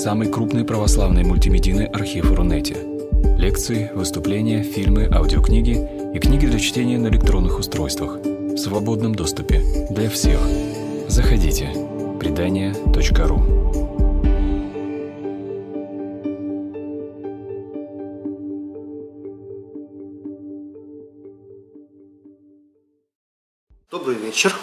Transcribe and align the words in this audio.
самый 0.00 0.32
крупный 0.32 0.64
православный 0.64 1.24
мультимедийный 1.24 1.84
архив 1.84 2.32
Рунете. 2.32 2.74
Лекции, 3.36 3.90
выступления, 3.94 4.62
фильмы, 4.62 5.06
аудиокниги 5.12 5.76
и 6.14 6.18
книги 6.18 6.46
для 6.46 6.58
чтения 6.58 6.96
на 6.96 7.08
электронных 7.08 7.58
устройствах 7.58 8.16
в 8.16 8.56
свободном 8.56 9.14
доступе 9.14 9.62
для 9.90 10.08
всех. 10.08 10.40
Заходите. 11.06 11.68
Предания.ру 12.18 13.42
Добрый 23.90 24.16
вечер. 24.16 24.56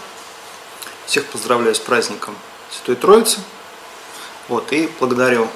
Всех 1.06 1.26
поздравляю 1.26 1.76
с 1.76 1.80
праздником 1.80 2.34
Святой 2.72 2.96
Троицы. 2.96 3.40
Вот, 4.48 4.72
и 4.72 4.90
благодарю 5.00 5.50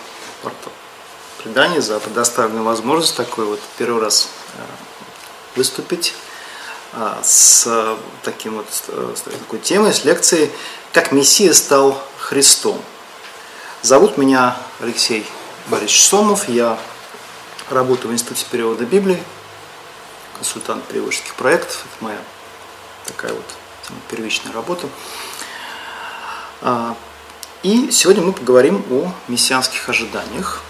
предание 1.42 1.82
за 1.82 2.00
предоставленную 2.00 2.66
возможность 2.66 3.16
такой 3.16 3.46
вот 3.46 3.60
первый 3.78 4.02
раз 4.02 4.28
э, 4.56 4.62
выступить 5.56 6.14
э, 6.94 7.16
с 7.24 7.98
таким 8.24 8.56
вот 8.56 8.68
э, 8.90 9.14
с 9.16 9.22
такой 9.22 9.60
темой, 9.60 9.94
с 9.94 10.04
лекцией 10.04 10.52
«Как 10.92 11.14
Мессия 11.14 11.54
стал 11.54 12.02
Христом». 12.18 12.82
Зовут 13.82 14.18
меня 14.18 14.58
Алексей 14.82 15.26
Борисович 15.68 16.04
Сомов, 16.04 16.50
я 16.50 16.78
работаю 17.70 18.12
в 18.12 18.14
Институте 18.14 18.46
перевода 18.52 18.86
Библии, 18.86 19.24
консультант 20.36 20.84
переводческих 20.84 21.34
проектов, 21.36 21.86
это 21.86 22.04
моя 22.04 22.20
такая 23.06 23.34
вот 23.34 23.46
первичная 24.10 24.52
работа. 24.52 24.90
И 27.64 27.92
сегодня 27.92 28.24
мы 28.24 28.34
поговорим 28.34 28.84
о 28.90 29.12
мессианских 29.28 29.88
ожиданиях 29.88 30.64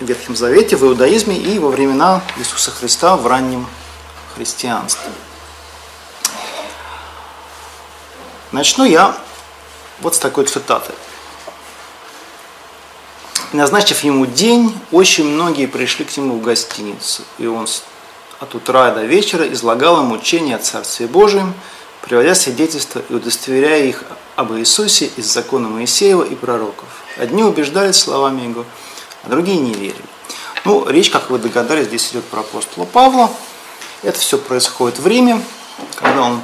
в 0.00 0.04
Ветхом 0.04 0.34
Завете, 0.34 0.74
в 0.74 0.82
иудаизме 0.82 1.36
и 1.36 1.60
во 1.60 1.68
времена 1.68 2.20
Иисуса 2.36 2.72
Христа 2.72 3.16
в 3.16 3.28
раннем 3.28 3.64
христианстве. 4.34 5.08
Начну 8.50 8.82
я 8.82 9.16
вот 10.00 10.16
с 10.16 10.18
такой 10.18 10.46
цитаты. 10.46 10.92
Назначив 13.52 14.02
ему 14.02 14.26
день, 14.26 14.76
очень 14.90 15.28
многие 15.28 15.66
пришли 15.66 16.04
к 16.04 16.16
нему 16.16 16.38
в 16.38 16.42
гостиницу, 16.42 17.22
и 17.38 17.46
он 17.46 17.68
от 18.40 18.54
утра 18.56 18.90
до 18.90 19.04
вечера 19.04 19.46
излагал 19.52 20.02
им 20.02 20.10
учение 20.10 20.56
о 20.56 20.58
Царстве 20.58 21.06
Божьем, 21.06 21.54
приводя 22.02 22.34
свидетельства 22.34 23.02
и 23.08 23.14
удостоверяя 23.14 23.84
их 23.84 24.04
об 24.36 24.52
Иисусе 24.54 25.10
из 25.16 25.26
закона 25.26 25.68
Моисеева 25.68 26.22
и 26.22 26.34
пророков. 26.34 26.88
Одни 27.16 27.42
убеждались 27.42 27.96
словами 27.96 28.42
Его, 28.42 28.64
а 29.24 29.28
другие 29.28 29.58
не 29.58 29.74
верили. 29.74 30.04
Ну, 30.64 30.86
речь, 30.88 31.10
как 31.10 31.30
вы 31.30 31.38
догадались, 31.38 31.86
здесь 31.86 32.10
идет 32.10 32.24
про 32.24 32.40
апостола 32.40 32.84
Павла. 32.84 33.30
Это 34.02 34.18
все 34.18 34.38
происходит 34.38 34.98
в 34.98 35.06
Риме, 35.06 35.42
когда 35.96 36.22
он 36.22 36.40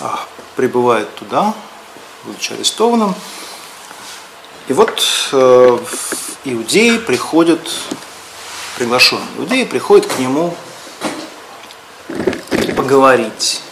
а, 0.00 0.20
прибывает 0.54 1.14
туда, 1.14 1.54
будучи 2.24 2.52
арестованным. 2.52 3.14
И 4.68 4.72
вот 4.72 5.02
э, 5.32 5.78
иудеи 6.44 6.98
приходят, 6.98 7.70
приглашенные 8.76 9.26
иудеи 9.38 9.64
приходят 9.64 10.06
к 10.06 10.18
нему 10.18 10.56
поговорить 12.76 13.62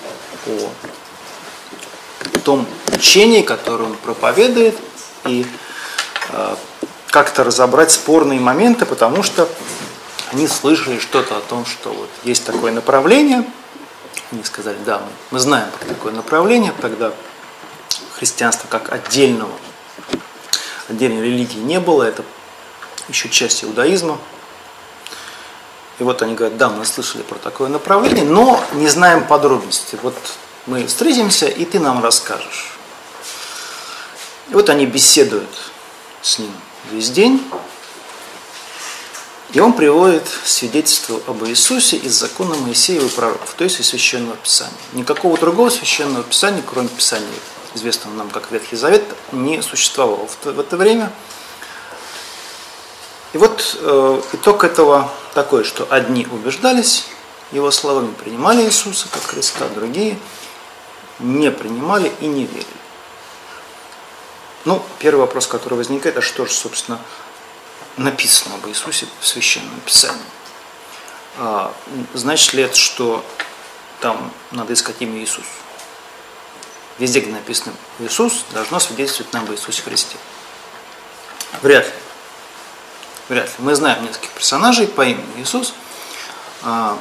о 0.47 2.39
том 2.41 2.67
учении, 2.93 3.43
которое 3.43 3.85
он 3.85 3.95
проповедует, 3.97 4.77
и 5.25 5.47
э, 6.31 6.57
как-то 7.09 7.45
разобрать 7.45 7.91
спорные 7.91 8.41
моменты, 8.41 8.87
потому 8.87 9.23
что 9.23 9.49
они 10.33 10.49
слышали 10.49 10.99
что-то 10.99 11.37
о 11.37 11.41
том, 11.41 11.65
что 11.65 11.93
вот 11.93 12.11
есть 12.25 12.45
такое 12.45 12.73
направление. 12.73 13.45
Они 14.33 14.43
сказали, 14.43 14.77
да, 14.85 14.99
мы, 14.99 15.07
мы 15.33 15.39
знаем 15.39 15.69
про 15.79 15.87
такое 15.87 16.13
направление, 16.13 16.73
тогда 16.81 17.13
христианства 18.15 18.67
как 18.69 18.93
отдельного, 18.93 19.53
отдельной 20.89 21.23
религии 21.23 21.59
не 21.59 21.79
было, 21.79 22.03
это 22.03 22.25
еще 23.09 23.29
часть 23.29 23.65
иудаизма. 23.65 24.19
И 25.99 26.03
вот 26.03 26.23
они 26.23 26.35
говорят, 26.35 26.57
да, 26.59 26.69
мы 26.69 26.85
слышали 26.85 27.23
про 27.23 27.37
такое 27.37 27.69
направление, 27.69 28.25
но 28.25 28.63
не 28.73 28.89
знаем 28.89 29.27
подробностей. 29.27 29.99
Вот 30.03 30.17
мы 30.67 30.87
встретимся, 30.87 31.47
и 31.47 31.65
ты 31.65 31.79
нам 31.79 32.03
расскажешь. 32.03 32.77
И 34.51 34.55
вот 34.55 34.69
они 34.71 34.87
беседуют 34.87 35.51
с 36.21 36.39
ним 36.39 36.53
весь 36.91 37.11
день, 37.11 37.43
и 39.53 39.61
он 39.61 39.73
приводит 39.73 40.29
свидетельство 40.45 41.21
об 41.29 41.45
Иисусе 41.45 41.97
из 41.97 42.13
закона 42.15 42.57
Моисеева 42.57 43.07
и 43.07 43.09
пророков, 43.09 43.55
то 43.57 43.63
есть 43.63 43.79
из 43.79 43.89
Священного 43.89 44.37
Писания. 44.37 44.75
Никакого 44.95 45.39
другого 45.39 45.71
Священного 45.71 46.25
Писания, 46.25 46.63
кроме 46.67 46.89
Писания, 46.89 47.29
известного 47.75 48.15
нам 48.15 48.31
как 48.31 48.51
Ветхий 48.51 48.75
Завет, 48.75 49.05
не 49.31 49.63
существовало 49.63 50.29
в 50.43 50.59
это 50.59 50.77
время. 50.77 51.13
И 53.35 53.37
вот 53.37 53.77
э, 53.81 54.23
итог 54.33 54.63
этого 54.63 55.13
такой, 55.35 55.65
что 55.65 55.89
одни 55.91 56.25
убеждались 56.31 57.07
его 57.51 57.73
словами, 57.73 58.15
принимали 58.15 58.63
Иисуса 58.63 59.09
как 59.11 59.23
Христа, 59.25 59.69
другие 59.75 60.17
не 61.19 61.51
принимали 61.51 62.13
и 62.21 62.27
не 62.27 62.47
верили. 62.47 62.67
Ну, 64.65 64.85
первый 65.01 65.21
вопрос, 65.21 65.49
который 65.49 65.75
возникает, 65.75 66.17
а 66.17 66.23
что 66.23 66.47
же, 66.47 66.53
собственно, 66.53 67.01
написано 67.97 68.55
об 68.55 68.69
Иисусе 68.69 69.07
в 69.21 69.27
Священном 69.27 69.81
Писании? 69.81 70.23
А, 71.37 71.75
значит 72.15 72.53
ли 72.55 72.63
это, 72.63 72.77
что 72.77 73.25
там 74.01 74.33
надо 74.53 74.75
искать 74.75 74.97
имя 75.01 75.21
Иисус? 75.21 75.45
Везде, 76.99 77.19
где 77.19 77.33
написано 77.33 77.75
Иисус, 77.99 78.45
должно 78.53 78.79
свидетельствовать 78.79 79.33
нам 79.33 79.43
об 79.43 79.51
Иисусе 79.51 79.83
Христе. 79.83 80.17
Вряд 81.63 81.85
ли. 81.87 82.04
Вряд 83.29 83.47
ли. 83.47 83.55
Мы 83.59 83.75
знаем 83.75 84.05
нескольких 84.05 84.31
персонажей 84.31 84.87
по 84.87 85.03
имени 85.03 85.41
Иисус, 85.41 85.73
а, 86.63 86.99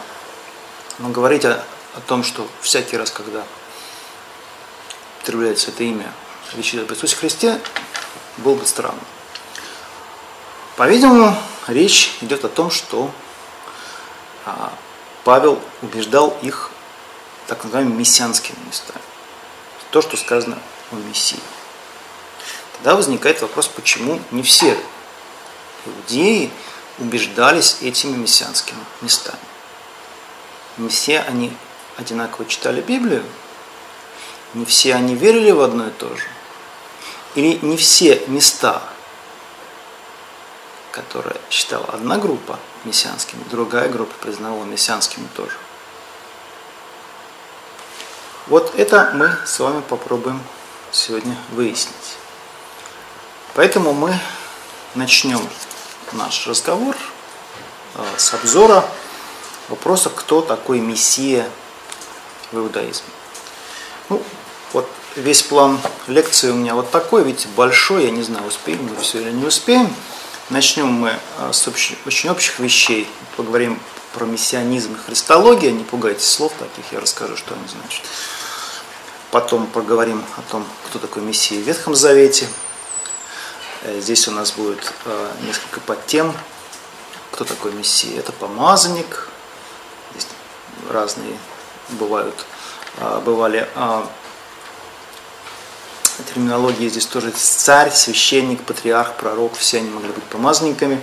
но 1.00 1.09
говорить 1.09 1.44
о, 1.44 1.63
о 1.95 2.00
том, 2.01 2.23
что 2.23 2.47
всякий 2.61 2.95
раз, 2.95 3.11
когда 3.11 3.44
употребляется 5.17 5.72
это 5.72 5.84
имя, 5.84 6.11
речь 6.53 6.73
идет 6.73 6.89
об 6.89 6.95
Иисусе 6.95 7.17
Христе, 7.17 7.59
было 8.38 8.56
бы 8.56 8.66
странно. 8.66 9.01
По-видимому, 10.78 11.35
речь 11.67 12.16
идет 12.22 12.45
о 12.45 12.50
том, 12.50 12.72
что 12.72 13.11
а, 14.45 14.72
Павел 15.25 15.59
убеждал 15.81 16.38
их 16.41 16.72
так 17.47 17.63
называемыми 17.66 18.00
мессианскими 18.00 18.57
местами. 18.66 19.01
То, 19.91 20.01
что 20.01 20.16
сказано 20.16 20.57
о 20.91 20.95
Мессии. 20.95 21.40
Тогда 22.73 22.95
возникает 22.95 23.41
вопрос, 23.41 23.67
почему 23.67 24.19
не 24.31 24.41
все 24.41 24.78
иудеи 25.86 26.52
убеждались 27.00 27.78
этими 27.82 28.16
мессианскими 28.16 28.80
местами. 29.02 29.40
Не 30.78 30.90
все 30.90 31.20
они 31.22 31.56
одинаково 31.98 32.46
читали 32.46 32.82
Библию, 32.82 33.24
не 34.54 34.66
все 34.66 34.96
они 34.96 35.16
верили 35.16 35.52
в 35.52 35.62
одно 35.62 35.88
и 35.88 35.92
то 35.92 36.16
же. 36.16 36.28
Или 37.36 37.58
не 37.66 37.78
все 37.78 38.24
места, 38.28 38.84
которые 40.92 41.36
считала 41.50 41.86
одна 41.86 42.18
группа 42.18 42.60
мессианскими, 42.84 43.44
другая 43.50 43.90
группа 43.90 44.14
признавала 44.22 44.64
мессианскими 44.66 45.28
тоже. 45.36 45.58
Вот 48.48 48.74
это 48.78 49.12
мы 49.16 49.36
с 49.46 49.59
вами 49.59 49.82
попробуем 49.82 50.41
сегодня 50.91 51.36
выяснить. 51.52 52.18
Поэтому 53.56 53.94
мы 53.94 54.20
начнем 54.96 55.41
наш 56.14 56.48
разговор 56.48 56.96
э, 57.96 58.04
с 58.18 58.34
обзора 58.34 58.86
вопроса, 59.70 60.10
кто 60.10 60.42
такой 60.42 60.80
Мессия 60.80 61.50
в 62.52 62.58
иудаизме. 62.58 63.08
Ну, 64.10 64.22
вот 64.74 64.88
весь 65.16 65.44
план 65.44 65.80
лекции 66.08 66.50
у 66.50 66.56
меня 66.56 66.76
вот 66.76 66.92
такой, 66.92 67.24
видите, 67.24 67.48
большой, 67.56 68.06
я 68.06 68.12
не 68.12 68.24
знаю, 68.24 68.48
успеем 68.48 68.84
мы 68.84 68.96
все 69.02 69.22
или 69.22 69.32
не 69.32 69.46
успеем. 69.46 69.94
Начнем 70.50 70.88
мы 70.88 71.20
э, 71.40 71.54
с 71.54 71.68
общ... 71.68 71.94
очень 72.06 72.30
общих 72.30 72.60
вещей, 72.60 73.08
поговорим 73.38 73.80
про 74.14 74.26
мессианизм 74.26 74.94
и 74.94 74.98
христологию, 74.98 75.74
не 75.74 75.84
пугайтесь 75.84 76.30
слов 76.30 76.54
таких, 76.60 76.92
я 76.92 77.00
расскажу, 77.00 77.36
что 77.36 77.56
они 77.56 77.64
значат. 77.68 78.04
Потом 79.32 79.66
поговорим 79.66 80.24
о 80.38 80.42
том, 80.52 80.66
кто 80.86 81.00
такой 81.00 81.24
Мессия 81.24 81.60
в 81.60 81.64
Ветхом 81.64 81.96
Завете, 81.96 82.48
здесь 84.00 84.28
у 84.28 84.32
нас 84.32 84.52
будет 84.52 84.94
э, 85.06 85.32
несколько 85.41 85.80
подтем. 85.80 86.34
Кто 87.32 87.44
такой 87.44 87.72
Мессия? 87.74 88.20
Это 88.20 88.32
помазанник. 88.32 89.30
Здесь 90.12 90.28
разные 90.90 91.38
бывают, 91.90 92.46
э, 92.97 93.22
бывали 93.26 93.68
терминологии 96.34 96.90
здесь 96.90 97.06
тоже 97.06 97.32
царь, 97.32 97.91
священник, 97.91 98.62
патриарх, 98.64 99.16
пророк, 99.16 99.56
все 99.56 99.78
они 99.78 99.90
могли 99.90 100.12
быть 100.12 100.24
помазанниками. 100.26 101.02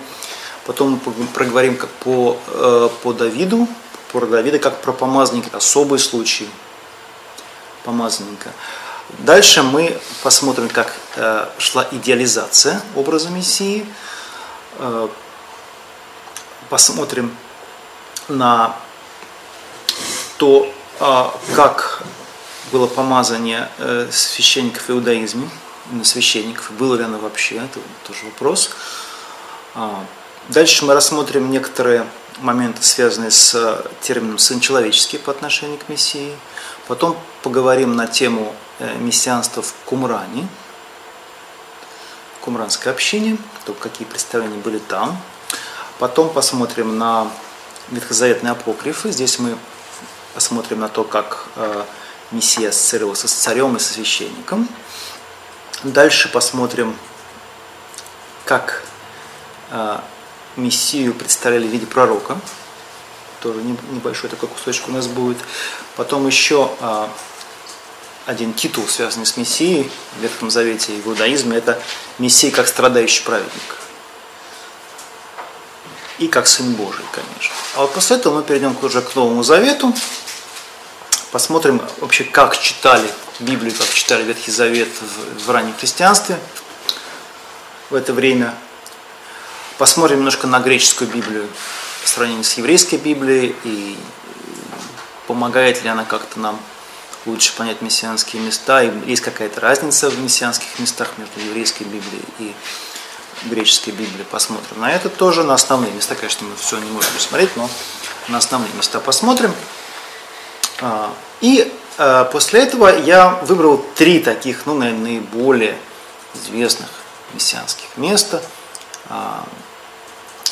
Потом 0.66 1.00
мы 1.04 1.26
проговорим 1.26 1.76
как 1.76 1.90
по, 1.90 2.36
э, 2.48 2.88
по 3.02 3.12
Давиду, 3.12 3.66
про 4.12 4.26
Давида 4.26 4.58
как 4.58 4.80
про 4.82 4.92
помазанника, 4.92 5.56
особый 5.56 5.98
случай 5.98 6.48
помазанника. 7.84 8.50
Дальше 9.18 9.62
мы 9.62 10.00
посмотрим, 10.22 10.68
как 10.68 10.94
э, 11.16 11.48
шла 11.58 11.86
идеализация 11.90 12.80
образа 12.94 13.28
Мессии. 13.30 13.86
Э, 14.78 15.08
посмотрим 16.70 17.36
на 18.28 18.76
то, 20.38 20.72
а, 21.00 21.34
как 21.54 22.02
было 22.72 22.86
помазание 22.86 23.68
э, 23.78 24.08
священников 24.10 24.88
в 24.88 24.90
иудаизме, 24.90 25.50
на 25.90 26.04
священников, 26.04 26.70
было 26.72 26.94
ли 26.94 27.02
оно 27.02 27.18
вообще, 27.18 27.56
это 27.56 27.80
тоже 28.06 28.24
вопрос. 28.24 28.70
А, 29.74 30.04
дальше 30.48 30.84
мы 30.84 30.94
рассмотрим 30.94 31.50
некоторые 31.50 32.06
моменты, 32.38 32.82
связанные 32.82 33.32
с 33.32 33.84
термином 34.00 34.38
«сын 34.38 34.60
человеческий» 34.60 35.18
по 35.18 35.32
отношению 35.32 35.78
к 35.78 35.88
Мессии. 35.88 36.34
Потом 36.86 37.18
поговорим 37.42 37.96
на 37.96 38.06
тему 38.06 38.54
мессианства 38.98 39.62
в 39.62 39.72
Кумране, 39.84 40.48
кумранской 42.40 42.92
общине, 42.92 43.36
то 43.64 43.72
какие 43.72 44.06
представления 44.06 44.56
были 44.56 44.78
там. 44.78 45.20
Потом 45.98 46.30
посмотрим 46.30 46.98
на 46.98 47.30
ветхозаветные 47.90 48.52
апокрифы. 48.52 49.10
Здесь 49.12 49.38
мы 49.38 49.56
посмотрим 50.34 50.80
на 50.80 50.88
то, 50.88 51.04
как 51.04 51.46
э, 51.56 51.84
Мессия 52.30 52.70
ассоциировался 52.70 53.28
с 53.28 53.32
царем 53.32 53.76
и 53.76 53.78
со 53.78 53.92
священником. 53.92 54.68
Дальше 55.82 56.28
посмотрим, 56.28 56.96
как 58.44 58.82
э, 59.70 59.98
Мессию 60.56 61.14
представляли 61.14 61.66
в 61.66 61.70
виде 61.70 61.86
пророка. 61.86 62.38
Тоже 63.40 63.60
небольшой 63.62 64.30
такой 64.30 64.48
кусочек 64.48 64.88
у 64.88 64.92
нас 64.92 65.06
будет. 65.06 65.38
Потом 65.96 66.26
еще 66.26 66.70
э, 66.80 67.08
один 68.26 68.52
титул, 68.54 68.86
связанный 68.86 69.26
с 69.26 69.36
Мессией 69.36 69.90
в 70.16 70.22
Ветхом 70.22 70.50
Завете 70.50 70.96
и 70.96 71.00
в 71.00 71.08
иудаизме, 71.08 71.56
это 71.56 71.80
Мессия 72.18 72.50
как 72.50 72.68
страдающий 72.68 73.24
праведник. 73.24 73.76
И 76.18 76.28
как 76.28 76.46
Сын 76.46 76.74
Божий, 76.74 77.04
конечно. 77.12 77.54
А 77.74 77.80
вот 77.80 77.94
после 77.94 78.16
этого 78.16 78.36
мы 78.36 78.42
перейдем 78.42 78.76
уже 78.82 79.00
к 79.00 79.14
Новому 79.14 79.42
Завету, 79.42 79.94
посмотрим 81.32 81.80
вообще, 81.98 82.24
как 82.24 82.58
читали 82.58 83.10
Библию, 83.38 83.74
как 83.74 83.88
читали 83.88 84.22
Ветхий 84.24 84.50
Завет 84.50 84.88
в, 84.88 85.46
в 85.46 85.50
раннем 85.50 85.74
христианстве 85.74 86.38
в 87.88 87.94
это 87.94 88.12
время. 88.12 88.54
Посмотрим 89.78 90.18
немножко 90.18 90.46
на 90.46 90.60
греческую 90.60 91.08
Библию 91.08 91.48
по 92.02 92.08
сравнению 92.08 92.44
с 92.44 92.52
еврейской 92.54 92.96
Библией 92.96 93.56
и 93.64 93.96
помогает 95.26 95.82
ли 95.82 95.88
она 95.88 96.04
как-то 96.04 96.38
нам 96.38 96.60
лучше 97.26 97.54
понять 97.54 97.82
мессианские 97.82 98.42
места, 98.42 98.82
и 98.82 98.90
есть 99.06 99.22
какая-то 99.22 99.60
разница 99.60 100.10
в 100.10 100.18
мессианских 100.18 100.78
местах 100.78 101.12
между 101.18 101.40
еврейской 101.40 101.84
Библией 101.84 102.24
и 102.38 102.54
греческой 103.44 103.92
Библией. 103.92 104.24
Посмотрим 104.30 104.80
на 104.80 104.90
это 104.90 105.08
тоже, 105.08 105.44
на 105.44 105.54
основные 105.54 105.92
места, 105.92 106.14
конечно, 106.14 106.46
мы 106.46 106.56
все 106.56 106.78
не 106.78 106.90
можем 106.90 107.12
смотреть, 107.18 107.56
но 107.56 107.68
на 108.28 108.38
основные 108.38 108.72
места 108.74 109.00
посмотрим. 109.00 109.54
А, 110.80 111.12
и 111.40 111.72
а, 111.98 112.24
после 112.24 112.62
этого 112.62 112.88
я 112.98 113.30
выбрал 113.42 113.84
три 113.94 114.20
таких, 114.20 114.66
ну, 114.66 114.74
наверное, 114.74 115.02
наиболее 115.02 115.76
известных 116.34 116.88
мессианских 117.34 117.88
места. 117.96 118.42
А, 119.08 119.44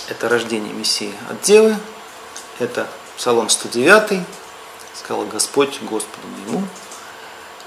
это 0.08 0.28
рождение 0.28 0.72
Мессии 0.72 1.12
от 1.30 1.42
Девы, 1.42 1.76
это 2.58 2.86
Псалом 3.16 3.48
109, 3.48 4.20
сказал 4.98 5.24
Господь 5.26 5.80
Господу 5.82 6.26
моему, 6.28 6.66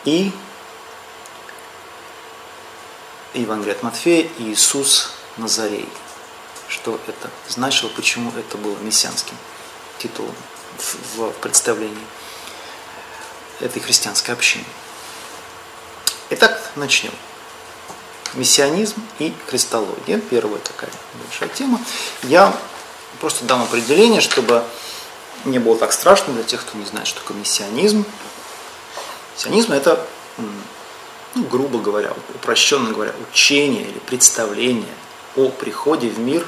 и 0.03 0.31
Евангелие 3.33 3.75
от 3.75 3.83
Матфея 3.83 4.29
и 4.37 4.51
Иисус 4.51 5.11
Назарей. 5.37 5.87
Что 6.67 6.99
это 7.07 7.29
значило, 7.47 7.89
почему 7.89 8.31
это 8.37 8.57
было 8.57 8.77
мессианским 8.79 9.35
титулом 9.97 10.35
в 11.15 11.31
представлении 11.41 12.05
этой 13.59 13.81
христианской 13.81 14.33
общины. 14.33 14.65
Итак, 16.31 16.71
начнем. 16.75 17.13
Мессианизм 18.33 19.01
и 19.19 19.33
христология. 19.47 20.17
Первая 20.17 20.59
такая 20.59 20.89
большая 21.23 21.49
тема. 21.49 21.79
Я 22.23 22.57
просто 23.19 23.45
дам 23.45 23.61
определение, 23.61 24.21
чтобы 24.21 24.63
не 25.45 25.59
было 25.59 25.77
так 25.77 25.91
страшно 25.91 26.33
для 26.33 26.43
тех, 26.43 26.61
кто 26.61 26.77
не 26.77 26.85
знает, 26.85 27.07
что 27.07 27.21
такое 27.21 27.37
мессианизм. 27.37 28.05
Мессианизм– 29.35 29.71
это, 29.73 30.05
ну, 30.37 31.43
грубо 31.43 31.79
говоря, 31.79 32.13
упрощенно 32.35 32.91
говоря, 32.91 33.13
учение 33.29 33.83
или 33.83 33.99
представление 33.99 34.93
о 35.35 35.49
приходе 35.49 36.09
в 36.09 36.19
мир 36.19 36.45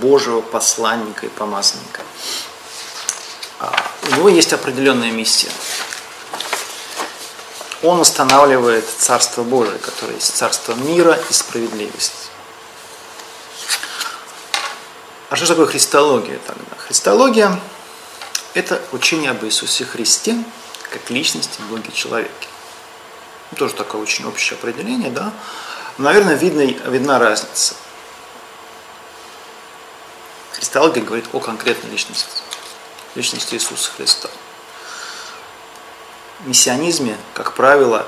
Божьего 0.00 0.40
посланника 0.40 1.26
и 1.26 1.28
помазанника. 1.28 2.02
А, 3.58 3.90
у 4.10 4.16
него 4.16 4.28
есть 4.28 4.52
определенная 4.52 5.10
миссия 5.10 5.50
он 7.82 8.00
устанавливает 8.00 8.84
Царство 8.98 9.42
Божие, 9.42 9.78
которое 9.78 10.14
есть 10.14 10.36
Царство 10.36 10.74
мира 10.74 11.18
и 11.28 11.32
справедливости. 11.32 12.28
А 15.30 15.36
что 15.36 15.46
такое 15.46 15.66
христология 15.66 16.38
тогда? 16.46 16.76
Христология– 16.76 17.58
это 18.54 18.82
учение 18.92 19.30
об 19.30 19.44
Иисусе 19.44 19.84
Христе 19.84 20.36
как 20.90 21.10
личности, 21.10 21.60
Боге, 21.70 21.92
человеке. 21.92 22.48
Ну, 23.50 23.56
тоже 23.56 23.74
такое 23.74 24.00
очень 24.00 24.24
общее 24.24 24.58
определение, 24.58 25.10
да? 25.10 25.32
Наверное, 25.98 26.34
видно, 26.34 26.62
видна 26.62 27.18
разница. 27.18 27.74
Христология 30.52 31.02
говорит 31.02 31.26
о 31.32 31.40
конкретной 31.40 31.90
личности, 31.90 32.42
личности 33.14 33.54
Иисуса 33.54 33.90
Христа 33.96 34.28
миссионизме, 36.46 37.16
как 37.34 37.54
правило, 37.54 38.06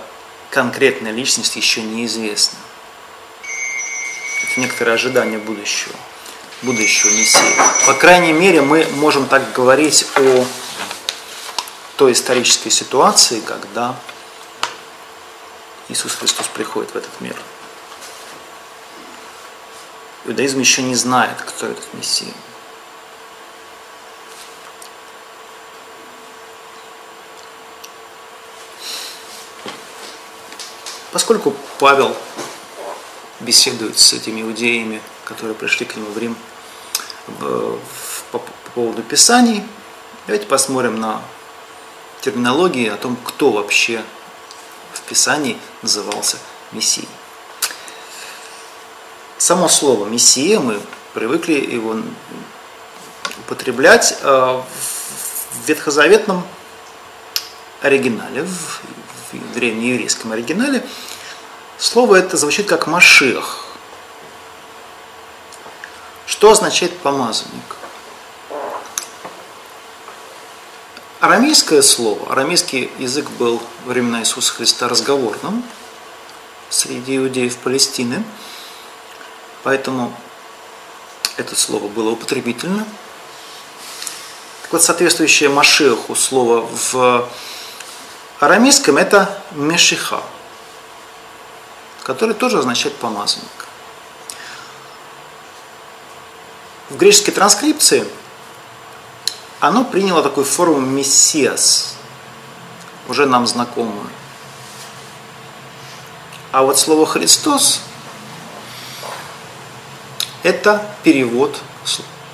конкретная 0.51 1.13
личность 1.13 1.57
еще 1.57 1.83
неизвестна. 1.83 2.59
Это 4.43 4.61
некоторые 4.61 4.95
ожидания 4.95 5.39
будущего, 5.39 5.95
будущего 6.63 7.11
Мессии. 7.11 7.87
По 7.87 7.95
крайней 7.95 8.33
мере, 8.33 8.63
мы 8.63 8.87
можем 8.95 9.27
так 9.27 9.53
говорить 9.53 10.07
о 10.17 10.45
той 11.97 12.13
исторической 12.13 12.71
ситуации, 12.71 13.41
когда 13.41 13.97
Иисус 15.89 16.15
Христос 16.15 16.47
приходит 16.47 16.93
в 16.93 16.97
этот 16.97 17.21
мир. 17.21 17.37
Иудаизм 20.25 20.61
еще 20.61 20.83
не 20.83 20.95
знает, 20.95 21.37
кто 21.41 21.67
этот 21.67 21.93
Мессия. 21.95 22.33
Поскольку 31.11 31.55
Павел 31.79 32.17
беседует 33.41 33.99
с 33.99 34.13
этими 34.15 34.41
иудеями, 34.41 35.03
которые 35.25 35.55
пришли 35.55 35.85
к 35.85 35.97
нему 35.97 36.11
в 36.11 36.17
Рим 36.17 36.37
по, 37.27 38.39
по 38.39 38.71
поводу 38.75 39.03
Писаний, 39.03 39.63
давайте 40.27 40.47
посмотрим 40.47 41.01
на 41.01 41.21
терминологии 42.21 42.89
о 42.89 42.97
том, 42.97 43.17
кто 43.25 43.51
вообще 43.51 44.03
в 44.93 45.01
Писании 45.03 45.59
назывался 45.83 46.39
Мессией. 46.73 47.09
Само 49.39 49.69
слово 49.69 50.07
«мессия» 50.07 50.61
мы 50.61 50.81
привыкли 51.15 51.55
его 51.55 51.97
употреблять 53.41 54.17
э, 54.23 54.27
в 54.29 55.67
ветхозаветном 55.67 56.47
оригинале, 57.81 58.45
в 58.45 59.55
древнееврейском 59.55 60.31
оригинале, 60.31 60.87
слово 61.77 62.17
это 62.17 62.37
звучит 62.37 62.69
как 62.69 62.87
«машех». 62.87 63.72
Что 66.33 66.51
означает 66.51 66.97
«помазанник»? 67.01 67.77
Арамейское 71.21 71.83
слово, 71.83 72.33
арамейский 72.33 72.91
язык 72.99 73.29
был 73.33 73.63
во 73.85 73.93
времена 73.93 74.21
Иисуса 74.21 74.55
Христа 74.55 74.89
разговорным 74.89 75.63
среди 76.71 77.19
иудеев 77.19 77.59
Палестины, 77.59 78.25
поэтому 79.63 80.17
это 81.37 81.55
слово 81.55 81.87
было 81.89 82.13
употребительно. 82.13 82.87
Так 84.63 84.73
вот, 84.73 84.83
соответствующее 84.83 85.51
Машеху 85.51 86.15
слово 86.15 86.67
в 86.67 87.29
арамейском 88.41 88.97
это 88.97 89.39
мешиха. 89.51 90.23
который 92.05 92.35
тоже 92.35 92.59
означает 92.59 92.97
помазанник. 92.97 93.62
В 96.91 96.97
греческой 96.97 97.35
транскрипции 97.35 98.05
оно 99.61 99.85
приняло 99.85 100.23
такую 100.23 100.45
форму 100.45 100.81
мессиас, 100.81 101.95
уже 103.09 103.27
нам 103.27 103.47
знакомую. 103.47 104.09
А 106.51 106.63
вот 106.63 106.79
слово 106.79 107.07
Христос 107.07 107.81
это 110.43 110.85
перевод 111.03 111.61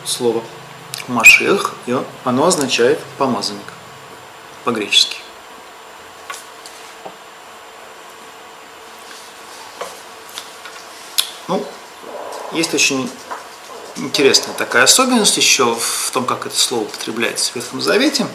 слова 0.05 0.43
Машех, 1.09 1.75
и 1.87 1.97
оно 2.25 2.47
означает 2.47 2.99
помазанник 3.17 3.73
по-гречески. 4.64 5.19
Ну, 11.49 11.64
есть 12.52 12.75
очень 12.75 13.11
интересная 13.99 14.55
такая 14.55 14.85
особенность 14.85 15.37
еще 15.37 15.75
в 15.75 16.11
том, 16.12 16.25
как 16.25 16.47
это 16.47 16.57
слово 16.57 16.85
употребляется 16.85 17.52
в 17.52 17.57
Ветхом 17.57 17.81
Завете. 17.81 18.26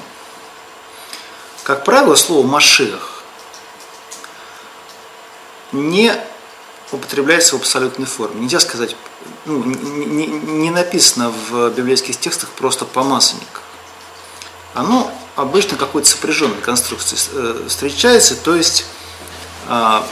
Как 1.64 1.86
правило, 1.86 2.16
слово 2.16 2.46
«машех» 2.46 3.24
не 5.72 6.14
употребляется 6.92 7.56
в 7.56 7.62
абсолютной 7.62 8.06
форме. 8.06 8.42
Нельзя 8.42 8.60
сказать, 8.60 8.96
ну, 9.46 9.64
не, 9.64 10.28
не 10.28 10.70
написано 10.70 11.30
в 11.32 11.70
библейских 11.72 12.20
текстах 12.20 12.50
просто 12.50 12.86
«помазанник». 12.86 13.62
Оно 14.74 15.12
обычно 15.36 15.78
какой-то 15.78 16.10
сопряженной 16.10 16.62
конструкции 16.62 17.18
э, 17.32 17.66
встречается, 17.68 18.36
то 18.36 18.56
есть 18.56 18.86
а, 19.68 20.06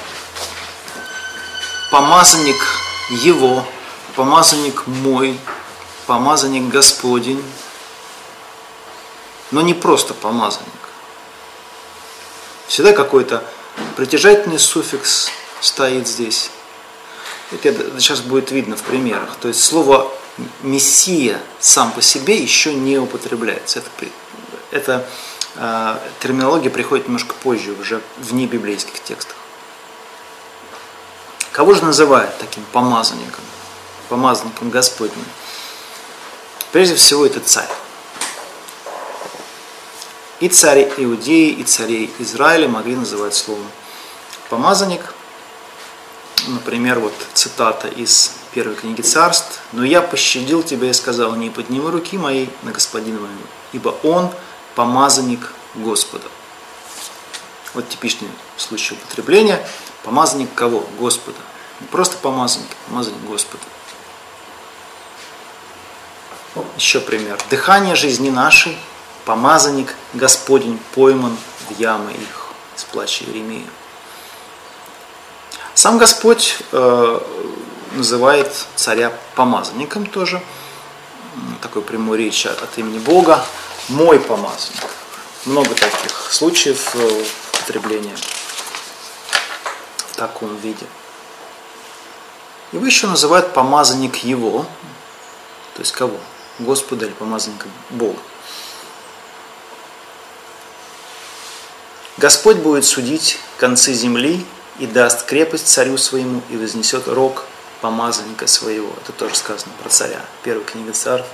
помазанник 1.91 2.57
его, 3.09 3.65
помазанник 4.15 4.87
мой, 4.87 5.39
помазанник 6.07 6.69
Господень, 6.69 7.43
но 9.51 9.61
не 9.61 9.73
просто 9.73 10.13
помазанник. 10.13 10.69
Всегда 12.67 12.93
какой-то 12.93 13.43
притяжательный 13.97 14.59
суффикс 14.59 15.29
стоит 15.59 16.07
здесь. 16.07 16.51
Это 17.51 17.99
сейчас 17.99 18.21
будет 18.21 18.51
видно 18.51 18.77
в 18.77 18.83
примерах. 18.83 19.35
То 19.41 19.49
есть 19.49 19.63
слово 19.63 20.09
«мессия» 20.61 21.39
сам 21.59 21.91
по 21.91 22.01
себе 22.01 22.37
еще 22.37 22.73
не 22.73 22.97
употребляется. 22.97 23.79
Это, 23.79 23.89
это 24.71 25.07
э, 25.55 25.97
терминология 26.21 26.69
приходит 26.69 27.07
немножко 27.07 27.33
позже, 27.43 27.73
уже 27.73 28.01
в 28.17 28.33
небиблейских 28.33 29.03
текстах. 29.03 29.35
Кого 31.51 31.73
же 31.73 31.83
называют 31.83 32.37
таким 32.37 32.63
помазанником, 32.71 33.43
помазанником 34.11 34.69
Господним? 34.69 35.23
Прежде 36.73 36.95
всего, 36.95 37.25
это 37.25 37.39
царь. 37.39 37.69
И 40.41 40.49
цари 40.49 40.91
Иудеи, 40.97 41.51
и 41.51 41.63
царей 41.63 42.13
Израиля 42.19 42.67
могли 42.67 42.97
называть 42.97 43.33
словом 43.33 43.71
помазанник. 44.49 45.13
Например, 46.47 46.99
вот 46.99 47.13
цитата 47.33 47.87
из 47.87 48.33
первой 48.53 48.75
книги 48.75 49.01
царств. 49.01 49.61
«Но 49.71 49.85
я 49.85 50.01
пощадил 50.01 50.61
тебя 50.61 50.89
и 50.89 50.93
сказал, 50.93 51.35
не 51.35 51.49
подними 51.49 51.87
руки 51.89 52.17
моей 52.17 52.49
на 52.63 52.73
господина 52.73 53.19
моего, 53.19 53.47
ибо 53.71 53.89
он 54.03 54.29
помазанник 54.75 55.53
Господа». 55.75 56.27
Вот 57.73 57.87
типичный 57.87 58.27
случай 58.57 58.95
употребления. 58.95 59.65
Помазанник 60.03 60.53
кого? 60.53 60.85
Господа. 60.99 61.37
Не 61.79 61.87
просто 61.87 62.17
помазанник, 62.17 62.67
помазанник 62.87 63.21
Господа. 63.23 63.63
Еще 66.75 66.99
пример. 66.99 67.39
Дыхание 67.49 67.95
жизни 67.95 68.29
нашей, 68.29 68.77
помазанник 69.25 69.95
Господень 70.13 70.79
пойман 70.93 71.37
в 71.69 71.79
ямы 71.79 72.11
их, 72.11 72.47
из 72.75 72.83
плача 72.83 73.23
Иеремия. 73.23 73.67
Сам 75.73 75.97
Господь 75.97 76.57
э, 76.71 77.19
называет 77.93 78.53
царя 78.75 79.13
помазанником 79.35 80.05
тоже, 80.05 80.41
такой 81.61 81.81
прямой 81.81 82.17
речи 82.17 82.47
от 82.47 82.77
имени 82.77 82.99
Бога, 82.99 83.43
мой 83.87 84.19
помазанник. 84.19 84.83
Много 85.45 85.69
таких 85.69 86.27
случаев 86.31 86.95
э, 86.95 87.23
употребления 87.53 88.15
в 89.97 90.15
таком 90.17 90.55
виде. 90.57 90.85
Его 92.73 92.85
еще 92.85 93.07
называют 93.07 93.53
помазанник 93.53 94.17
его, 94.17 94.65
то 95.75 95.79
есть 95.79 95.93
кого? 95.93 96.17
Господа 96.59 97.05
или 97.05 97.13
помазанника 97.13 97.67
Бога. 97.89 98.19
Господь 102.17 102.57
будет 102.57 102.85
судить 102.85 103.39
концы 103.57 103.93
земли 103.93 104.45
и 104.79 104.85
даст 104.85 105.25
крепость 105.25 105.67
царю 105.67 105.97
своему 105.97 106.41
и 106.49 106.57
вознесет 106.57 107.07
рог 107.07 107.45
помазанника 107.81 108.47
своего. 108.47 108.91
Это 109.01 109.11
тоже 109.11 109.35
сказано 109.35 109.71
про 109.81 109.89
царя. 109.89 110.21
Первая 110.43 110.65
книга 110.65 110.93
царств 110.93 111.29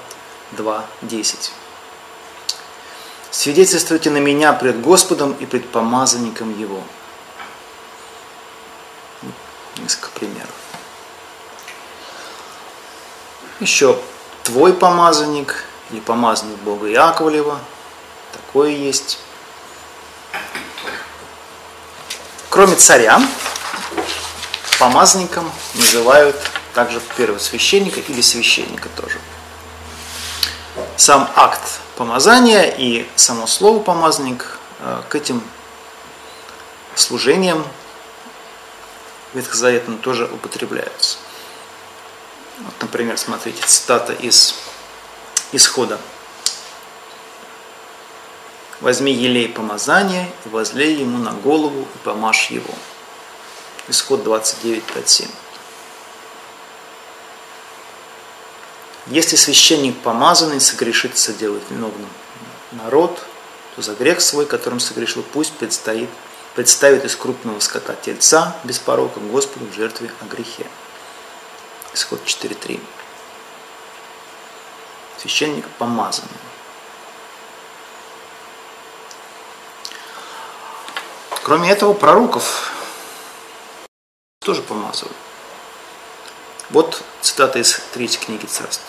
2.10. 0.58 1.52
Свидетельствуйте 3.32 4.10
на 4.10 4.18
меня 4.18 4.54
пред 4.54 4.82
Господом 4.82 5.34
и 5.34 5.46
пред 5.46 5.70
помазанником 5.70 6.58
его. 6.58 6.82
Несколько 9.78 10.10
примеров. 10.12 10.50
Еще 13.60 14.00
твой 14.48 14.74
помазанник 14.74 15.66
или 15.92 16.00
помазанник 16.00 16.58
Бога 16.60 16.88
Яковлева. 16.88 17.60
Такое 18.32 18.70
есть. 18.70 19.20
Кроме 22.50 22.78
царя, 22.78 23.22
помазанником 24.80 25.52
называют 25.74 26.38
также 26.74 27.02
первосвященника 27.18 28.00
или 28.00 28.22
священника 28.22 28.88
тоже. 28.96 29.20
Сам 30.96 31.30
акт 31.36 31.82
помазания 31.98 32.74
и 32.78 33.06
само 33.18 33.48
слово 33.48 33.84
помазанник 33.84 34.60
э, 34.80 35.02
к 35.10 35.16
этим 35.16 35.44
служениям 36.96 37.68
ветхозаветным 39.34 39.98
тоже 39.98 40.24
употребляются. 40.26 41.18
Вот, 42.60 42.74
например, 42.82 43.18
смотрите, 43.18 43.64
цитата 43.66 44.14
из 44.14 44.56
Исхода. 45.52 46.00
Возьми 48.82 49.12
елей 49.12 49.48
помазания 49.50 50.30
и 50.46 50.50
возлей 50.50 50.96
ему 50.96 51.18
на 51.18 51.32
голову 51.32 51.82
и 51.82 51.98
помажь 52.04 52.50
его. 52.50 52.74
Исход 53.88 54.24
29, 54.24 54.84
5, 54.84 55.10
7. 55.10 55.28
Если 59.08 59.36
священник 59.36 59.98
помазанный 60.00 60.60
согрешит 60.60 61.18
соделать 61.18 61.64
виновным 61.70 62.10
народ, 62.74 63.24
то 63.76 63.82
за 63.82 63.94
грех 63.94 64.20
свой, 64.20 64.46
которым 64.46 64.80
согрешил, 64.80 65.24
пусть 65.32 65.54
предстоит, 65.54 66.10
представит 66.56 67.06
из 67.06 67.16
крупного 67.16 67.60
скота 67.60 67.96
тельца 67.96 68.56
без 68.64 68.80
порока 68.80 69.20
Господу 69.20 69.66
в 69.68 69.74
жертве 69.76 70.12
о 70.20 70.26
грехе. 70.26 70.66
Исход 71.98 72.20
4.3. 72.24 72.80
Священник 75.18 75.68
помазанный. 75.80 76.30
Кроме 81.42 81.72
этого, 81.72 81.94
пророков 81.94 82.72
тоже 84.42 84.62
помазывают. 84.62 85.18
Вот 86.70 87.02
цитата 87.22 87.58
из 87.58 87.82
третьей 87.94 88.24
книги 88.24 88.46
царств. 88.46 88.86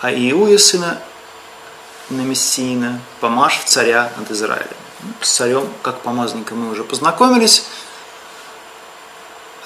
А 0.00 0.12
Иуя, 0.12 0.58
сына 0.58 1.02
Намессиина, 2.08 3.00
помажь 3.18 3.58
в 3.58 3.64
царя 3.64 4.12
над 4.16 4.30
Израилем. 4.30 4.76
С 5.20 5.30
царем, 5.30 5.68
как 5.82 6.02
помазанником, 6.02 6.60
мы 6.60 6.70
уже 6.70 6.84
познакомились. 6.84 7.64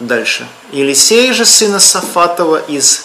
Дальше. 0.01 0.49
Елисей 0.73 1.33
же, 1.35 1.45
сына 1.45 1.79
Сафатова 1.79 2.57
из 2.57 3.05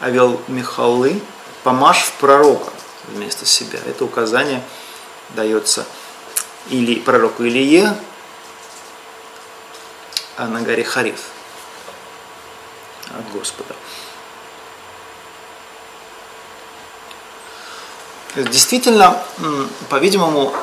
Авел 0.00 0.40
Михалы, 0.46 1.22
помажь 1.62 2.02
в 2.02 2.12
пророка 2.20 2.70
вместо 3.08 3.46
себя. 3.46 3.78
Это 3.86 4.04
указание 4.04 4.62
дается 5.30 5.86
или 6.68 6.96
пророку 6.96 7.44
Илие 7.44 7.96
а 10.36 10.46
на 10.46 10.60
горе 10.60 10.84
Хариф 10.84 11.20
от 13.06 13.32
Господа. 13.32 13.74
Действительно, 18.34 19.22
по-видимому, 19.88 20.54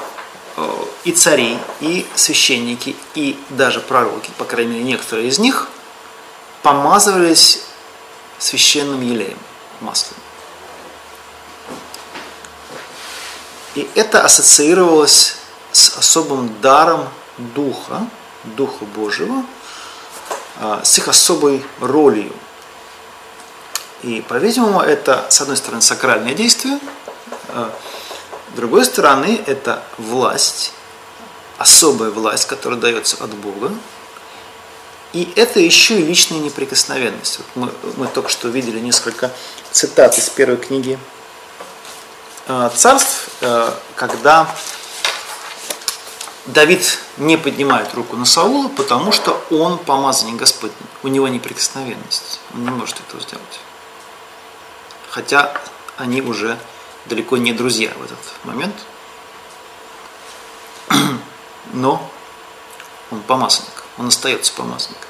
и 1.04 1.12
цари, 1.12 1.58
и 1.80 2.06
священники, 2.16 2.96
и 3.16 3.40
даже 3.50 3.80
пророки, 3.80 4.32
по 4.38 4.46
крайней 4.46 4.74
мере 4.74 4.84
некоторые 4.84 5.28
из 5.30 5.40
них, 5.40 5.68
помазывались 6.62 7.64
священным 8.38 9.02
елеем, 9.02 9.38
маслом. 9.80 10.18
И 13.76 13.90
это 13.96 14.24
ассоциировалось 14.24 15.38
с 15.72 15.98
особым 15.98 16.60
даром 16.62 17.08
Духа, 17.38 18.06
Духа 18.44 18.84
Божьего, 18.86 19.46
а, 20.58 20.82
с 20.84 20.98
их 20.98 21.08
особой 21.08 21.66
ролью. 21.80 22.34
И, 24.04 24.22
по-видимому, 24.28 24.82
это, 24.82 25.26
с 25.30 25.40
одной 25.42 25.58
стороны, 25.58 25.82
сакральное 25.82 26.34
действие, 26.34 26.80
а, 27.50 27.74
с 28.52 28.56
другой 28.56 28.86
стороны, 28.86 29.42
это 29.48 29.82
власть, 29.98 30.74
особая 31.58 32.12
власть, 32.12 32.48
которая 32.48 32.80
дается 32.80 33.24
от 33.24 33.32
Бога. 33.32 33.72
И 35.14 35.32
это 35.36 35.60
еще 35.60 36.00
и 36.00 36.04
личная 36.04 36.40
неприкосновенность. 36.40 37.40
Вот 37.40 37.48
мы, 37.56 37.92
мы 37.98 38.08
только 38.08 38.30
что 38.30 38.48
видели 38.48 38.80
несколько 38.80 39.32
цитат 39.72 40.18
из 40.18 40.30
первой 40.30 40.58
книги 40.58 40.98
а, 42.48 42.70
царств, 42.70 43.30
когда 43.96 44.54
Давид 46.46 47.00
не 47.18 47.38
поднимает 47.38 47.94
руку 47.94 48.18
на 48.18 48.26
Саула, 48.26 48.68
потому 48.68 49.12
что 49.12 49.42
он 49.52 49.78
помазанник 49.78 50.38
Господень. 50.38 50.76
У 51.04 51.08
него 51.08 51.28
неприкосновенность. 51.28 52.40
Он 52.54 52.64
не 52.64 52.72
может 52.72 53.00
этого 53.00 53.22
сделать. 53.22 53.60
Хотя 55.10 55.54
они 55.98 56.22
уже 56.22 56.58
далеко 57.06 57.38
не 57.38 57.54
друзья 57.54 57.92
в 57.98 58.04
этот 58.04 58.20
момент. 58.44 58.76
Но 61.74 62.10
он 63.10 63.22
помазанник. 63.22 63.84
Он 63.98 64.08
остается 64.08 64.54
помазанником. 64.54 65.10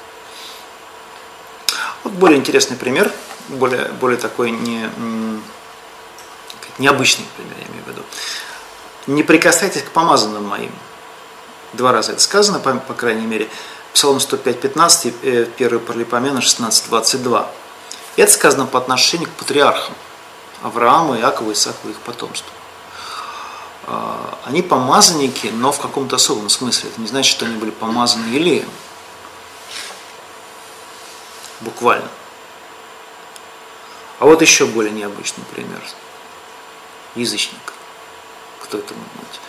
Вот 2.04 2.12
более 2.14 2.38
интересный 2.38 2.76
пример, 2.76 3.12
более, 3.48 3.86
более 4.00 4.18
такой 4.18 4.50
не, 4.50 4.90
необычный 6.78 7.24
пример, 7.36 7.56
я 7.58 7.66
имею 7.68 7.84
в 7.84 7.88
виду. 7.88 8.02
Не 9.06 9.22
прикасайтесь 9.22 9.82
к 9.82 9.90
помазанным 9.90 10.44
моим. 10.44 10.72
Два 11.72 11.92
раза 11.92 12.12
это 12.12 12.20
сказано, 12.20 12.58
по, 12.58 12.74
по 12.74 12.94
крайней 12.94 13.26
мере. 13.26 13.48
Псалом 13.94 14.20
105, 14.20 14.60
15, 14.60 15.14
1 15.22 15.80
Паралипомена 15.80 16.40
16, 16.40 16.88
22. 16.88 17.50
И 18.16 18.22
это 18.22 18.32
сказано 18.32 18.66
по 18.66 18.78
отношению 18.78 19.28
к 19.28 19.32
патриархам 19.32 19.94
Авраама, 20.62 21.18
Иакова, 21.18 21.52
Исаака 21.52 21.88
и 21.88 21.90
их 21.90 21.98
потомству. 22.00 22.50
А, 23.84 24.38
они 24.44 24.62
помазанники, 24.62 25.48
но 25.48 25.72
в 25.72 25.80
каком-то 25.80 26.16
особом 26.16 26.48
смысле. 26.48 26.90
Это 26.90 27.00
не 27.00 27.08
значит, 27.08 27.32
что 27.32 27.46
они 27.46 27.56
были 27.56 27.70
помазаны 27.70 28.26
елеем. 28.26 28.70
Буквально. 31.60 32.08
А 34.18 34.24
вот 34.24 34.40
еще 34.40 34.66
более 34.66 34.92
необычный 34.92 35.44
пример. 35.52 35.82
Язычник. 37.16 37.72
Кто 38.62 38.78
это 38.78 38.94
может 38.94 39.12
быть? 39.16 39.40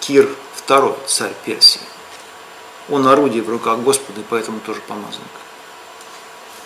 Кир 0.00 0.28
II, 0.66 1.06
царь 1.06 1.34
Персии. 1.44 1.80
Он 2.88 3.06
орудие 3.06 3.42
в 3.42 3.50
руках 3.50 3.80
Господа, 3.80 4.20
и 4.20 4.24
поэтому 4.24 4.60
тоже 4.60 4.80
помазанник. 4.82 5.26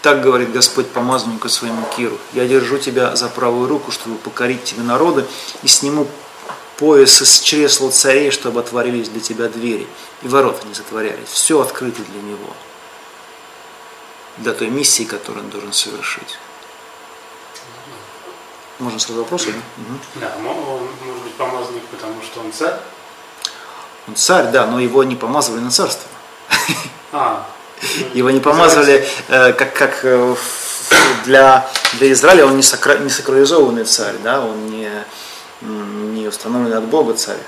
Так 0.04 0.20
говорит 0.20 0.52
Господь 0.52 0.90
помазаннику 0.90 1.49
своему 1.49 1.87
Киру. 1.96 2.18
Я 2.34 2.46
держу 2.46 2.76
тебя 2.76 3.16
за 3.16 3.30
правую 3.30 3.66
руку, 3.66 3.90
чтобы 3.90 4.18
покорить 4.18 4.62
тебе 4.62 4.82
народы, 4.82 5.25
и 5.62 5.66
сниму 5.66 6.06
пояс 6.76 7.23
из 7.23 7.40
чресла 7.40 7.90
царей, 7.90 8.30
чтобы 8.30 8.61
отворились 8.61 9.08
для 9.08 9.23
тебя 9.23 9.49
двери, 9.49 9.87
и 10.20 10.28
ворота 10.28 10.66
не 10.66 10.75
затворялись. 10.75 11.28
Все 11.28 11.58
открыто 11.58 12.02
для 12.02 12.20
него, 12.20 12.52
для 14.37 14.52
той 14.52 14.68
миссии, 14.68 15.05
которую 15.05 15.46
он 15.46 15.50
должен 15.50 15.72
совершить. 15.72 16.38
Можно 18.81 18.98
сразу 18.98 19.20
вопросы, 19.20 19.52
да? 19.52 19.59
Угу. 19.59 19.98
Да, 20.16 20.37
может 20.42 21.22
быть 21.22 21.33
помазанник, 21.33 21.85
потому 21.87 22.20
что 22.22 22.40
он 22.40 22.52
царь? 22.52 22.79
Он 24.07 24.16
царь, 24.16 24.50
да, 24.50 24.66
но 24.66 24.81
его 24.81 25.02
не 25.02 25.16
помазывали 25.16 25.62
на 25.62 25.70
царство. 25.70 26.11
А, 27.11 27.46
его 28.14 28.31
не 28.31 28.40
помазывали, 28.40 29.07
э, 29.29 29.53
как, 29.53 29.75
как 29.75 30.01
э, 30.05 30.37
для, 31.25 31.70
для 31.94 32.12
Израиля 32.12 32.47
он 32.47 32.57
не, 32.57 32.62
сакра, 32.62 32.99
не 32.99 33.11
сакрализованный 33.11 33.85
царь, 33.85 34.16
да, 34.23 34.40
он 34.40 34.66
не, 34.70 34.90
не 35.62 36.29
установленный 36.29 36.79
от 36.79 36.85
Бога 36.85 37.14
царь. 37.14 37.40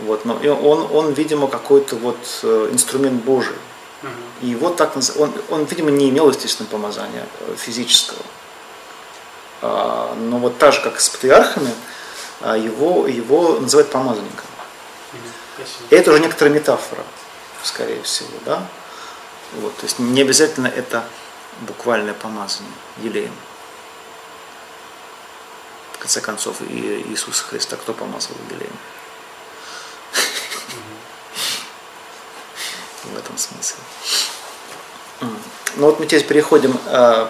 Вот, 0.00 0.24
но 0.24 0.34
он, 0.34 0.88
он, 0.92 1.12
видимо, 1.12 1.48
какой-то 1.48 1.96
вот 1.96 2.18
э, 2.42 2.68
инструмент 2.72 3.22
Божий. 3.24 3.56
И 4.42 4.54
вот 4.54 4.76
так 4.76 4.96
он, 4.96 5.32
он, 5.50 5.64
видимо, 5.64 5.90
не 5.90 6.08
имел, 6.10 6.30
естественно, 6.30 6.68
помазания 6.70 7.26
физического. 7.56 8.22
А, 9.60 10.14
но 10.16 10.38
вот 10.38 10.58
так 10.58 10.72
же, 10.72 10.80
как 10.80 11.00
с 11.00 11.08
патриархами, 11.08 11.74
а, 12.40 12.56
его, 12.56 13.06
его 13.06 13.58
называют 13.58 13.90
помазанником. 13.90 14.46
Это 15.90 16.12
уже 16.12 16.20
некоторая 16.20 16.54
метафора, 16.54 17.02
скорее 17.64 18.00
всего, 18.02 18.28
да? 18.44 18.62
Вот, 19.54 19.76
то 19.76 19.84
есть 19.84 19.98
не 19.98 20.22
обязательно 20.22 20.66
это 20.66 21.04
буквальное 21.62 22.14
помазание 22.14 22.72
елеем. 22.98 23.34
В 25.94 25.98
конце 25.98 26.20
концов, 26.20 26.60
и 26.62 27.04
Иисуса 27.08 27.42
Христа 27.44 27.76
кто 27.76 27.92
помазал 27.92 28.36
елеем? 28.50 28.76
В 33.04 33.16
этом 33.16 33.36
смысле. 33.38 33.78
Ну 35.20 35.86
вот 35.86 35.98
мы 35.98 36.06
теперь 36.06 36.26
переходим 36.26 36.78
э, 36.86 37.28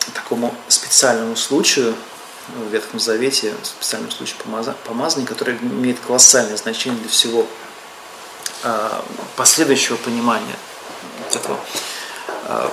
к 0.00 0.10
такому 0.12 0.54
специальному 0.68 1.36
случаю, 1.36 1.94
в 2.48 2.72
Ветхом 2.72 2.98
Завете, 2.98 3.54
в 3.62 3.66
специальном 3.66 4.10
случае 4.10 4.36
помазания, 4.84 5.26
который 5.26 5.56
имеет 5.58 6.00
колоссальное 6.00 6.56
значение 6.56 7.00
для 7.00 7.08
всего 7.08 7.42
а, 7.42 7.46
последующего 9.36 9.96
понимания 9.96 10.56
этого 11.30 11.58
а, 12.44 12.70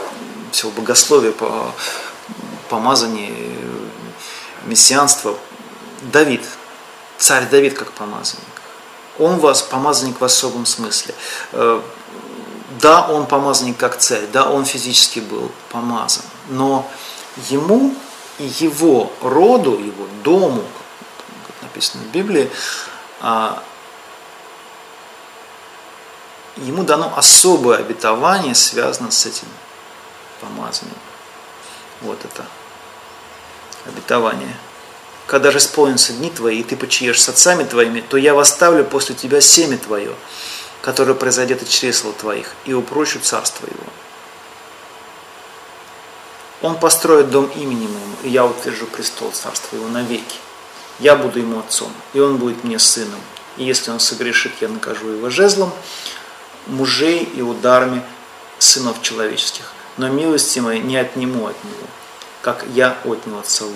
всего 0.52 0.72
богословия, 0.72 1.34
помазания, 2.70 3.34
мессианства. 4.66 5.36
Давид, 6.02 6.42
царь 7.18 7.48
Давид 7.50 7.78
как 7.78 7.92
помазанник. 7.92 8.46
Он 9.18 9.38
вас 9.40 9.62
помазанник 9.62 10.22
в 10.22 10.24
особом 10.24 10.66
смысле. 10.66 11.14
Э, 11.52 11.82
да, 12.82 13.08
он 13.08 13.26
помазанник 13.26 13.78
как 13.78 13.98
царь, 13.98 14.28
да, 14.32 14.50
он 14.50 14.64
физически 14.64 15.20
был 15.20 15.52
помазан, 15.70 16.24
но 16.48 16.90
ему 17.50 17.94
и 18.38 18.46
его 18.60 19.12
роду, 19.22 19.78
его 19.78 20.08
дому, 20.24 20.64
как 21.48 21.64
написано 21.64 22.04
в 22.04 22.08
Библии, 22.08 22.50
а, 23.20 23.62
ему 26.66 26.84
дано 26.84 27.14
особое 27.16 27.78
обетование, 27.78 28.56
связанное 28.56 29.12
с 29.12 29.26
этим 29.26 29.48
помазанием. 30.42 30.98
Вот 32.02 32.20
это 32.24 32.46
обетование. 33.86 34.56
Когда 35.28 35.52
же 35.52 35.60
исполнятся 35.60 36.14
дни 36.14 36.30
твои, 36.30 36.60
и 36.60 36.64
ты 36.64 36.76
почиешь 36.76 37.22
с 37.22 37.30
отцами 37.30 37.64
твоими, 37.64 38.02
то 38.02 38.18
я 38.18 38.34
восставлю 38.34 38.84
после 38.84 39.16
тебя 39.16 39.42
семя 39.42 39.78
твое, 39.78 40.16
которое 40.82 41.14
произойдет 41.14 41.62
от 41.62 41.70
чресла 41.70 42.12
твоих, 42.14 42.54
и 42.66 42.74
упрощу 42.74 43.20
царство 43.20 43.68
его. 43.68 43.86
Он 46.62 46.80
построит 46.80 47.30
дом 47.30 47.46
имени 47.56 47.88
моему, 47.88 48.16
и 48.24 48.30
я 48.30 48.46
утвержу 48.46 48.86
престол 48.88 49.32
царства 49.32 49.76
его 49.76 49.88
навеки. 49.88 50.38
Я 51.00 51.16
буду 51.16 51.40
ему 51.40 51.60
отцом, 51.60 51.92
и 52.14 52.20
он 52.20 52.38
будет 52.38 52.64
мне 52.64 52.80
сыном. 52.80 53.20
И 53.56 53.64
если 53.64 53.92
он 53.92 54.00
согрешит, 54.00 54.54
я 54.62 54.68
накажу 54.68 55.08
его 55.10 55.30
жезлом, 55.30 55.72
мужей 56.68 57.24
и 57.24 57.42
ударами 57.42 58.04
сынов 58.60 59.02
человеческих. 59.02 59.72
Но 59.98 60.08
милости 60.08 60.60
моей 60.60 60.82
не 60.82 60.98
отниму 60.98 61.48
от 61.48 61.64
него, 61.64 61.88
как 62.42 62.66
я 62.74 62.98
отнял 63.04 63.40
от 63.40 63.50
Саула, 63.50 63.74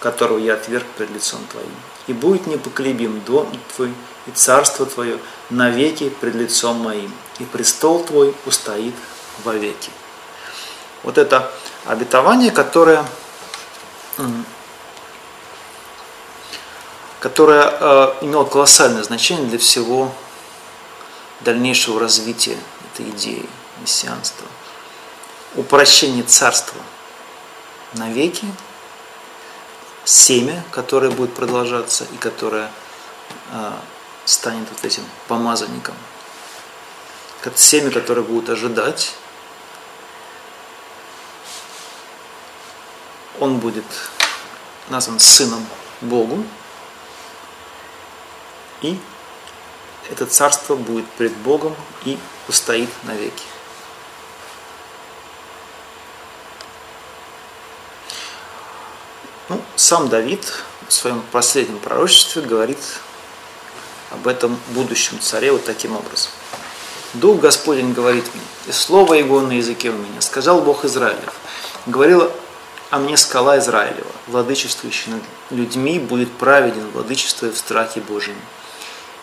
которого 0.00 0.38
я 0.38 0.54
отверг 0.54 0.86
пред 0.96 1.10
лицом 1.10 1.40
твоим. 1.50 1.74
И 2.06 2.12
будет 2.12 2.46
непоколебим 2.46 3.20
дом 3.22 3.48
твой 3.74 3.92
и 4.26 4.30
царство 4.30 4.86
твое 4.86 5.18
навеки 5.50 6.08
пред 6.08 6.34
лицом 6.34 6.78
моим, 6.78 7.12
и 7.38 7.44
престол 7.44 8.02
твой 8.04 8.34
устоит 8.46 8.94
вовеки. 9.44 9.90
Вот 11.02 11.18
это 11.18 11.50
обетование, 11.84 12.50
которое, 12.50 13.04
которое 17.20 17.68
э, 17.68 18.14
имело 18.22 18.44
колоссальное 18.44 19.02
значение 19.02 19.46
для 19.46 19.58
всего 19.58 20.10
дальнейшего 21.44 22.00
развития 22.00 22.58
этой 22.92 23.10
идеи 23.10 23.48
мессианства. 23.80 24.46
Упрощение 25.54 26.24
царства 26.24 26.80
навеки, 27.92 28.46
семя, 30.04 30.64
которое 30.72 31.10
будет 31.10 31.34
продолжаться 31.34 32.04
и 32.12 32.16
которое 32.16 32.70
э, 33.52 33.72
станет 34.24 34.68
вот 34.70 34.84
этим 34.84 35.04
помазанником, 35.28 35.94
это 37.44 37.58
семя, 37.58 37.90
которое 37.90 38.22
будет 38.22 38.48
ожидать. 38.48 39.14
Он 43.38 43.58
будет 43.58 43.84
назван 44.88 45.20
сыном 45.20 45.66
Богу. 46.00 46.44
И 48.80 48.98
это 50.10 50.26
царство 50.26 50.76
будет 50.76 51.06
пред 51.12 51.32
Богом 51.38 51.74
и 52.04 52.18
устоит 52.48 52.88
навеки. 53.04 53.44
Ну, 59.48 59.60
сам 59.76 60.08
Давид 60.08 60.64
в 60.88 60.92
своем 60.92 61.22
последнем 61.32 61.78
пророчестве 61.78 62.42
говорит 62.42 62.78
об 64.10 64.26
этом 64.26 64.58
будущем 64.70 65.20
царе 65.20 65.52
вот 65.52 65.64
таким 65.64 65.96
образом. 65.96 66.30
Дух 67.14 67.40
Господень 67.40 67.92
говорит 67.92 68.24
мне, 68.34 68.44
и 68.66 68.72
слово 68.72 69.14
Его 69.14 69.40
на 69.40 69.52
языке 69.52 69.90
у 69.90 69.94
меня. 69.94 70.20
Сказал 70.20 70.62
Бог 70.62 70.84
Израилев. 70.84 71.34
Говорила 71.86 72.32
а 72.94 72.98
мне 73.00 73.16
скала 73.16 73.58
Израилева, 73.58 74.12
владычествующий 74.28 75.10
над 75.10 75.22
людьми, 75.50 75.98
будет 75.98 76.30
праведен, 76.30 76.88
владычествуя 76.92 77.50
в 77.50 77.58
страхе 77.58 78.00
Божьем. 78.00 78.36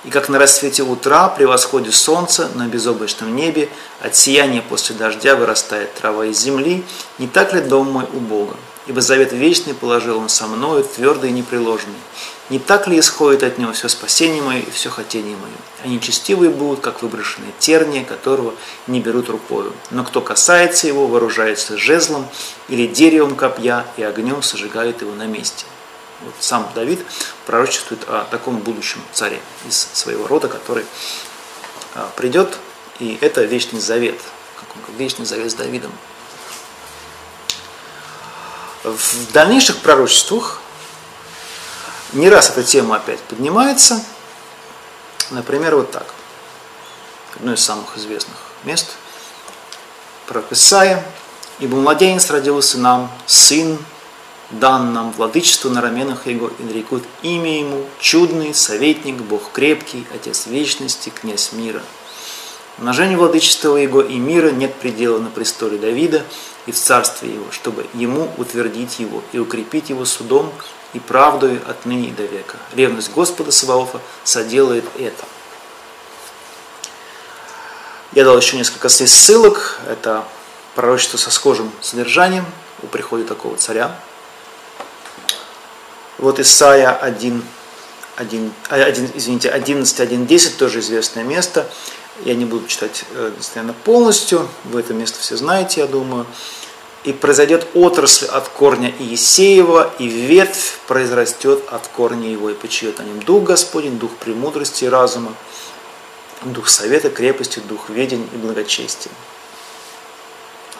И 0.04 0.10
как 0.10 0.30
на 0.30 0.40
рассвете 0.40 0.82
утра 0.82 1.28
при 1.28 1.46
восходе 1.46 1.92
солнца 1.92 2.50
на 2.56 2.68
безоблачном 2.68 3.36
небе 3.36 3.70
от 4.00 4.16
сияния 4.16 4.64
после 4.64 4.96
дождя 4.96 5.36
вырастает 5.36 5.94
трава 5.94 6.26
из 6.26 6.40
земли, 6.40 6.84
не 7.20 7.28
так 7.28 7.54
ли 7.54 7.62
дом 7.62 7.92
мой 7.92 8.06
у 8.12 8.20
Бога? 8.20 8.56
Ибо 8.88 9.02
завет 9.02 9.32
вечный 9.32 9.76
положил 9.76 10.18
он 10.18 10.28
со 10.28 10.48
мною, 10.48 10.84
твердый 10.84 11.30
и 11.30 11.34
непреложный. 11.34 11.94
Не 12.50 12.58
так 12.58 12.88
ли 12.88 13.00
исходит 13.00 13.44
от 13.44 13.60
него 13.60 13.74
все 13.74 13.88
спасение 13.90 14.42
мое 14.42 14.62
и 14.62 14.72
все 14.72 14.90
хотение 14.90 15.38
мое? 15.38 15.54
Они 15.84 16.02
честивые 16.02 16.50
будут, 16.50 16.80
как 16.80 17.04
выброшенные 17.04 17.54
терния, 17.60 18.04
которого 18.04 18.56
не 18.88 19.00
берут 19.00 19.30
рукою. 19.30 19.72
Но 19.92 20.04
кто 20.04 20.20
касается 20.20 20.88
его, 20.88 21.06
вооружается 21.06 21.78
жезлом 21.78 22.28
или 22.68 22.88
деревом 22.88 23.36
копья, 23.36 23.86
и 23.98 24.04
огнем 24.04 24.42
сожигает 24.42 25.02
его 25.02 25.14
на 25.14 25.28
месте. 25.28 25.66
Вот 26.24 26.36
сам 26.40 26.70
Давид 26.76 27.04
пророчествует 27.46 28.04
о 28.08 28.26
таком 28.30 28.58
будущем 28.58 29.02
царе 29.12 29.42
из 29.68 29.78
своего 29.94 30.28
рода, 30.28 30.48
который 30.48 30.86
а, 31.96 32.12
придет, 32.16 32.58
и 33.00 33.18
это 33.22 33.44
вечный 33.44 33.80
завет, 33.80 34.20
вечный 34.98 35.26
завет 35.26 35.52
с 35.52 35.56
Давидом. 35.56 35.92
В 38.84 39.32
дальнейших 39.32 39.80
пророчествах 39.80 40.60
не 42.14 42.30
раз 42.30 42.50
эта 42.50 42.64
тема 42.64 42.98
опять 42.98 43.20
поднимается. 43.22 44.04
Например, 45.30 45.76
вот 45.76 45.92
так. 45.92 46.06
Одно 47.36 47.54
из 47.54 47.64
самых 47.64 47.98
известных 47.98 48.36
мест. 48.64 48.92
Пророк 50.28 50.52
Исаия. 50.52 51.04
«Ибо 51.60 51.78
младенец 51.78 52.30
родился 52.32 52.80
нам, 52.80 53.12
сын 53.28 53.78
дан 54.52 54.94
нам 54.94 55.12
владычество 55.12 55.70
на 55.70 55.82
раменах 55.82 56.28
его, 56.28 56.52
и 56.60 56.64
нарекут 56.64 57.04
имя 57.22 57.60
ему, 57.60 57.86
чудный, 58.00 58.54
советник, 58.54 59.16
Бог 59.16 59.52
крепкий, 59.52 60.06
Отец 60.14 60.48
вечности, 60.48 61.10
князь 61.10 61.52
мира». 61.54 61.82
Умножению 62.78 63.20
владычества 63.20 63.76
его 63.76 64.02
и 64.02 64.16
мира 64.16 64.50
нет 64.50 64.74
предела 64.76 65.20
на 65.20 65.30
престоле 65.30 65.78
Давида 65.78 66.24
и 66.66 66.72
в 66.72 66.76
царстве 66.76 67.34
его, 67.34 67.46
чтобы 67.52 67.86
ему 67.94 68.32
утвердить 68.38 69.00
его 69.00 69.22
и 69.34 69.40
укрепить 69.40 69.90
его 69.90 70.06
судом 70.06 70.52
и 70.94 71.00
правдою 71.00 71.62
отныне 71.68 72.08
и 72.08 72.12
до 72.12 72.24
века. 72.24 72.58
Ревность 72.74 73.12
Господа 73.12 73.52
Саваофа 73.52 74.00
соделает 74.24 74.86
это. 74.98 75.26
Я 78.14 78.26
дал 78.26 78.38
еще 78.38 78.58
несколько 78.58 78.90
ссылок. 78.90 79.80
Это 79.88 80.26
пророчество 80.76 81.18
со 81.18 81.30
схожим 81.30 81.72
содержанием 81.82 82.46
у 82.82 82.88
прихода 82.88 83.26
такого 83.26 83.58
царя. 83.58 83.96
Вот 86.22 86.40
Исайя 86.40 86.92
1, 86.92 87.44
1, 88.16 88.54
1 88.70 89.12
извините, 89.16 89.50
11, 89.50 90.00
1, 90.00 90.28
10, 90.28 90.58
тоже 90.58 90.80
известное 90.80 91.24
место. 91.24 91.68
Я 92.24 92.36
не 92.36 92.46
буду 92.46 92.68
читать, 92.68 93.06
наверное, 93.56 93.74
э, 93.74 93.84
полностью. 93.84 94.48
Вы 94.66 94.82
это 94.82 94.94
место 94.94 95.20
все 95.20 95.36
знаете, 95.36 95.82
я 95.82 95.88
думаю. 95.88 96.28
И 97.04 97.12
произойдет 97.12 97.66
отрасль 97.74 98.28
от 98.28 98.48
корня 98.50 98.94
Иесеева, 99.00 99.92
и 99.98 100.08
ветвь 100.08 100.78
произрастет 100.88 101.64
от 101.72 101.88
корня 101.88 102.30
его, 102.30 102.52
и 102.52 102.54
почиет 102.54 103.00
на 103.00 103.04
нем 103.04 103.24
Дух 103.24 103.46
Господень, 103.46 103.98
Дух 103.98 104.12
премудрости 104.12 104.84
и 104.84 104.88
разума, 104.88 105.34
Дух 106.44 106.70
совета, 106.70 107.10
крепости, 107.10 107.60
Дух 107.68 107.90
ведень 107.90 108.30
и 108.32 108.38
благочестия. 108.38 109.12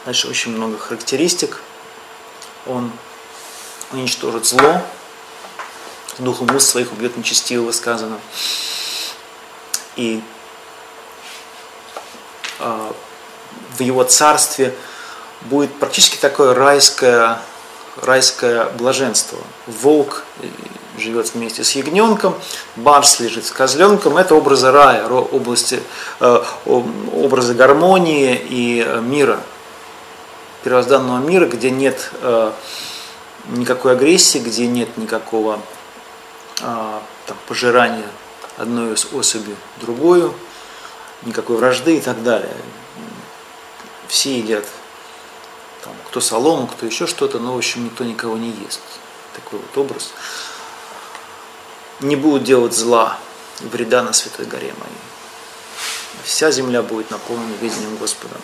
Дальше 0.06 0.28
очень 0.28 0.52
много 0.52 0.78
характеристик. 0.78 1.62
Он 2.68 2.92
уничтожит 3.92 4.46
зло, 4.46 4.84
духом 6.20 6.54
уст 6.56 6.70
своих 6.70 6.92
убьет 6.92 7.18
нечестивого 7.18 7.72
сказано. 7.72 8.20
И 9.96 10.22
э, 12.60 12.92
в 13.78 13.82
его 13.82 14.04
царстве– 14.04 14.76
будет 15.46 15.74
практически 15.74 16.18
такое 16.18 16.54
райское, 16.54 17.40
райское 18.02 18.66
блаженство. 18.78 19.40
Волк 19.68 20.24
живет 20.98 21.34
вместе 21.34 21.64
с 21.64 21.72
ягненком, 21.72 22.36
барс 22.76 23.20
лежит 23.20 23.46
с 23.46 23.52
козленком. 23.52 24.18
Это 24.18 24.36
образы 24.36 24.72
рая, 24.72 25.08
области, 25.08 25.82
э, 26.20 26.44
образы 26.66 27.54
гармонии 27.54 28.40
и 28.50 28.86
мира, 29.02 29.40
первозданного 30.64 31.20
мира, 31.20 31.48
где 31.48 31.72
нет 31.72 32.12
э, 32.22 32.52
никакой 33.48 33.94
агрессии, 33.94 34.38
где 34.38 34.68
нет 34.68 34.98
никакого 34.98 35.56
э, 35.56 35.81
там, 36.62 37.38
пожирания 37.48 38.08
одной 38.58 38.94
из 38.94 39.06
особи 39.14 39.56
другую, 39.78 40.34
никакой 41.24 41.58
вражды 41.58 41.98
и 41.98 42.02
так 42.02 42.24
далее. 42.24 42.56
Все 44.08 44.38
едят 44.38 44.66
там, 45.84 45.94
кто 46.08 46.22
солому, 46.22 46.68
кто 46.68 46.86
еще 46.86 47.08
что-то, 47.08 47.40
но, 47.40 47.54
в 47.54 47.58
общем, 47.58 47.86
никто 47.86 48.04
никого 48.04 48.38
не 48.38 48.52
ест. 48.52 48.82
Такой 49.34 49.60
вот 49.60 49.78
образ. 49.78 50.12
Не 52.02 52.16
будут 52.16 52.44
делать 52.44 52.74
зла 52.74 53.18
и 53.62 53.66
вреда 53.66 54.04
на 54.04 54.14
Святой 54.14 54.46
горе 54.46 54.74
моей. 54.74 56.24
Вся 56.24 56.52
земля 56.52 56.84
будет 56.84 57.10
наполнена 57.10 57.54
видением 57.62 57.98
Господа. 57.98 58.36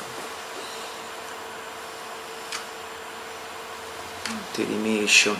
Иеремия 4.57 5.03
еще. 5.03 5.35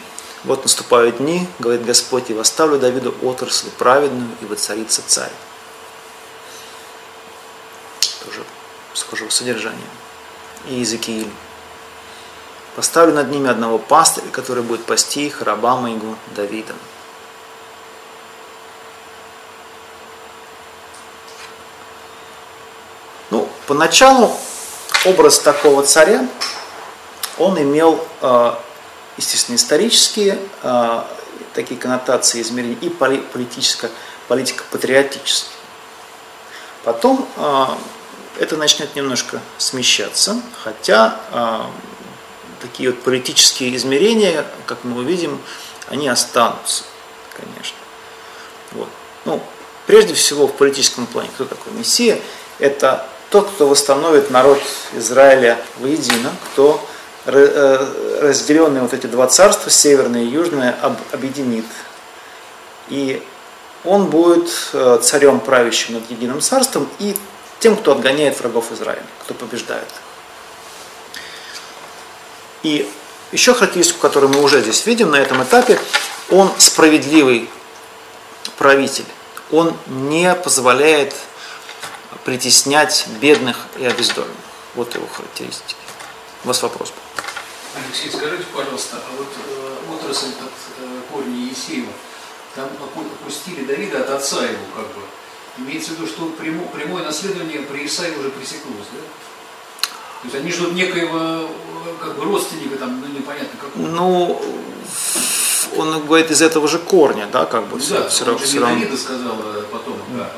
Вот 0.48 0.64
наступают 0.64 1.18
дни, 1.18 1.46
говорит 1.60 1.86
Господь, 1.86 2.30
и 2.30 2.34
восставлю 2.34 2.80
Давиду 2.80 3.14
отрасль 3.22 3.70
праведную, 3.72 4.30
и 4.42 4.46
воцарится 4.46 5.04
царь. 5.06 5.32
Тоже 8.24 8.46
схожего 8.94 9.30
содержания. 9.30 9.90
И 10.70 10.76
Иезекииль. 10.76 11.30
Поставлю 12.78 13.14
над 13.14 13.30
ними 13.30 13.50
одного 13.50 13.78
пастыря, 13.78 14.30
который 14.32 14.64
будет 14.64 14.86
пасти 14.86 15.28
их, 15.28 15.42
раба 15.42 15.76
моего 15.76 16.16
Давида. 16.34 16.74
Ну, 23.32 23.50
поначалу 23.68 24.32
образ 25.04 25.40
такого 25.40 25.84
царя, 25.84 26.26
он 27.38 27.62
имел, 27.62 28.02
э, 28.22 28.54
естественно, 29.18 29.56
исторические 29.56 30.40
э, 30.64 31.04
такие 31.54 31.80
коннотации 31.80 32.42
измерения 32.42 32.78
и 32.82 32.90
политическо, 32.90 33.90
политико-патриотические. 34.28 35.52
Потом 36.84 37.28
э, 37.36 37.66
это 38.40 38.56
начнет 38.58 38.96
немножко 38.96 39.42
смещаться, 39.58 40.40
хотя 40.64 41.20
такие 42.62 42.92
вот 42.92 43.02
политические 43.02 43.76
измерения, 43.76 44.46
как 44.66 44.84
мы 44.84 45.00
увидим, 45.00 45.42
они 45.88 46.08
останутся, 46.08 46.84
конечно. 47.36 47.78
Вот. 48.72 48.90
Ну, 49.26 49.42
прежде 49.86 50.14
всего 50.14 50.48
в 50.48 50.54
политическом 50.54 51.08
плане, 51.08 51.30
кто 51.34 51.46
такой 51.46 51.74
Мессия? 51.74 52.20
Это 52.60 53.08
тот, 53.30 53.50
кто 53.50 53.68
восстановит 53.68 54.30
народ 54.32 54.60
Израиля 54.94 55.58
воедино, 55.78 56.32
кто 56.52 56.86
разделенные 57.28 58.82
вот 58.82 58.94
эти 58.94 59.06
два 59.08 59.28
царства, 59.28 59.70
северное 59.70 60.24
и 60.24 60.28
южное, 60.28 60.78
объединит. 61.12 61.66
И 62.88 63.22
он 63.84 64.06
будет 64.06 64.50
э, 64.74 65.00
царем, 65.02 65.40
правящим 65.40 65.96
над 65.96 66.10
единым 66.10 66.42
царством, 66.42 66.90
и 67.00 67.16
тем, 67.60 67.76
кто 67.76 67.92
отгоняет 67.92 68.40
врагов 68.40 68.72
Израиля, 68.72 69.04
кто 69.22 69.34
побеждает. 69.34 69.88
И 72.64 72.90
еще 73.32 73.54
характеристику, 73.54 74.00
которую 74.00 74.32
мы 74.34 74.42
уже 74.42 74.62
здесь 74.62 74.86
видим 74.86 75.12
на 75.12 75.18
этом 75.18 75.44
этапе, 75.44 75.80
он 76.30 76.52
справедливый 76.58 77.50
правитель. 78.58 79.06
Он 79.52 79.76
не 79.88 80.34
позволяет 80.34 81.14
притеснять 82.26 83.08
бедных 83.22 83.58
и 83.78 83.86
обездоленных. 83.86 84.36
Вот 84.76 84.96
его 84.96 85.08
характеристики. 85.08 85.87
У 86.44 86.48
вас 86.48 86.62
вопрос 86.64 86.90
был. 86.90 87.82
Алексей, 87.84 88.10
скажите, 88.10 88.46
пожалуйста, 88.54 88.98
а 88.98 89.18
вот 89.18 89.28
э, 89.28 89.94
отрасль 89.94 90.28
от 90.28 90.84
э, 90.84 91.02
корня 91.12 91.50
Есеева, 91.50 91.92
там 92.56 92.70
опустили 92.82 93.66
Давида 93.66 94.02
от 94.02 94.10
отца 94.10 94.44
его, 94.44 94.64
как 94.76 94.88
бы. 94.88 95.02
Имеется 95.60 95.92
в 95.92 95.94
виду, 95.96 96.08
что 96.08 96.26
прямо, 96.30 96.64
прямое 96.68 97.04
наследование 97.04 97.62
при 97.62 97.86
Исаии 97.86 98.16
уже 98.16 98.30
пресеклось, 98.30 98.88
да? 98.92 99.00
То 100.22 100.26
есть 100.26 100.36
они 100.36 100.52
ждут 100.52 100.74
некоего 100.74 101.20
э, 101.20 101.48
как 102.00 102.16
бы 102.16 102.26
родственника, 102.26 102.78
там, 102.78 103.02
ну 103.02 103.08
непонятно 103.08 103.60
какого. 103.60 103.86
Ну, 103.88 104.42
он 105.76 106.06
говорит 106.06 106.32
из 106.32 106.42
этого 106.42 106.68
же 106.68 106.80
корня, 106.80 107.28
да, 107.32 107.46
как 107.46 107.68
бы 107.68 107.78
Ну 107.78 107.84
все, 107.84 108.00
да, 108.00 108.10
все, 108.10 108.26
он 108.26 108.38
все 108.40 108.54
не 108.54 108.60
равно. 108.60 108.80
Давида 108.80 108.98
сказал 108.98 109.36
э, 109.44 109.64
потом, 109.72 109.98
да. 110.16 110.32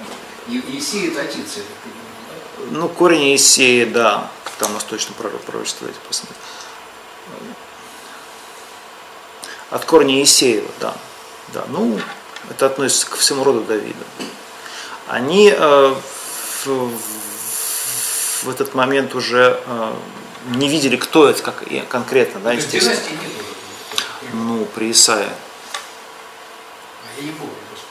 И 0.48 0.62
Есей 0.68 1.10
это 1.10 1.22
отец, 1.22 1.58
я 1.58 1.64
так 1.64 1.78
понимаю, 1.84 2.72
да? 2.72 2.80
Ну, 2.80 2.90
корень 2.90 3.36
Исеи, 3.36 3.86
да, 3.86 4.30
там 4.60 4.74
нас 4.74 4.84
точно 4.84 5.16
пророк 5.16 5.42
посмотрим. 5.42 6.36
От 9.72 9.86
корня 9.86 10.22
Исеева, 10.24 10.70
да. 10.80 10.94
да. 11.54 11.66
Ну, 11.70 12.00
это 12.50 12.66
относится 12.66 13.10
ко 13.10 13.18
всему 13.18 13.44
роду 13.44 13.62
Давида. 13.62 14.04
Они 15.08 15.54
э, 15.56 15.96
в, 16.66 16.92
в 18.44 18.50
этот 18.50 18.74
момент 18.74 19.16
уже 19.16 19.62
э, 19.66 19.94
не 20.56 20.68
видели, 20.68 20.98
кто 20.98 21.30
это 21.30 21.42
как, 21.42 21.64
и 21.64 21.80
конкретно, 21.82 22.40
да, 22.42 22.54
естественно. 22.54 23.00
Ну, 24.34 24.66
при 24.66 24.92
Исаии. 24.92 25.30
А 25.30 27.22
я 27.22 27.24
не 27.24 27.32
помню 27.32 27.54
просто. 27.70 27.88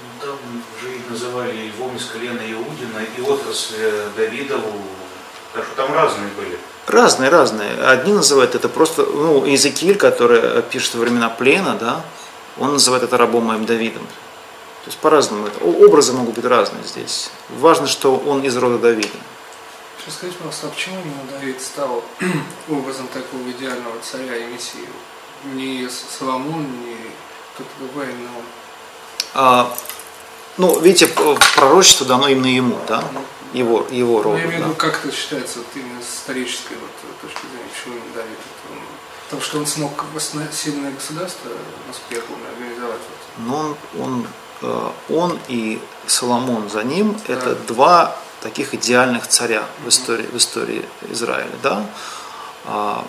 Ну, 0.00 0.26
там 0.26 0.38
уже 0.78 0.96
и 0.96 1.00
называли 1.10 1.68
львом 1.68 1.96
из 1.96 2.04
колена 2.06 2.40
Иудина, 2.40 3.00
и 3.16 3.20
отрасль 3.20 3.74
э, 3.78 4.10
Давидову. 4.16 5.01
Так 5.54 5.64
что 5.64 5.76
там 5.76 5.92
разные 5.94 6.28
были. 6.36 6.58
Разные, 6.86 7.30
разные. 7.30 7.72
Одни 7.84 8.12
называют 8.12 8.54
это 8.54 8.68
просто, 8.68 9.04
ну, 9.04 9.44
Иезекииль, 9.44 9.96
который 9.96 10.62
пишет 10.62 10.94
во 10.94 11.00
времена 11.00 11.28
плена, 11.28 11.76
да, 11.78 12.00
он 12.58 12.72
называет 12.72 13.04
это 13.04 13.16
рабом 13.16 13.44
моим 13.44 13.64
Давидом. 13.64 14.02
То 14.84 14.88
есть 14.88 14.98
по-разному 14.98 15.46
это. 15.46 15.64
Образы 15.64 16.12
могут 16.12 16.34
быть 16.34 16.44
разные 16.44 16.82
здесь. 16.84 17.30
Важно, 17.50 17.86
что 17.86 18.16
он 18.16 18.42
из 18.42 18.56
рода 18.56 18.78
Давида. 18.78 19.08
Сейчас 19.98 20.14
скажите, 20.14 20.38
пожалуйста, 20.38 20.66
а 20.66 20.70
почему 20.70 20.96
именно 20.96 21.38
Давид 21.38 21.62
стал 21.62 22.02
образом 22.68 23.06
такого 23.08 23.48
идеального 23.50 23.94
царя 24.02 24.36
и 24.36 24.46
мессии? 24.46 24.88
Не 25.44 25.88
Соломон, 25.88 26.62
не 26.62 26.96
кто-то 27.54 27.70
другой, 27.78 28.06
он. 28.08 28.44
А, 29.34 29.72
ну, 30.56 30.80
видите, 30.80 31.06
пророчество 31.54 32.04
дано 32.06 32.28
именно 32.28 32.46
ему, 32.46 32.78
да, 32.88 33.04
его, 33.52 33.86
его 33.90 34.18
Ну, 34.18 34.22
роду. 34.22 34.38
я 34.38 34.44
имею 34.44 34.58
в 34.58 34.60
да. 34.62 34.66
виду, 34.68 34.76
как 34.76 35.04
это 35.04 35.14
считается 35.14 35.58
вот 35.58 35.66
именно 35.74 36.00
с 36.02 36.16
исторической 36.18 36.74
вот, 36.74 36.90
э, 37.02 37.26
точки 37.26 37.40
зрения, 37.46 37.68
почему 37.74 37.94
именно 37.96 38.14
Давид? 38.14 38.38
Вот 38.68 38.76
он- 38.76 38.84
Потому 39.24 39.42
что 39.42 39.58
он 39.58 39.66
смог 39.66 40.04
восна- 40.14 40.52
сильное 40.52 40.90
государство 40.92 41.50
успехом 41.90 42.36
организовать. 42.54 43.00
Вот. 43.38 43.46
Но 43.46 43.76
он, 44.02 44.02
он, 44.02 44.26
э, 44.62 44.90
он 45.14 45.38
и 45.48 45.80
Соломон 46.06 46.68
за 46.68 46.82
ним– 46.84 47.16
это 47.28 47.54
два 47.54 48.16
таких 48.42 48.74
идеальных 48.74 49.26
царя 49.28 49.64
в 49.84 49.88
истории, 49.88 50.26
в 50.26 50.36
истории 50.36 50.84
Израиля. 51.10 51.50
Да? 51.62 51.86
А, 52.66 53.04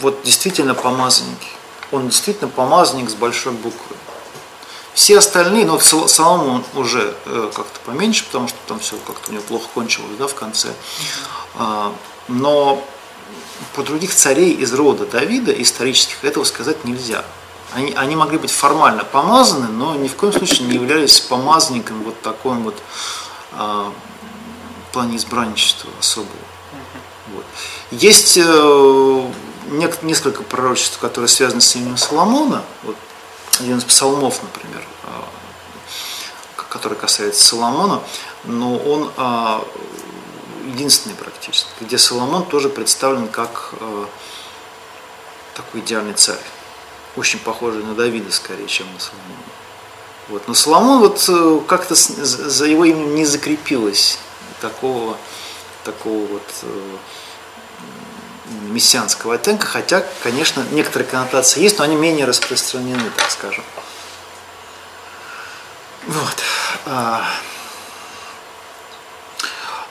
вот 0.00 0.22
действительно 0.24 0.74
помазанники. 0.74 1.48
Он 1.92 2.08
действительно 2.08 2.50
помазанник 2.50 3.08
с 3.08 3.14
большой 3.14 3.52
буквы. 3.52 3.96
Все 4.96 5.18
остальные, 5.18 5.66
но 5.66 5.78
Сол- 5.78 6.08
Соломон 6.08 6.64
уже 6.74 7.14
э, 7.26 7.50
как-то 7.54 7.80
поменьше, 7.84 8.24
потому 8.24 8.48
что 8.48 8.56
там 8.66 8.78
все 8.78 8.96
как-то 9.06 9.30
у 9.30 9.34
него 9.34 9.42
плохо 9.42 9.68
кончилось 9.74 10.16
да, 10.18 10.26
в 10.26 10.34
конце. 10.34 10.68
А, 11.54 11.92
но 12.28 12.82
про 13.74 13.82
других 13.82 14.14
царей 14.14 14.54
из 14.54 14.72
рода 14.72 15.04
Давида, 15.04 15.52
исторических, 15.52 16.24
этого 16.24 16.44
сказать 16.44 16.86
нельзя. 16.86 17.26
Они, 17.74 17.92
они 17.92 18.16
могли 18.16 18.38
быть 18.38 18.50
формально 18.50 19.04
помазаны, 19.04 19.68
но 19.68 19.96
ни 19.96 20.08
в 20.08 20.16
коем 20.16 20.32
случае 20.32 20.66
не 20.66 20.76
являлись 20.76 21.20
помазанником 21.20 22.02
вот 22.02 22.18
таком 22.22 22.62
вот 22.64 22.76
а, 23.52 23.92
плане 24.94 25.18
избранничества 25.18 25.90
особого. 26.00 26.30
Вот. 27.34 27.44
Есть 27.90 28.38
э, 28.38 29.30
несколько 30.00 30.42
пророчеств, 30.42 30.98
которые 30.98 31.28
связаны 31.28 31.60
с 31.60 31.76
именем 31.76 31.98
Соломона. 31.98 32.62
Вот 32.82 32.96
один 33.60 33.78
из 33.78 33.84
псалмов, 33.84 34.42
например, 34.42 34.84
а, 35.04 35.28
который 36.68 36.98
касается 36.98 37.44
Соломона, 37.44 38.02
но 38.44 38.76
он 38.76 39.12
а, 39.16 39.66
единственный 40.66 41.14
практически, 41.14 41.68
где 41.80 41.98
Соломон 41.98 42.44
тоже 42.44 42.68
представлен 42.68 43.28
как 43.28 43.74
э, 43.80 44.06
такой 45.54 45.80
идеальный 45.80 46.14
царь, 46.14 46.42
очень 47.16 47.38
похожий 47.38 47.82
на 47.82 47.94
Давида 47.94 48.32
скорее, 48.32 48.66
чем 48.66 48.86
на 48.92 49.00
Соломона. 49.00 49.36
Вот. 50.28 50.48
Но 50.48 50.54
Соломон 50.54 51.00
вот 51.00 51.24
э, 51.28 51.60
как-то 51.66 51.94
за 51.94 52.66
его 52.66 52.84
именем 52.84 53.14
не 53.14 53.24
закрепилось 53.24 54.18
такого, 54.60 55.16
такого 55.84 56.26
вот 56.26 56.48
э, 56.62 56.96
мессианского 58.68 59.34
оттенка, 59.34 59.66
хотя, 59.66 60.04
конечно, 60.22 60.64
некоторые 60.70 61.08
коннотации 61.08 61.60
есть, 61.60 61.78
но 61.78 61.84
они 61.84 61.96
менее 61.96 62.26
распространены, 62.26 63.10
так 63.16 63.30
скажем. 63.30 63.64
Вот. 66.06 66.36
А, 66.86 67.28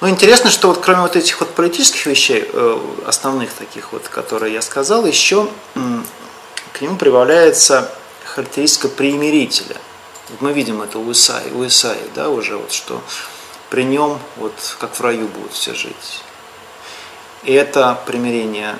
ну, 0.01 0.09
интересно, 0.09 0.49
что 0.49 0.69
вот 0.69 0.83
кроме 0.83 1.01
вот 1.01 1.15
этих 1.15 1.39
вот 1.39 1.53
политических 1.55 2.05
вещей, 2.05 2.47
э, 2.51 2.79
основных 3.05 3.53
таких 3.53 3.91
вот, 3.91 4.07
которые 4.07 4.53
я 4.53 4.61
сказал, 4.61 5.05
еще 5.05 5.49
к 6.73 6.81
нему 6.81 6.97
прибавляется 6.97 7.91
характеристика 8.23 8.87
примирителя. 8.87 9.77
Вот 10.29 10.41
мы 10.41 10.53
видим 10.53 10.81
это 10.81 10.99
у 10.99 11.11
Исаи, 11.11 11.51
у 11.51 11.65
Исаи, 11.65 12.01
да, 12.15 12.29
уже 12.29 12.57
вот, 12.57 12.71
что 12.71 13.01
при 13.69 13.83
нем 13.83 14.19
вот 14.37 14.53
как 14.79 14.95
в 14.95 15.01
раю 15.01 15.27
будут 15.27 15.53
все 15.53 15.73
жить. 15.73 16.24
И 17.45 17.53
это 17.53 18.01
примирение 18.07 18.75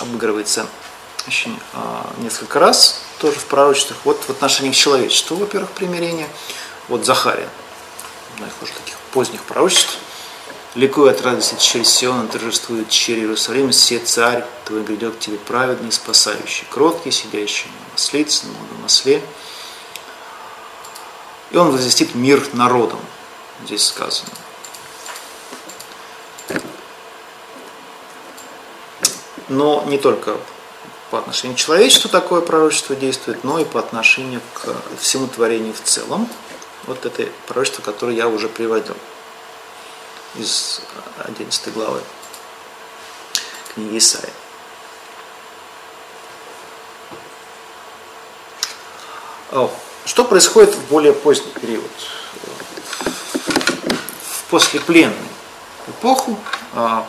обыгрывается 0.00 0.66
очень 1.26 1.58
а, 1.74 2.10
несколько 2.18 2.58
раз, 2.58 3.02
тоже 3.18 3.38
в 3.38 3.44
пророчествах. 3.44 3.98
Вот 4.04 4.22
в 4.24 4.30
отношении 4.30 4.72
к 4.72 4.74
человечеству, 4.74 5.36
во-первых, 5.36 5.70
примирение. 5.72 6.28
Вот 6.88 7.04
Захария, 7.04 7.48
одно 8.34 8.46
из 8.46 8.52
уже 8.62 8.72
таких 8.72 8.96
поздних 9.12 9.42
пророчеств. 9.42 9.98
Ликуя 10.74 11.10
от 11.10 11.20
радости 11.20 11.56
через 11.58 11.90
Сиона, 11.92 12.26
торжествует 12.26 12.88
черь 12.88 13.18
Иерусалима, 13.18 13.72
все 13.72 13.98
царь 13.98 14.44
твой 14.64 14.82
грядет 14.82 15.16
к 15.16 15.18
тебе 15.18 15.36
праведный, 15.36 15.92
спасающий, 15.92 16.64
кроткий, 16.70 17.10
сидящий 17.10 17.66
на 17.66 17.92
маслице, 17.92 18.46
на 18.46 18.52
молодом 18.52 18.82
масле. 18.82 19.22
И 21.50 21.56
он 21.56 21.70
возвестит 21.70 22.14
мир 22.14 22.48
народом, 22.54 23.00
здесь 23.64 23.84
сказано. 23.84 24.30
Но 29.50 29.84
не 29.86 29.98
только 29.98 30.38
по 31.10 31.18
отношению 31.18 31.56
к 31.56 31.60
человечеству 31.60 32.08
такое 32.08 32.40
пророчество 32.40 32.94
действует, 32.94 33.42
но 33.42 33.58
и 33.58 33.64
по 33.64 33.80
отношению 33.80 34.40
к 34.54 34.74
всему 34.98 35.26
творению 35.26 35.74
в 35.74 35.80
целом. 35.82 36.28
Вот 36.84 37.04
это 37.04 37.28
пророчество, 37.48 37.82
которое 37.82 38.16
я 38.16 38.28
уже 38.28 38.48
приводил 38.48 38.96
из 40.36 40.80
11 41.18 41.74
главы 41.74 42.00
книги 43.74 43.98
Исаия. 43.98 44.32
Что 50.06 50.24
происходит 50.24 50.74
в 50.74 50.88
более 50.88 51.12
поздний 51.12 51.52
период? 51.52 51.90
В 54.22 54.50
послепленную 54.50 55.16
эпоху 55.88 56.38
а, 56.74 57.08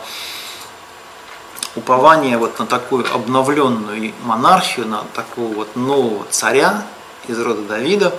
упование 1.74 2.36
вот 2.38 2.58
на 2.58 2.66
такую 2.66 3.06
обновленную 3.14 4.12
монархию, 4.22 4.86
на 4.86 5.04
такого 5.14 5.52
вот 5.54 5.76
нового 5.76 6.26
царя 6.30 6.86
из 7.28 7.38
рода 7.38 7.62
Давида, 7.62 8.12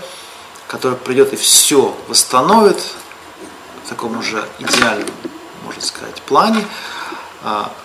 который 0.67 0.97
придет 0.97 1.33
и 1.33 1.35
все 1.35 1.95
восстановит 2.07 2.79
в 3.83 3.89
таком 3.89 4.17
уже 4.17 4.47
идеальном, 4.59 5.13
можно 5.65 5.81
сказать, 5.81 6.21
плане. 6.23 6.65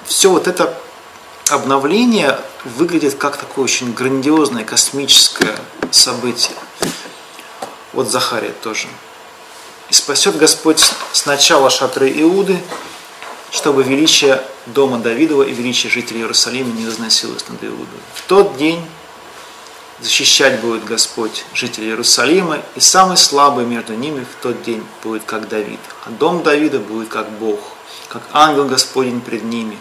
Все 0.06 0.30
вот 0.30 0.46
это 0.46 0.78
обновление 1.50 2.38
выглядит 2.64 3.16
как 3.16 3.36
такое 3.36 3.64
очень 3.64 3.92
грандиозное 3.92 4.64
космическое 4.64 5.56
событие. 5.90 6.56
Вот 7.92 8.08
Захария 8.08 8.52
тоже. 8.62 8.86
И 9.90 9.94
спасет 9.94 10.36
Господь 10.36 10.84
сначала 11.12 11.70
шатры 11.70 12.10
Иуды, 12.22 12.58
чтобы 13.50 13.82
величие 13.82 14.42
дома 14.66 14.98
Давидова 14.98 15.42
и 15.42 15.52
величие 15.52 15.90
жителей 15.90 16.20
Иерусалима 16.20 16.72
не 16.72 16.86
возносилось 16.86 17.48
над 17.48 17.62
Иудой. 17.64 17.86
В 18.14 18.22
тот 18.28 18.56
день 18.56 18.82
Защищать 20.00 20.60
будет 20.60 20.84
Господь 20.84 21.44
жителей 21.54 21.88
Иерусалима, 21.88 22.58
и 22.76 22.80
самый 22.80 23.16
слабый 23.16 23.64
между 23.64 23.94
ними 23.94 24.20
в 24.20 24.40
тот 24.40 24.62
день 24.62 24.84
будет 25.02 25.24
как 25.24 25.48
Давид. 25.48 25.80
А 26.04 26.10
дом 26.10 26.44
Давида 26.44 26.78
будет 26.78 27.08
как 27.08 27.28
Бог, 27.30 27.58
как 28.08 28.22
ангел 28.32 28.66
Господень 28.66 29.20
пред 29.20 29.42
ними. 29.42 29.76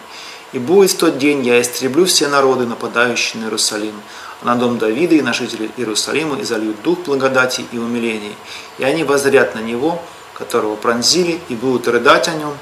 И 0.53 0.59
будет 0.59 0.89
в 0.89 0.97
тот 0.97 1.19
день 1.19 1.45
я 1.45 1.61
истреблю 1.61 2.05
все 2.05 2.27
народы, 2.29 2.65
нападающие 2.65 3.39
на 3.39 3.45
Иерусалим, 3.45 3.93
а 4.41 4.45
на 4.45 4.55
дом 4.55 4.79
Давида 4.79 5.13
и 5.13 5.21
на 5.21 5.33
жителей 5.33 5.69
Иерусалима 5.77 6.39
и 6.39 6.43
зальют 6.43 6.81
дух 6.81 6.97
благодати 7.05 7.63
и 7.71 7.77
умиления. 7.77 8.33
И 8.79 8.83
они 8.83 9.03
возрят 9.03 9.53
на 9.53 9.59
него, 9.59 10.01
которого 10.33 10.75
пронзили, 10.77 11.39
и 11.47 11.53
будут 11.53 11.87
рыдать 11.87 12.27
о 12.27 12.33
нем, 12.33 12.57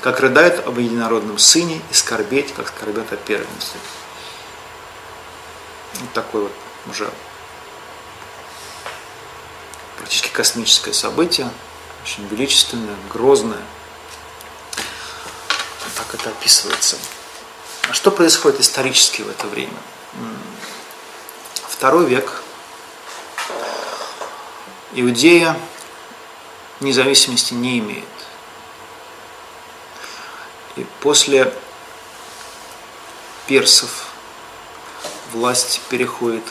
как 0.00 0.20
рыдают 0.20 0.66
об 0.66 0.78
единородном 0.78 1.38
сыне, 1.38 1.80
и 1.90 1.94
скорбеть, 1.94 2.54
как 2.54 2.68
скорбят 2.68 3.12
о 3.12 3.16
первенстве. 3.16 3.80
Вот 5.94 6.12
такой 6.12 6.42
вот 6.42 6.52
уже 6.88 7.10
практически 9.98 10.28
космическое 10.28 10.94
событие, 10.94 11.50
очень 12.02 12.26
величественное, 12.28 12.96
грозное. 13.10 13.62
Так 15.96 16.14
это 16.14 16.30
описывается. 16.30 16.96
А 17.88 17.92
что 17.92 18.10
происходит 18.10 18.60
исторически 18.60 19.22
в 19.22 19.28
это 19.28 19.46
время? 19.46 19.76
Второй 21.68 22.06
век. 22.06 22.42
Иудея 24.92 25.56
независимости 26.80 27.52
не 27.54 27.78
имеет. 27.78 28.04
И 30.80 30.86
после 31.00 31.52
персов 33.46 34.06
власть 35.32 35.82
переходит 35.90 36.44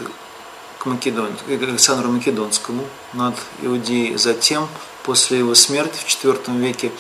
к, 0.78 0.86
Македон... 0.86 1.36
к 1.36 1.50
Александру 1.50 2.12
Македонскому 2.12 2.86
над 3.14 3.36
Иудеей. 3.64 4.18
Затем, 4.18 4.68
после 5.02 5.40
его 5.40 5.56
смерти 5.56 5.98
в 5.98 6.06
IV 6.06 6.60
веке, 6.60 6.92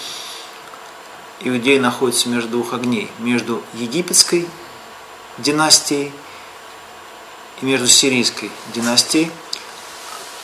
Иудея 1.41 1.79
находится 1.79 2.29
между 2.29 2.49
двух 2.49 2.73
огней. 2.73 3.11
Между 3.19 3.61
египетской 3.75 4.47
династией 5.37 6.11
и 7.61 7.65
между 7.65 7.87
сирийской 7.87 8.49
династией, 8.73 9.31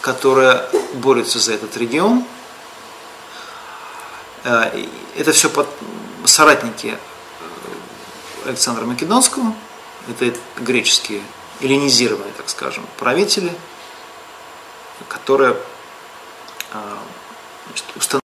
которая 0.01 0.69
борется 0.93 1.39
за 1.39 1.53
этот 1.53 1.75
регион. 1.77 2.23
Э, 4.43 4.85
это 5.17 5.31
все 5.31 5.49
под 5.49 5.67
соратники 6.27 6.97
Александра 8.45 8.85
Македонского, 8.85 9.53
это 10.07 10.37
греческие, 10.57 11.21
эллинизированные, 11.61 12.33
так 12.33 12.49
скажем, 12.49 12.85
правители, 12.97 13.51
которые 15.07 15.57
а, 16.71 16.97
значит, 17.67 17.85
установили 17.95 18.21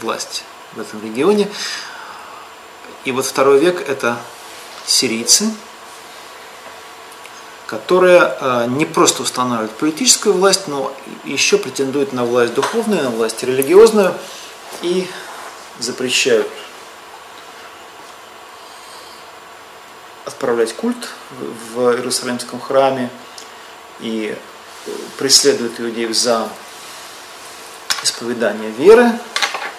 власть 0.00 0.44
в 0.74 0.80
этом 0.80 1.02
регионе. 1.02 1.48
И 3.04 3.12
вот 3.12 3.24
второй 3.24 3.60
век 3.60 3.88
это 3.88 4.18
сирийцы, 4.84 5.52
которые 7.66 8.20
а, 8.22 8.66
не 8.66 8.84
просто 8.84 9.22
устанавливают 9.22 9.72
политическую 9.72 10.34
власть, 10.34 10.66
но 10.66 10.92
еще 11.24 11.58
претендуют 11.58 12.12
на 12.12 12.24
власть 12.24 12.54
духовную, 12.54 13.04
на 13.04 13.10
власть 13.10 13.42
религиозную 13.42 14.14
и 14.82 15.08
запрещают 15.78 16.48
отправлять 20.36 20.74
культ 20.74 21.08
в 21.72 21.94
Иерусалимском 21.94 22.60
храме 22.60 23.08
и 24.00 24.36
преследуют 25.16 25.80
иудеев 25.80 26.14
за 26.14 26.46
исповедание 28.02 28.70
веры 28.70 29.18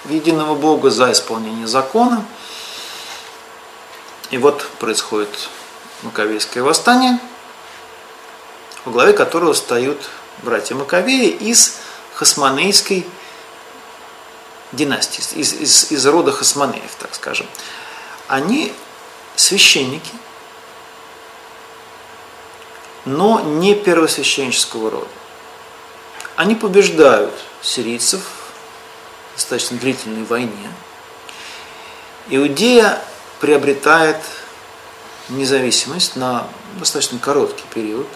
в 0.03 0.09
единого 0.09 0.55
Бога, 0.55 0.89
за 0.89 1.11
исполнение 1.11 1.67
закона. 1.67 2.25
И 4.31 4.39
вот 4.39 4.67
происходит 4.79 5.29
Маковейское 6.01 6.63
восстание, 6.63 7.19
во 8.83 8.91
главе 8.91 9.13
которого 9.13 9.53
встают 9.53 10.09
братья 10.41 10.73
Маковеи 10.73 11.29
из 11.29 11.77
хасманейской 12.15 13.05
династии, 14.71 15.21
из, 15.39 15.53
из, 15.53 15.91
из 15.91 16.05
рода 16.07 16.31
хасманеев, 16.31 16.95
так 16.97 17.13
скажем. 17.13 17.45
Они 18.27 18.73
священники– 19.35 20.11
но 23.07 23.39
не 23.39 23.73
первосвященнического 23.73 24.91
рода. 24.91 25.07
Они 26.35 26.55
побеждают 26.55 27.33
сирийцев 27.61 28.21
в 29.33 29.37
достаточно 29.37 29.77
длительной 29.77 30.25
войне. 30.25 30.69
Иудея 32.29 33.01
приобретает 33.39 34.17
независимость 35.29 36.17
на 36.17 36.47
достаточно 36.79 37.17
короткий 37.17 37.63
период, 37.73 38.07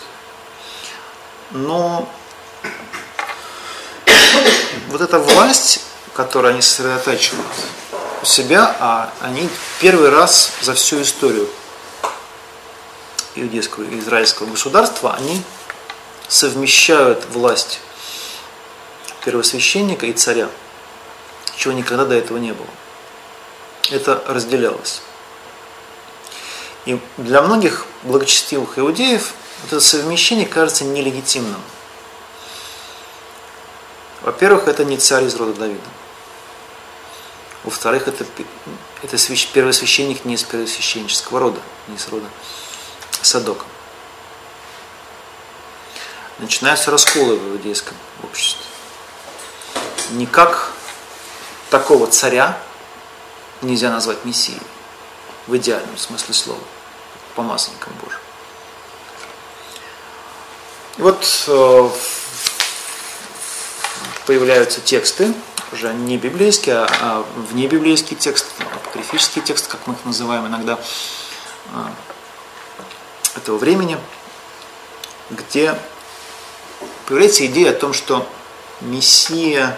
но 1.51 2.09
вот 4.89 4.99
эта 4.99 5.19
власть, 5.19 5.85
которую 6.13 6.51
они 6.51 6.61
сосредотачивают 6.61 7.47
у 8.21 8.25
себя, 8.25 8.75
а 8.77 9.13
они 9.21 9.49
первый 9.79 10.09
раз 10.09 10.51
за 10.61 10.73
всю 10.73 11.01
историю 11.01 11.49
иудейского 13.35 13.83
и 13.83 13.99
израильского 13.99 14.47
государства, 14.47 15.13
они 15.15 15.41
совмещают 16.27 17.25
власть 17.31 17.79
первосвященника 19.23 20.05
и 20.05 20.13
царя, 20.13 20.49
чего 21.55 21.73
никогда 21.73 22.05
до 22.05 22.15
этого 22.15 22.37
не 22.37 22.53
было. 22.53 22.67
Это 23.89 24.23
разделялось. 24.27 25.01
И 26.85 26.99
для 27.17 27.41
многих 27.41 27.85
благочестивых 28.03 28.79
иудеев 28.79 29.33
это 29.65 29.79
совмещение 29.79 30.47
кажется 30.47 30.83
нелегитимным. 30.85 31.61
Во-первых, 34.21 34.67
это 34.67 34.83
не 34.83 34.97
царь 34.97 35.25
из 35.25 35.35
рода 35.35 35.53
Давида. 35.53 35.81
Во-вторых, 37.63 38.07
это, 38.07 38.25
это 39.03 39.17
первосвященник 39.53 40.25
не 40.25 40.35
из 40.35 40.43
первосвященнического 40.43 41.39
рода, 41.39 41.59
не 41.87 41.95
из 41.95 42.07
рода 42.07 42.25
Садоком. 43.21 43.67
Начинаются 46.39 46.89
расколы 46.89 47.35
в 47.35 47.51
иудейском 47.51 47.95
обществе. 48.23 48.65
Никак 50.11 50.71
такого 51.69 52.07
царя 52.07 52.57
нельзя 53.61 53.91
назвать 53.91 54.25
мессией 54.25 54.61
в 55.47 55.55
идеальном 55.57 55.97
смысле 55.97 56.33
слова, 56.33 56.63
помазанником 57.35 57.93
Божьим. 58.01 58.19
И 60.97 61.01
вот 61.01 61.25
э, 61.47 61.89
появляются 64.25 64.81
тексты, 64.81 65.33
уже 65.71 65.93
не 65.93 66.17
библейские, 66.17 66.75
а, 66.75 66.87
а 67.01 67.25
внебиблейские 67.35 68.17
тексты, 68.19 68.49
апокрифические 68.63 69.43
тексты, 69.43 69.69
как 69.69 69.87
мы 69.87 69.93
их 69.93 70.03
называем 70.03 70.47
иногда, 70.47 70.79
э, 71.73 71.85
этого 73.35 73.57
времени, 73.57 73.97
где 75.29 75.77
появляется 77.05 77.45
идея 77.45 77.71
о 77.71 77.75
том, 77.75 77.93
что 77.93 78.27
Мессия, 78.81 79.77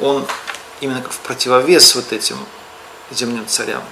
он 0.00 0.26
именно 0.80 1.02
в 1.02 1.18
противовес 1.20 1.94
вот 1.94 2.12
этим 2.12 2.38
земным 3.10 3.46
царям 3.46 3.82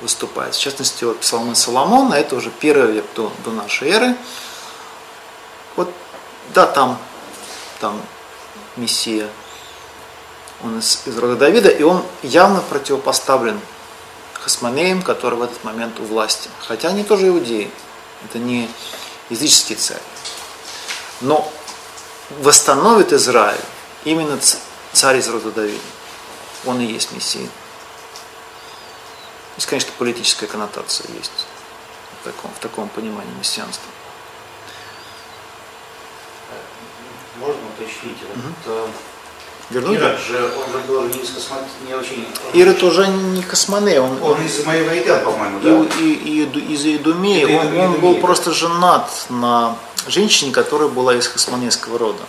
выступает. 0.00 0.54
В 0.54 0.60
частности, 0.60 1.04
вот 1.04 1.20
Псалмы 1.20 1.54
Соломона, 1.54 2.14
это 2.14 2.36
уже 2.36 2.50
первый 2.50 2.92
век 2.92 3.04
до, 3.14 3.32
до 3.44 3.50
нашей 3.50 3.90
эры. 3.90 4.16
Вот, 5.76 5.92
да, 6.54 6.66
там, 6.66 6.98
там 7.80 8.00
Мессия, 8.76 9.28
он 10.62 10.78
из, 10.78 11.02
из 11.06 11.16
рода 11.18 11.36
Давида, 11.36 11.68
и 11.68 11.82
он 11.82 12.04
явно 12.22 12.60
противопоставлен 12.60 13.60
Хасманеем, 14.48 15.02
который 15.02 15.38
в 15.38 15.42
этот 15.42 15.62
момент 15.62 16.00
у 16.00 16.04
власти. 16.04 16.48
Хотя 16.66 16.88
они 16.88 17.04
тоже 17.04 17.28
иудеи. 17.28 17.70
Это 18.24 18.38
не 18.38 18.70
языческий 19.28 19.76
царь. 19.76 20.00
Но 21.20 21.52
восстановит 22.40 23.12
Израиль 23.12 23.60
именно 24.04 24.40
царь 24.94 25.18
из 25.18 25.28
рода 25.28 25.50
Давида. 25.50 25.78
Он 26.64 26.80
и 26.80 26.86
есть 26.86 27.12
Мессия. 27.12 27.46
Есть, 29.56 29.68
конечно, 29.68 29.92
политическая 29.98 30.46
коннотация 30.46 31.06
есть 31.12 31.46
в 32.22 32.24
таком, 32.24 32.50
в 32.50 32.58
таком 32.60 32.88
понимании 32.88 33.34
мессианства. 33.34 33.90
Можно 37.36 37.60
уточнить? 37.76 38.16
Вот, 38.64 38.78
угу. 38.78 38.92
Вернуть. 39.70 39.98
Ирод 39.98 40.18
же, 40.20 40.52
он 40.56 40.72
же 40.72 40.78
был 40.86 41.02
не 41.04 41.20
из 41.20 41.30
космонавт, 41.30 41.68
не 41.86 41.94
очень... 41.94 42.26
Ирод 42.54 42.82
уже 42.82 43.06
не 43.06 43.42
космоне, 43.42 44.00
он, 44.00 44.22
Он 44.22 44.44
из 44.44 44.64
Маевоидян, 44.64 45.24
по-моему, 45.24 45.58
и, 45.58 45.62
да? 45.62 46.00
и, 46.00 46.12
и 46.12 46.44
Иду- 46.44 46.60
из 46.60 46.86
Идумеи, 46.86 47.44
он, 47.44 47.78
он 47.78 48.00
был 48.00 48.16
просто 48.16 48.52
женат 48.52 49.10
на 49.28 49.76
женщине, 50.06 50.52
которая 50.52 50.88
была 50.88 51.14
из 51.14 51.28
космонейского 51.28 51.98
рода. 51.98 52.22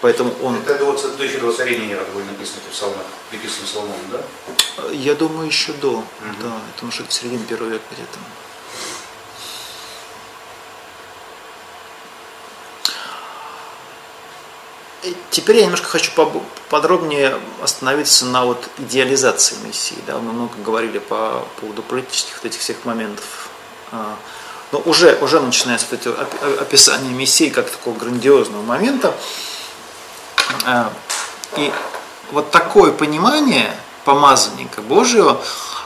Поэтому 0.00 0.34
он, 0.42 0.56
Это 0.56 0.78
до, 0.78 0.92
до 0.92 1.24
еще 1.24 1.38
до 1.38 1.46
воцарения 1.46 1.92
Ирода 1.92 2.10
были 2.12 2.24
написаны 2.24 2.58
эти 2.66 2.74
псалмы, 2.74 2.96
приписаны 3.30 3.66
Соломону, 3.66 3.96
да? 4.12 4.90
я 4.92 5.14
думаю, 5.14 5.46
еще 5.46 5.72
до, 5.72 6.04
да, 6.42 6.52
это 6.76 7.12
середина 7.12 7.42
первого 7.46 7.70
века 7.70 7.84
где-то. 7.90 8.18
Теперь 15.30 15.56
я 15.56 15.62
немножко 15.64 15.86
хочу 15.88 16.12
подробнее 16.70 17.38
остановиться 17.62 18.24
на 18.26 18.44
вот 18.44 18.68
идеализации 18.78 19.56
Мессии. 19.66 19.98
Да? 20.06 20.18
Мы 20.18 20.32
много 20.32 20.54
говорили 20.64 20.98
по 20.98 21.46
поводу 21.60 21.82
политических 21.82 22.36
вот 22.36 22.46
этих 22.46 22.60
всех 22.60 22.84
моментов. 22.84 23.24
А, 23.92 24.16
Но 24.72 24.78
уже, 24.80 25.16
уже 25.20 25.40
начинается 25.40 25.86
вот 25.90 26.00
эти 26.00 26.08
оп- 26.08 26.60
описание 26.60 27.12
Мессии 27.12 27.50
как 27.50 27.68
такого 27.70 27.96
грандиозного 27.98 28.62
момента. 28.62 29.14
А, 30.64 30.90
И 31.56 31.70
вот 32.32 32.50
такое 32.50 32.90
понимание 32.92 33.76
помазанника 34.04 34.80
Божьего, 34.80 35.40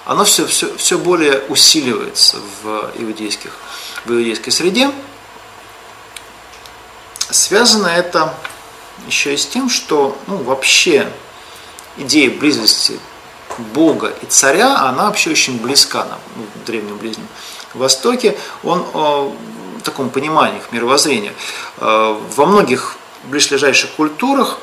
оно 0.04 0.24
все, 0.24 0.46
все, 0.46 0.74
все 0.76 0.96
более 0.96 1.40
усиливается 1.48 2.38
в, 2.62 2.92
иудейских, 2.94 3.50
в 4.04 4.12
иудейской 4.12 4.52
среде. 4.52 4.90
Связано 7.30 7.88
это 7.88 8.34
еще 9.06 9.34
и 9.34 9.36
с 9.36 9.46
тем, 9.46 9.68
что 9.68 10.16
ну, 10.26 10.36
вообще 10.38 11.10
идея 11.96 12.30
близости 12.30 12.98
Бога 13.58 14.12
и 14.22 14.26
царя, 14.26 14.78
она 14.78 15.06
вообще 15.06 15.30
очень 15.30 15.60
близка 15.60 16.04
нам 16.04 16.18
ну, 16.36 16.44
в 16.54 16.64
Древнем 16.66 16.96
Ближнем 16.96 17.26
Востоке. 17.74 18.38
Он 18.62 18.80
э, 18.80 19.32
в 19.78 19.82
таком 19.82 20.10
понимании 20.10 20.58
их 20.58 20.72
мировоззрения. 20.72 21.34
Э, 21.78 22.18
во 22.36 22.46
многих 22.46 22.96
ближайших 23.24 23.90
культурах 23.92 24.58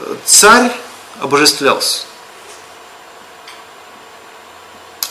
э, 0.00 0.16
царь 0.24 0.70
обожествлялся. 1.20 2.04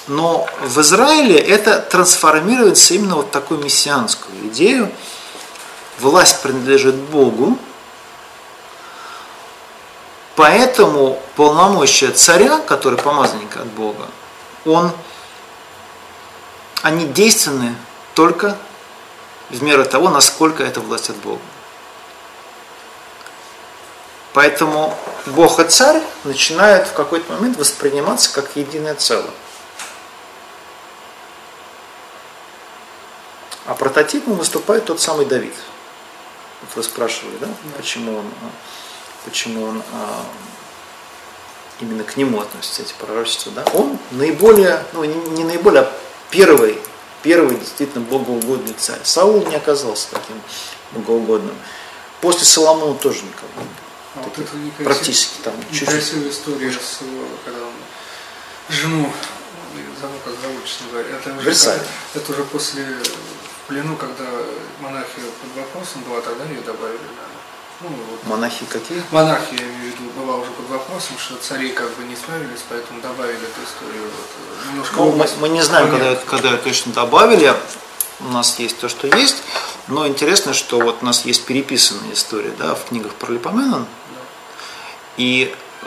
Но 0.08 0.48
в 0.62 0.80
Израиле 0.82 1.38
это 1.38 1.80
трансформируется 1.80 2.94
именно 2.94 3.16
вот 3.16 3.28
в 3.28 3.32
такую 3.32 3.64
мессианскую 3.64 4.48
идею. 4.50 4.92
Власть 6.00 6.42
принадлежит 6.44 6.96
Богу, 6.96 7.58
поэтому 10.36 11.22
полномочия 11.36 12.12
царя, 12.12 12.60
который 12.60 13.00
помазанник 13.00 13.58
от 13.58 13.68
Бога, 13.68 14.08
он, 14.66 14.92
они 16.82 17.06
действенны 17.06 17.76
только 18.14 18.58
в 19.50 19.64
меру 19.64 19.86
того, 19.86 20.10
насколько 20.10 20.64
это 20.64 20.80
власть 20.80 21.10
от 21.10 21.18
Бога. 21.18 21.42
Поэтому 24.34 24.98
Бог 25.28 25.60
и 25.60 25.64
царь 25.64 26.02
начинают 26.26 26.90
в 26.90 26.94
какой-то 26.94 27.32
момент 27.32 27.58
восприниматься 27.58 28.34
как 28.34 28.56
единое 28.56 28.96
целое. 28.96 29.32
А 33.66 33.74
прототипом 33.74 34.36
выступает 34.36 34.86
тот 34.86 35.00
самый 35.00 35.26
Давид. 35.26 35.56
Вот 36.62 36.76
вы 36.76 36.84
спрашивали, 36.84 37.38
да, 37.38 37.48
почему 37.78 38.18
он, 38.18 38.26
почему 39.26 39.64
он 39.64 39.84
а, 39.92 40.26
именно 41.82 42.04
к 42.04 42.16
нему 42.16 42.40
относятся 42.40 42.84
эти 42.84 42.94
пророчества, 42.94 43.52
да? 43.52 43.66
Он 43.74 43.98
наиболее, 44.12 44.84
ну 44.94 45.04
не, 45.04 45.16
не 45.32 45.44
наиболее, 45.44 45.82
а 45.82 45.94
первый, 46.30 46.80
первый 47.24 47.58
действительно 47.58 48.06
богоугодный 48.06 48.74
царь. 48.78 49.00
Саул 49.04 49.46
не 49.48 49.56
оказался 49.56 50.08
таким 50.12 50.42
богоугодным. 50.92 51.56
После 52.22 52.46
Соломона 52.46 52.96
тоже 52.96 53.24
никого. 53.24 53.68
А 54.16 54.22
вот 54.22 54.38
это 54.38 54.84
практически 54.84 55.42
там 55.44 55.54
чуть-чуть. 55.72 55.90
История, 55.90 56.72
с, 56.72 57.02
его, 57.02 57.28
когда 57.44 57.60
он 57.60 57.74
жену, 58.70 59.12
забыл, 60.02 60.18
как 60.24 60.34
зовут, 60.42 60.66
честно 60.66 60.88
говоря. 60.92 61.10
Это 61.10 61.34
уже, 61.36 61.46
Версаль. 61.46 61.82
это 62.14 62.32
уже 62.32 62.44
после 62.46 62.84
в 62.84 63.68
плену, 63.68 63.96
когда 63.98 64.24
монархия 64.80 65.24
под 65.42 65.64
вопросом 65.64 66.04
была, 66.04 66.22
тогда 66.22 66.46
ее 66.46 66.62
добавили. 66.62 66.98
наверное. 66.98 67.35
Ну, 67.82 67.90
вот. 67.90 68.26
Монахи 68.26 68.66
какие? 68.66 69.04
Монархия, 69.12 69.60
я 69.60 69.66
имею 69.66 69.92
в 69.92 70.00
виду, 70.00 70.10
была 70.18 70.38
уже 70.38 70.52
под 70.52 70.70
вопросом, 70.70 71.18
что 71.18 71.36
цари 71.36 71.70
как 71.70 71.92
бы 71.96 72.06
не 72.06 72.16
справились, 72.16 72.64
поэтому 72.70 73.02
добавили 73.02 73.38
эту 73.38 73.64
историю. 73.64 74.04
Вот, 74.04 74.70
немножко 74.70 74.96
Ну, 74.96 75.12
мы, 75.12 75.30
мы 75.42 75.50
не 75.50 75.62
знаем, 75.62 75.90
когда, 75.90 76.16
когда 76.16 76.54
это 76.54 76.64
точно 76.64 76.94
добавили. 76.94 77.54
У 78.22 78.30
нас 78.30 78.58
есть 78.60 78.80
то, 78.80 78.88
что 78.88 79.08
есть. 79.08 79.44
Но 79.88 80.08
интересно, 80.08 80.54
что 80.54 80.80
вот 80.80 81.00
у 81.02 81.06
нас 81.06 81.26
есть 81.26 81.46
переписанная 81.46 82.14
история 82.14 82.54
да, 82.58 82.76
в 82.76 82.86
книгах 82.86 83.14
про 83.16 83.32
Липоменон. 83.32 83.86
И 85.18 85.54
э, 85.82 85.86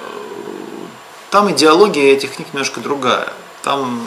там 1.31 1.51
идеология 1.51 2.13
этих 2.13 2.35
книг 2.37 2.49
немножко 2.53 2.81
другая. 2.81 3.33
Там 3.63 4.07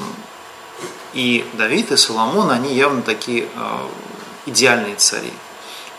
и 1.14 1.46
Давид, 1.54 1.92
и 1.92 1.98
Соломон, 1.98 2.52
они 2.52 2.74
явно 2.74 3.02
такие 3.02 3.48
э, 3.54 3.88
идеальные 4.46 4.96
цари. 4.96 5.34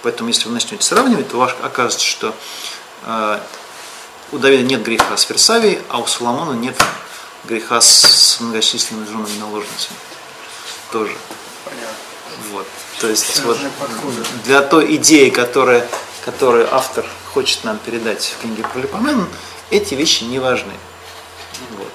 Поэтому, 0.02 0.28
если 0.28 0.48
вы 0.48 0.54
начнете 0.54 0.82
сравнивать, 0.82 1.28
то 1.28 1.42
окажется, 1.42 2.04
что 2.04 2.34
э, 3.04 3.40
у 4.32 4.38
Давида 4.38 4.62
нет 4.64 4.82
греха 4.82 5.16
с 5.16 5.28
Версавией, 5.28 5.80
а 5.88 5.98
у 5.98 6.06
Соломона 6.06 6.52
нет 6.52 6.76
греха 7.44 7.80
с, 7.80 8.38
многочисленными 8.40 9.06
женами 9.06 9.38
наложницами. 9.38 9.96
Тоже. 10.90 11.16
Понятно. 11.64 11.94
Вот. 12.50 12.66
То 13.00 13.08
есть 13.08 13.42
вот 13.42 13.58
для 14.44 14.62
той 14.62 14.96
идеи, 14.96 15.30
которая, 15.30 15.86
которую 16.24 16.72
автор 16.74 17.04
хочет 17.32 17.64
нам 17.64 17.78
передать 17.78 18.24
в 18.24 18.42
книге 18.42 18.64
про 18.64 18.80
Липомен, 18.80 19.26
эти 19.70 19.94
вещи 19.94 20.24
не 20.24 20.38
важны. 20.38 20.72
Вот. 21.78 21.90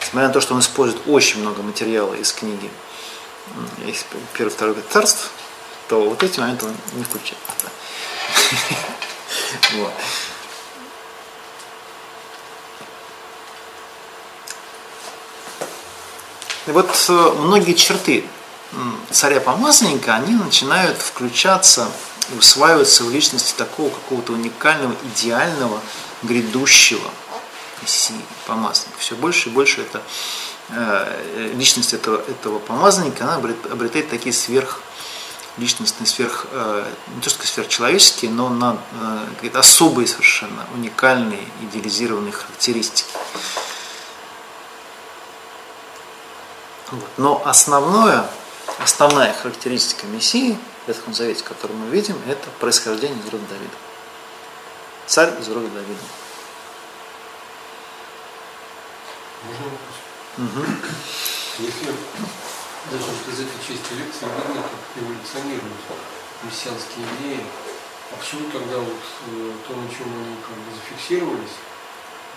Несмотря 0.00 0.28
на 0.28 0.34
то, 0.34 0.40
что 0.40 0.54
он 0.54 0.60
использует 0.60 1.02
очень 1.06 1.40
много 1.40 1.62
материала 1.62 2.14
из 2.14 2.32
книги 2.32 2.70
из 3.86 4.04
первый, 4.34 4.50
второй 4.50 4.76
царств, 4.90 5.30
то 5.92 6.00
вот 6.08 6.22
эти 6.22 6.40
моменты 6.40 6.64
он 6.64 6.74
не 6.94 7.04
включает. 7.04 7.38
Вот. 9.74 9.92
И 16.66 16.70
вот 16.70 16.88
э, 17.08 17.12
многие 17.40 17.74
черты 17.74 18.24
царя-помазанника, 19.10 20.14
они 20.14 20.34
начинают 20.34 20.96
включаться 20.96 21.90
усваиваться 22.38 23.04
в 23.04 23.10
личности 23.10 23.52
такого 23.54 23.90
какого-то 23.90 24.32
уникального, 24.32 24.96
идеального, 25.14 25.78
грядущего 26.22 27.10
мессии, 27.82 28.14
помазанника. 28.46 28.98
Все 28.98 29.14
больше 29.14 29.50
и 29.50 29.52
больше 29.52 29.82
это 29.82 30.00
э, 30.70 31.52
личность 31.54 31.92
этого, 31.92 32.22
этого 32.30 32.60
помазанника, 32.60 33.24
она 33.24 33.36
обрет- 33.36 33.70
обретает 33.70 34.08
такие 34.08 34.32
сверх 34.32 34.80
личностные, 35.58 36.06
сверх, 36.06 36.46
э, 36.50 36.92
не 37.14 37.20
то 37.20 37.30
что 37.30 37.46
сверхчеловеческие, 37.46 38.30
но 38.30 38.48
на 38.48 38.78
э, 38.92 39.26
какие-то 39.34 39.58
особые 39.58 40.06
совершенно, 40.06 40.66
уникальные, 40.74 41.46
идеализированные 41.62 42.32
характеристики. 42.32 43.10
Вот. 46.90 47.10
Но 47.16 47.42
основное, 47.44 48.26
основная 48.78 49.32
характеристика 49.34 50.06
Мессии 50.06 50.58
в 50.84 50.88
Ветхом 50.88 51.14
Завете, 51.14 51.42
которую 51.44 51.78
мы 51.78 51.88
видим, 51.88 52.16
это 52.26 52.48
происхождение 52.58 53.18
из 53.18 53.28
рода 53.28 53.44
Давида. 53.50 53.74
Царь 55.06 55.40
из 55.40 55.48
рода 55.48 55.68
Давида. 55.68 56.00
Можно 59.44 59.64
вопрос? 59.64 60.02
Мгм. 60.36 60.80
Если 61.58 61.94
даже 62.90 63.04
вот 63.04 63.28
из 63.32 63.40
этой 63.40 63.58
части 63.60 63.92
лекции 63.94 64.26
видно, 64.26 64.62
как 64.62 65.02
эволюционируют 65.02 65.80
мессианские 66.44 67.06
идеи, 67.18 67.40
а 68.10 68.16
почему 68.18 68.50
тогда 68.50 68.78
вот 68.78 69.02
э, 69.28 69.52
то, 69.66 69.76
на 69.76 69.88
чем 69.88 70.06
они 70.12 70.36
как 70.42 70.56
бы 70.56 70.70
зафиксировались, 70.74 71.56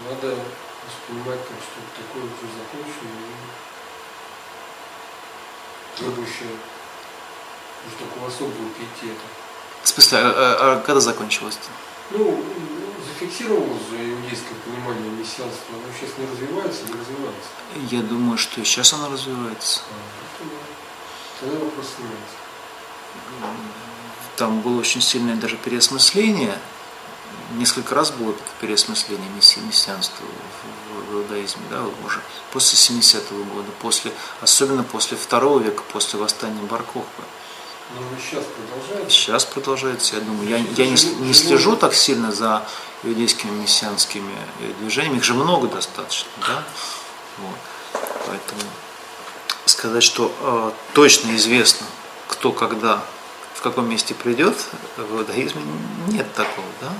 надо 0.07 0.37
воспринимать 0.85 1.39
как 1.49 1.57
что-то 1.65 1.91
такое 1.97 2.23
уже 2.23 2.45
законченное 2.53 3.25
и 3.25 3.27
требующее 5.97 6.55
уже 7.87 7.95
такого 8.05 8.27
особого 8.27 8.69
пиетета. 8.77 9.25
В 9.83 9.87
смысле, 9.87 10.17
а, 10.19 10.29
а- 10.29 10.73
а 10.73 10.81
когда 10.81 10.99
закончилось? 10.99 11.57
Ну, 12.11 12.43
зафиксировалось 13.07 13.87
же 13.89 13.97
иудейское 13.97 14.57
понимание 14.65 15.09
мессианства, 15.11 15.73
оно 15.73 15.87
сейчас 15.97 16.17
не 16.17 16.25
развивается, 16.25 16.83
не 16.85 16.93
развивается. 16.93 17.49
Я 17.95 18.01
думаю, 18.01 18.37
что 18.37 18.63
сейчас 18.63 18.93
оно 18.93 19.09
развивается. 19.09 19.81
А, 19.89 19.93
Тогда 21.45 21.65
вопрос 21.65 21.85
снимается. 21.95 22.35
Там 24.35 24.61
было 24.61 24.79
очень 24.79 25.01
сильное 25.01 25.35
даже 25.35 25.57
переосмысление 25.57 26.57
несколько 27.53 27.95
раз 27.95 28.11
было 28.11 28.33
переосмысление 28.61 29.29
месси, 29.35 29.59
мессианства 29.61 30.25
в, 30.25 31.13
иудаизме, 31.15 31.61
да, 31.69 31.83
уже 32.03 32.19
после 32.51 32.77
70-го 32.77 33.43
года, 33.53 33.71
после, 33.79 34.11
особенно 34.41 34.83
после 34.83 35.15
второго 35.17 35.59
века, 35.59 35.83
после 35.93 36.19
восстания 36.19 36.61
Баркохба. 36.61 37.23
Но 37.93 38.01
сейчас 38.19 38.43
продолжается. 38.45 39.09
Сейчас 39.15 39.45
продолжается, 39.45 40.15
я 40.15 40.21
думаю. 40.21 40.49
Я, 40.49 40.57
я 40.57 40.87
не, 40.87 41.25
не 41.27 41.33
слежу 41.33 41.75
так 41.75 41.93
сильно 41.93 42.31
за 42.31 42.67
иудейскими 43.03 43.51
мессианскими 43.51 44.35
движениями, 44.79 45.17
их 45.17 45.23
же 45.23 45.35
много 45.35 45.67
достаточно, 45.67 46.29
да? 46.47 46.63
Вот. 47.37 48.01
Поэтому 48.25 48.61
сказать, 49.65 50.03
что 50.03 50.33
э, 50.39 50.71
точно 50.93 51.35
известно, 51.35 51.85
кто 52.27 52.51
когда, 52.51 53.03
в 53.53 53.61
каком 53.61 53.89
месте 53.89 54.13
придет, 54.13 54.55
в 54.97 55.17
иудаизме 55.17 55.61
нет 56.07 56.31
такого, 56.33 56.67
да? 56.81 56.91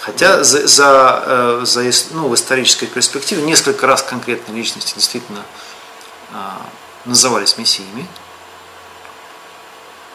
Хотя 0.00 0.42
за, 0.44 0.66
за, 0.66 1.22
э, 1.26 1.60
за 1.64 1.82
ну, 2.12 2.28
в 2.28 2.34
исторической 2.34 2.86
перспективе 2.86 3.42
несколько 3.42 3.86
раз 3.86 4.02
конкретные 4.02 4.56
личности 4.56 4.94
действительно 4.94 5.42
э, 6.32 6.36
назывались 7.04 7.56
мессиями, 7.56 8.06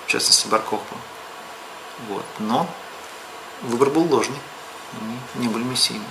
в 0.05 0.11
частности 0.11 0.47
Баркохма. 0.47 0.97
Вот. 2.07 2.25
Но 2.39 2.69
выбор 3.61 3.89
был 3.89 4.03
ложный. 4.03 4.37
Они 5.01 5.17
не 5.35 5.47
были 5.47 5.63
мессиями. 5.63 6.05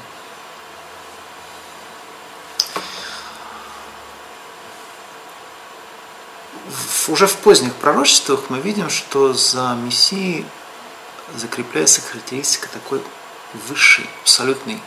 Уже 7.09 7.27
в 7.27 7.37
поздних 7.37 7.75
пророчествах 7.75 8.45
мы 8.51 8.59
видим, 8.59 8.91
что 8.91 9.33
за 9.33 9.75
Мессией 9.83 10.45
закрепляется 11.35 12.01
характеристика 12.03 12.69
такой 12.69 13.01
высшей, 13.69 14.09
абсолютной 14.23 14.81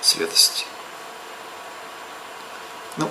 святости. 0.00 0.64
Ну, 2.96 3.08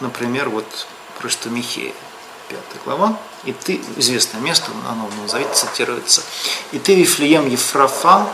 например, 0.00 0.48
вот 0.48 0.86
просто 1.18 1.48
Михея, 1.48 1.94
пятая 2.48 2.82
глава, 2.84 3.18
и 3.44 3.52
ты, 3.52 3.80
известное 3.96 4.40
место, 4.40 4.70
оно 4.88 5.06
в 5.06 5.14
Новом 5.14 5.28
Завете 5.28 5.54
цитируется, 5.54 6.22
и 6.72 6.78
ты, 6.78 6.94
Вифлеем 6.94 7.48
Ефрафа, 7.48 8.28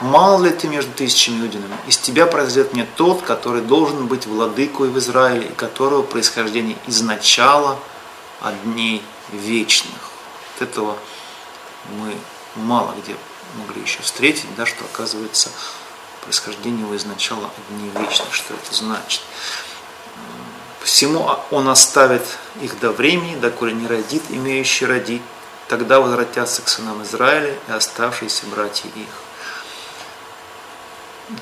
мало 0.00 0.44
ли 0.44 0.50
ты 0.50 0.68
между 0.68 0.92
тысячами 0.92 1.40
иудинами, 1.40 1.76
из 1.86 1.98
тебя 1.98 2.26
произойдет 2.26 2.72
мне 2.72 2.86
тот, 2.96 3.22
который 3.22 3.62
должен 3.62 4.06
быть 4.06 4.26
владыкой 4.26 4.88
в 4.88 4.98
Израиле, 4.98 5.48
и 5.48 5.52
которого 5.52 6.02
происхождение 6.02 6.76
из 6.86 7.00
начала 7.02 7.78
от 8.44 8.62
дней 8.62 9.02
вечных. 9.32 10.10
Вот 10.54 10.68
этого 10.68 10.98
мы 11.96 12.14
мало 12.56 12.94
где 13.02 13.16
могли 13.56 13.82
еще 13.82 14.00
встретить, 14.02 14.54
да, 14.54 14.66
что 14.66 14.84
оказывается 14.84 15.50
происхождение 16.22 16.82
его 16.82 16.94
из 16.94 17.04
начала 17.04 17.46
от 17.46 17.76
дней 17.76 17.90
вечных, 17.90 18.32
что 18.32 18.54
это 18.54 18.74
значит. 18.74 19.22
Всему 20.82 21.26
он 21.50 21.68
оставит 21.68 22.22
их 22.60 22.78
до 22.78 22.90
времени, 22.90 23.36
доколе 23.36 23.72
не 23.72 23.86
родит, 23.86 24.22
имеющий 24.28 24.84
родить. 24.84 25.22
Тогда 25.68 25.98
возвратятся 25.98 26.60
к 26.60 26.68
сынам 26.68 27.02
Израиля 27.02 27.56
и 27.68 27.72
оставшиеся 27.72 28.44
братья 28.46 28.88
их. 28.94 29.08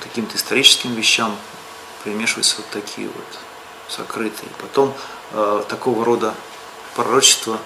Каким-то 0.01 0.37
историческим 0.37 0.95
вещам 0.95 1.37
примешиваются 2.05 2.57
вот 2.59 2.67
такие 2.71 3.09
вот 3.09 3.39
сокрытые. 3.89 4.49
Потом 4.61 4.95
э, 5.33 5.65
такого 5.69 6.05
рода 6.05 6.35
пророчества 6.95 7.59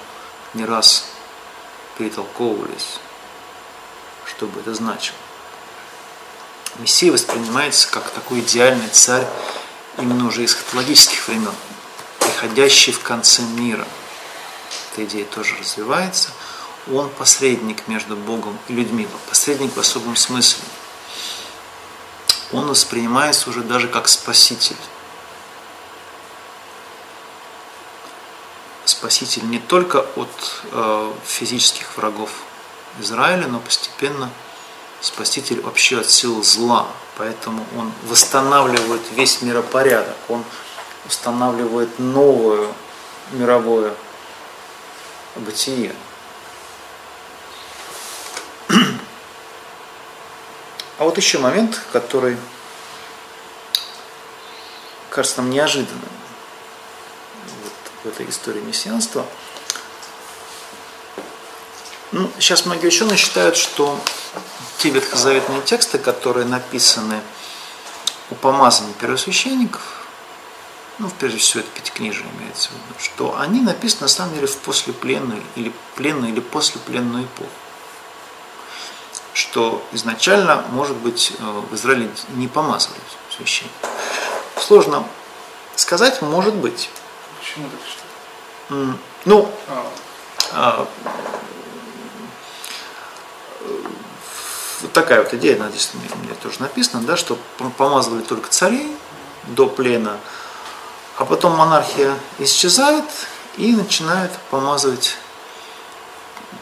не 0.55 0.64
раз 0.64 1.07
перетолковывались, 1.99 2.99
что 4.27 4.47
бы 4.47 4.61
это 4.61 4.74
значило. 4.74 5.16
Мессия 6.79 7.11
воспринимается 7.11 7.91
как 7.91 8.11
такой 8.11 8.41
идеальный 8.41 8.89
царь 8.89 9.27
именно 9.99 10.27
уже 10.27 10.45
из 10.45 10.55
хатологических 10.55 11.27
времен, 11.27 11.55
приходящий 12.18 12.93
в 12.93 13.01
конце 13.01 13.43
мира. 13.43 13.87
Эта 14.93 15.05
идея 15.05 15.24
тоже 15.24 15.57
развивается. 15.57 16.31
Он 16.93 17.09
посредник 17.11 17.89
между 17.89 18.14
Богом 18.14 18.59
и 18.68 18.72
людьми, 18.72 19.09
посредник 19.29 19.74
в 19.74 19.81
особом 19.81 20.16
смысле. 20.16 20.62
Он 22.53 22.68
воспринимается 22.68 23.51
уже 23.51 23.62
даже 23.62 23.89
как 23.89 24.07
спаситель. 24.07 24.77
Спаситель 28.87 29.49
не 29.51 29.59
только 29.59 30.07
от 30.16 30.62
э, 30.72 31.12
физических 31.24 31.97
врагов 31.97 32.30
Израиля, 33.01 33.47
но 33.49 33.61
постепенно 33.61 34.30
спаситель 35.01 35.61
вообще 35.61 36.01
от 36.01 36.09
сил 36.09 36.43
зла, 36.43 36.89
Поэтому 37.16 37.66
он 37.78 37.93
восстанавливает 38.05 39.01
весь 39.12 39.41
миропорядок, 39.41 40.16
он 40.28 40.45
устанавливает 41.07 41.99
новое 41.99 42.68
мировое 43.32 43.95
бытие. 45.34 45.95
А 50.99 51.05
вот 51.05 51.16
еще 51.16 51.39
момент, 51.39 51.80
который 51.93 52.37
кажется 55.11 55.41
нам 55.41 55.51
неожиданным 55.51 56.03
в 58.07 58.09
этой 58.09 58.28
истории 58.30 58.61
мессианства. 58.61 59.26
Ну, 62.12 62.30
сейчас 62.38 62.64
многие 62.64 62.86
ученые 62.86 63.16
считают, 63.16 63.57
что 63.57 63.98
те 64.78 64.90
ветхозаветные 64.90 65.61
тексты, 65.62 65.98
которые 65.98 66.46
написаны 66.46 67.20
у 68.30 68.36
помазания 68.36 68.92
первосвященников, 68.94 69.82
ну, 70.98 71.11
прежде 71.18 71.38
всего, 71.38 71.61
это 71.61 71.70
пятикнижие 71.72 72.26
имеется 72.38 72.70
в 72.70 72.72
виду, 72.72 72.98
что 72.98 73.38
они 73.38 73.61
написаны, 73.61 74.02
на 74.02 74.09
самом 74.09 74.34
деле, 74.34 74.46
в 74.46 74.57
послепленную 74.59 75.42
или 75.57 75.72
пленную 75.96 76.32
или 76.32 76.40
послепленную 76.40 77.24
эпоху. 77.24 77.50
Что 79.34 79.84
изначально, 79.92 80.64
может 80.70 80.96
быть, 80.96 81.32
э, 81.38 81.62
в 81.70 81.74
Израиле 81.74 82.09
не 82.30 82.48
помазывали 82.48 83.00
священник. 83.36 83.72
Сложно 84.59 85.04
сказать, 85.74 86.22
может 86.22 86.54
быть. 86.54 86.88
Почему 87.57 87.70
так 87.70 87.80
что? 87.88 88.98
Ну, 89.24 89.50
а. 89.68 89.92
А, 90.52 90.88
вот 94.82 94.92
такая 94.92 95.22
вот 95.22 95.32
идея, 95.34 95.59
надеюсь, 95.59 95.90
у 95.94 96.18
меня 96.18 96.34
тоже 96.34 96.61
написано, 96.61 97.02
да, 97.02 97.16
что 97.16 97.38
помазывали 97.78 98.22
только 98.22 98.50
царей 98.50 98.94
до 99.44 99.66
плена, 99.66 100.18
а 101.16 101.24
потом 101.24 101.57
монархия 101.57 102.14
исчезает 102.38 103.07
и 103.57 103.74
начинают 103.74 104.32
помазывать 104.50 105.16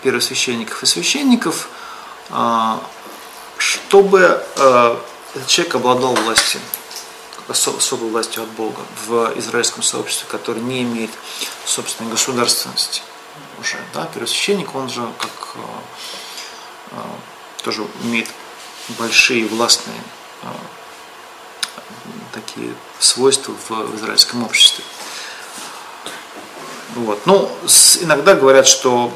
первосвященников 0.03 0.83
и 0.85 0.87
священников, 0.87 1.69
а, 2.31 2.81
чтобы 3.59 4.45
а, 4.59 5.01
этот 5.35 5.49
человек 5.49 5.75
обладал 5.75 6.15
властью, 6.15 6.61
особой 7.49 8.11
властью 8.11 8.43
от 8.43 8.49
Бога 8.51 8.81
в 9.07 9.39
израильском 9.39 9.83
сообществе, 9.83 10.27
который 10.31 10.63
не 10.63 10.83
имеет 10.83 11.11
собственной 11.65 12.11
государственности 12.11 13.03
уже. 13.61 13.77
Да? 13.93 14.07
Первосвященник, 14.07 14.75
он 14.75 14.89
же 14.89 15.07
как 15.19 15.57
а, 16.93 17.17
тоже 17.63 17.87
имеет 18.03 18.29
большие 18.99 19.47
властные 19.47 20.01
а, 20.43 20.55
такие 22.33 22.75
свойства 22.99 23.55
в 23.69 23.97
израильском 23.97 24.43
обществе. 24.45 24.85
Вот. 26.95 27.27
Ну, 27.27 27.51
иногда 28.01 28.35
говорят, 28.35 28.67
что 28.67 29.13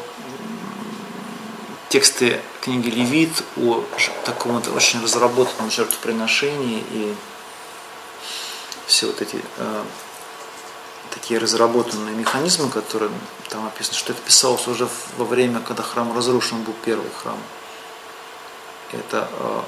тексты 1.88 2.40
книги 2.60 2.90
Левит 2.90 3.44
о 3.56 3.84
таком 4.24 4.52
вот 4.52 4.68
очень 4.68 5.02
разработанном 5.02 5.70
жертвоприношении 5.70 6.84
и 6.90 7.14
все 8.88 9.06
вот 9.06 9.22
эти 9.22 9.40
э, 9.58 9.84
такие 11.10 11.38
разработанные 11.38 12.16
механизмы, 12.16 12.68
которые 12.68 13.12
там 13.48 13.64
описаны, 13.66 13.96
что 13.96 14.12
это 14.12 14.20
писалось 14.22 14.66
уже 14.66 14.88
во 15.16 15.24
время, 15.24 15.60
когда 15.60 15.84
храм 15.84 16.14
разрушен 16.16 16.62
был 16.64 16.74
первый 16.84 17.10
храм 17.22 17.38
это 18.92 19.28
э, 19.30 19.62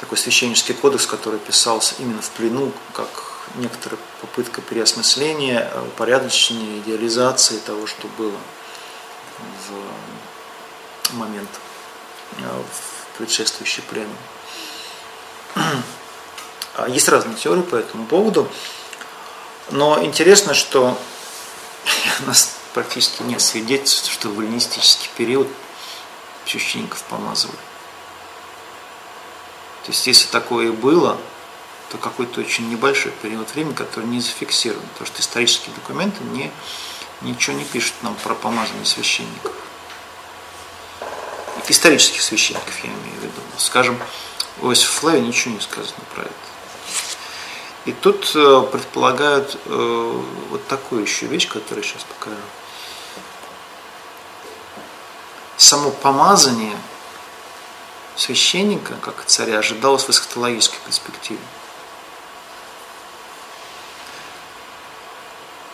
такой 0.00 0.18
священнический 0.18 0.74
кодекс, 0.74 1.06
который 1.06 1.38
писался 1.38 1.94
именно 1.98 2.22
в 2.22 2.30
плену, 2.30 2.72
как 2.92 3.08
некоторая 3.56 3.98
попытка 4.20 4.60
переосмысления, 4.60 5.70
э, 5.72 5.82
упорядочения, 5.82 6.78
идеализации 6.78 7.58
того, 7.58 7.86
что 7.86 8.08
было 8.18 8.38
в 9.68 11.14
момент 11.14 11.50
э, 12.38 12.62
в 12.72 13.18
предшествующий 13.18 13.82
плену. 13.82 14.14
А 16.76 16.88
есть 16.88 17.08
разные 17.08 17.36
теории 17.36 17.62
по 17.62 17.76
этому 17.76 18.06
поводу, 18.06 18.48
но 19.70 20.02
интересно, 20.02 20.54
что 20.54 20.98
у 22.22 22.26
нас 22.26 22.56
практически 22.72 23.22
нет 23.22 23.40
свидетельств, 23.40 24.12
что 24.12 24.28
в 24.28 24.40
эллинистический 24.40 25.08
период 25.16 25.48
священников 26.46 27.02
помазывали. 27.04 27.56
То 29.84 29.92
есть, 29.92 30.06
если 30.06 30.26
такое 30.28 30.68
и 30.68 30.70
было, 30.70 31.18
то 31.90 31.98
какой-то 31.98 32.40
очень 32.40 32.68
небольшой 32.70 33.12
период 33.12 33.52
времени, 33.54 33.74
который 33.74 34.06
не 34.06 34.20
зафиксирован, 34.20 34.82
потому 34.94 35.06
что 35.06 35.20
исторические 35.20 35.74
документы 35.74 36.24
не, 36.24 36.50
ничего 37.20 37.56
не 37.56 37.64
пишут 37.64 37.94
нам 38.02 38.14
про 38.16 38.34
помазание 38.34 38.84
священников. 38.84 39.52
Исторических 41.68 42.20
священников 42.22 42.78
я 42.82 42.90
имею 42.90 43.20
в 43.20 43.22
виду. 43.22 43.40
Скажем, 43.58 43.98
у 44.60 44.70
Иосифа 44.70 44.92
Флавия 44.92 45.20
ничего 45.20 45.54
не 45.54 45.60
сказано 45.60 46.00
про 46.14 46.22
это. 46.22 46.53
И 47.84 47.92
тут 47.92 48.32
э, 48.34 48.62
предполагают 48.72 49.58
э, 49.66 50.22
вот 50.50 50.66
такую 50.68 51.02
еще 51.02 51.26
вещь, 51.26 51.48
которую 51.48 51.84
я 51.84 51.90
сейчас 51.90 52.04
покажу. 52.04 52.36
Само 55.56 55.90
помазание 55.90 56.76
священника, 58.16 58.94
как 59.02 59.24
царя, 59.26 59.58
ожидалось 59.58 60.04
в 60.04 60.10
эсхатологической 60.10 60.78
перспективе. 60.86 61.40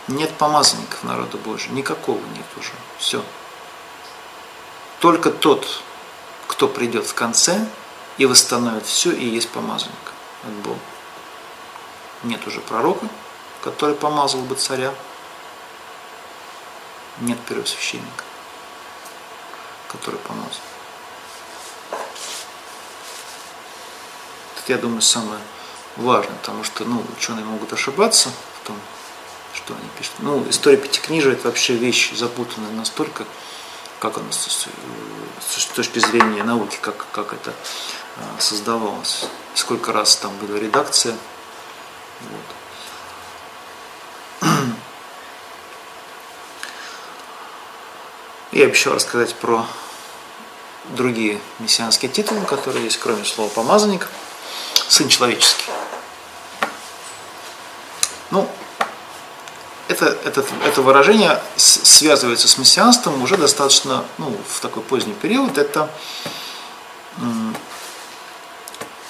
Нет 0.07 0.35
помазанников 0.37 1.03
народа 1.03 1.37
Божьего, 1.37 1.73
никакого 1.73 2.19
нет 2.35 2.45
уже. 2.57 2.73
Все. 2.97 3.23
Только 4.99 5.31
тот, 5.31 5.81
кто 6.47 6.67
придет 6.67 7.05
в 7.05 7.13
конце 7.13 7.65
и 8.17 8.25
восстановит 8.25 8.85
все, 8.85 9.11
и 9.11 9.25
есть 9.25 9.49
помазанник 9.49 9.95
от 10.43 10.53
Бога. 10.63 10.79
Нет 12.23 12.45
уже 12.47 12.59
пророка, 12.61 13.07
который 13.61 13.95
помазал 13.95 14.41
бы 14.41 14.55
царя. 14.55 14.93
Нет 17.19 17.39
первосвященника, 17.47 18.23
который 19.91 20.19
помазал. 20.19 20.61
Это, 24.57 24.73
я 24.73 24.77
думаю, 24.77 25.01
самое 25.01 25.41
важное, 25.97 26.35
потому 26.37 26.63
что 26.63 26.85
ну, 26.85 27.03
ученые 27.17 27.43
могут 27.43 27.73
ошибаться 27.73 28.29
в 28.61 28.67
том, 28.67 28.77
что 29.53 29.73
они 29.73 29.89
пишут. 29.97 30.13
Ну, 30.19 30.47
история 30.49 30.77
Пятикнижия– 30.77 31.31
это 31.33 31.47
вообще 31.47 31.75
вещь 31.75 32.13
запутанная 32.13 32.71
настолько, 32.71 33.25
как 33.99 34.17
она 34.17 34.31
с, 34.31 34.67
точки 35.75 35.99
зрения 35.99 36.43
науки, 36.43 36.77
как, 36.81 37.05
как 37.11 37.33
это 37.33 37.53
а, 38.17 38.39
создавалось, 38.39 39.25
сколько 39.55 39.91
раз 39.91 40.15
там 40.15 40.35
была 40.37 40.59
редакция. 40.59 41.15
Вот. 42.29 42.41
Я 48.51 48.65
обещал 48.65 48.93
рассказать 48.95 49.33
про 49.35 49.65
другие 50.89 51.39
мессианские 51.59 52.11
титулы, 52.11 52.45
которые 52.45 52.83
есть, 52.83 52.97
кроме 52.99 53.23
слова 53.23 53.49
«помазанник», 53.49 54.09
«сын 54.89 55.07
человеческий». 55.07 55.71
Ну, 58.29 58.49
это, 59.87 60.17
это, 60.25 60.43
это 60.65 60.81
выражение 60.81 61.41
связывается 61.55 62.47
с 62.47 62.57
мессианством 62.57 63.21
уже 63.21 63.37
достаточно 63.37 64.05
ну, 64.17 64.35
в 64.47 64.59
такой 64.61 64.83
поздний 64.83 65.13
период. 65.13 65.57
Это 65.57 65.89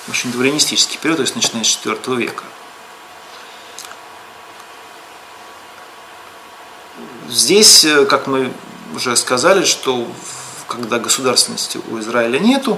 очень 0.10 0.32
дворянистический 0.32 0.98
период, 0.98 1.18
то 1.18 1.22
есть 1.22 1.36
начиная 1.36 1.64
с 1.64 1.80
IV 1.84 2.16
века. 2.18 2.44
Здесь, 7.32 7.86
э, 7.86 8.06
как 8.06 8.28
мы 8.28 8.52
уже 8.94 9.16
сказали, 9.16 9.64
что 9.64 10.06
когда 10.68 11.00
государственности 11.00 11.80
у 11.90 11.98
Израиля 12.00 12.40
нету, 12.40 12.78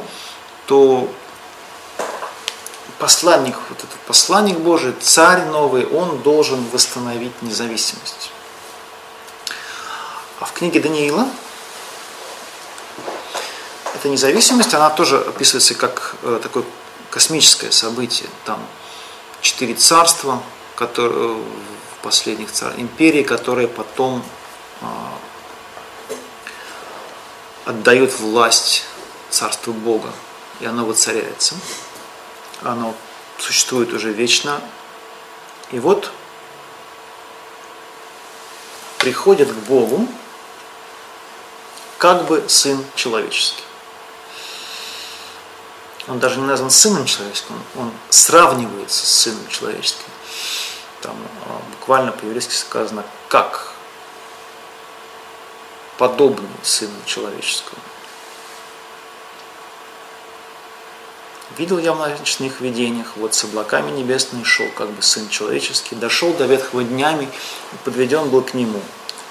то 0.67 1.11
посланник, 2.99 3.55
вот 3.69 3.79
этот 3.79 3.99
посланник 4.05 4.59
Божий, 4.59 4.93
царь 5.01 5.45
новый, 5.45 5.87
он 5.87 6.19
должен 6.19 6.63
восстановить 6.69 7.41
независимость. 7.41 8.29
А 10.39 10.45
в 10.45 10.53
книге 10.53 10.79
Даниила 10.81 11.27
эта 13.95 14.07
независимость, 14.07 14.75
она 14.75 14.91
тоже 14.91 15.17
описывается 15.17 15.73
как 15.73 16.15
э, 16.21 16.39
такое 16.43 16.63
космическое 17.09 17.71
событие. 17.71 18.29
Там 18.45 18.59
четыре 19.41 19.73
царства, 19.73 20.43
которые, 20.75 21.39
э, 21.39 21.43
последних 22.03 22.51
царств, 22.51 22.79
империи, 22.79 23.23
которые 23.23 23.67
потом 23.67 24.23
а, 24.83 25.19
отдают 27.65 28.19
власть 28.19 28.85
царству 29.29 29.73
Бога, 29.73 30.11
и 30.59 30.65
оно 30.65 30.85
воцаряется 30.85 31.55
оно 32.63 32.95
существует 33.37 33.93
уже 33.93 34.11
вечно. 34.11 34.61
И 35.71 35.79
вот 35.79 36.11
приходит 38.97 39.51
к 39.51 39.57
Богу 39.67 40.07
как 41.97 42.25
бы 42.27 42.45
сын 42.47 42.83
человеческий. 42.95 43.63
Он 46.07 46.19
даже 46.19 46.39
не 46.39 46.45
назван 46.45 46.69
сыном 46.69 47.05
человеческим, 47.05 47.55
он 47.75 47.91
сравнивается 48.09 49.05
с 49.05 49.09
сыном 49.09 49.47
человеческим. 49.47 50.03
Там 51.01 51.15
а, 51.45 51.61
буквально 51.71 52.11
по-еврейски 52.11 52.53
сказано 52.53 53.05
как 53.29 53.72
подобный 55.97 56.49
сыну 56.63 56.93
человеческому. 57.05 57.81
Видел 61.57 61.77
я 61.77 61.93
в 61.93 61.99
ночных 61.99 62.61
видениях, 62.61 63.15
вот 63.15 63.35
с 63.35 63.43
облаками 63.43 63.91
небесными 63.91 64.43
шел, 64.43 64.65
как 64.75 64.89
бы 64.89 65.03
Сын 65.03 65.29
Человеческий, 65.29 65.95
дошел 65.95 66.33
до 66.33 66.45
ветхого 66.45 66.83
днями 66.83 67.25
и 67.25 67.75
подведен 67.85 68.29
был 68.29 68.41
к 68.41 68.55
Нему. 68.55 68.81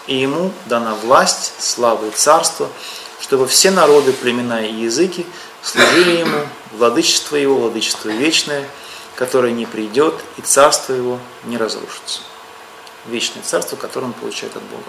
И 0.06 0.16
Ему 0.16 0.52
дана 0.66 0.94
власть, 0.94 1.52
слава 1.58 2.06
и 2.06 2.10
царство, 2.10 2.68
чтобы 3.20 3.48
все 3.48 3.72
народы, 3.72 4.12
племена 4.12 4.64
и 4.64 4.72
языки 4.72 5.26
служили 5.62 6.18
Ему, 6.18 6.46
владычество 6.70 7.34
Его, 7.34 7.56
владычество 7.56 8.08
вечное, 8.10 8.68
которое 9.16 9.52
не 9.52 9.66
придет, 9.66 10.14
и 10.36 10.42
царство 10.42 10.92
Его 10.92 11.18
не 11.44 11.56
разрушится. 11.56 12.20
Вечное 13.06 13.42
царство, 13.42 13.74
которое 13.74 14.06
он 14.06 14.12
получает 14.12 14.54
от 14.56 14.62
Бога. 14.62 14.84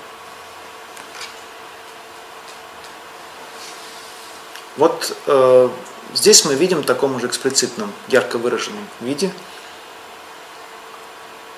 Вот 4.77 5.15
э, 5.27 5.69
Здесь 6.13 6.45
мы 6.45 6.53
видим 6.53 6.81
в 6.81 6.85
таком 6.85 7.15
уже 7.15 7.25
эксплицитном, 7.25 7.91
ярко 8.07 8.37
выраженном 8.37 8.87
виде, 8.99 9.33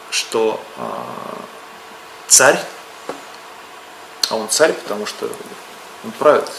что 0.09 0.61
э, 0.77 0.81
царь, 2.27 2.57
а 4.29 4.35
он 4.37 4.47
царь, 4.47 4.71
потому 4.71 5.05
что 5.05 5.29
он 6.05 6.11
правит, 6.11 6.49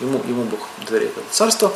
ему, 0.00 0.22
ему 0.24 0.42
Бог 0.44 0.60
доверяет 0.86 1.16
это 1.16 1.26
царство, 1.30 1.72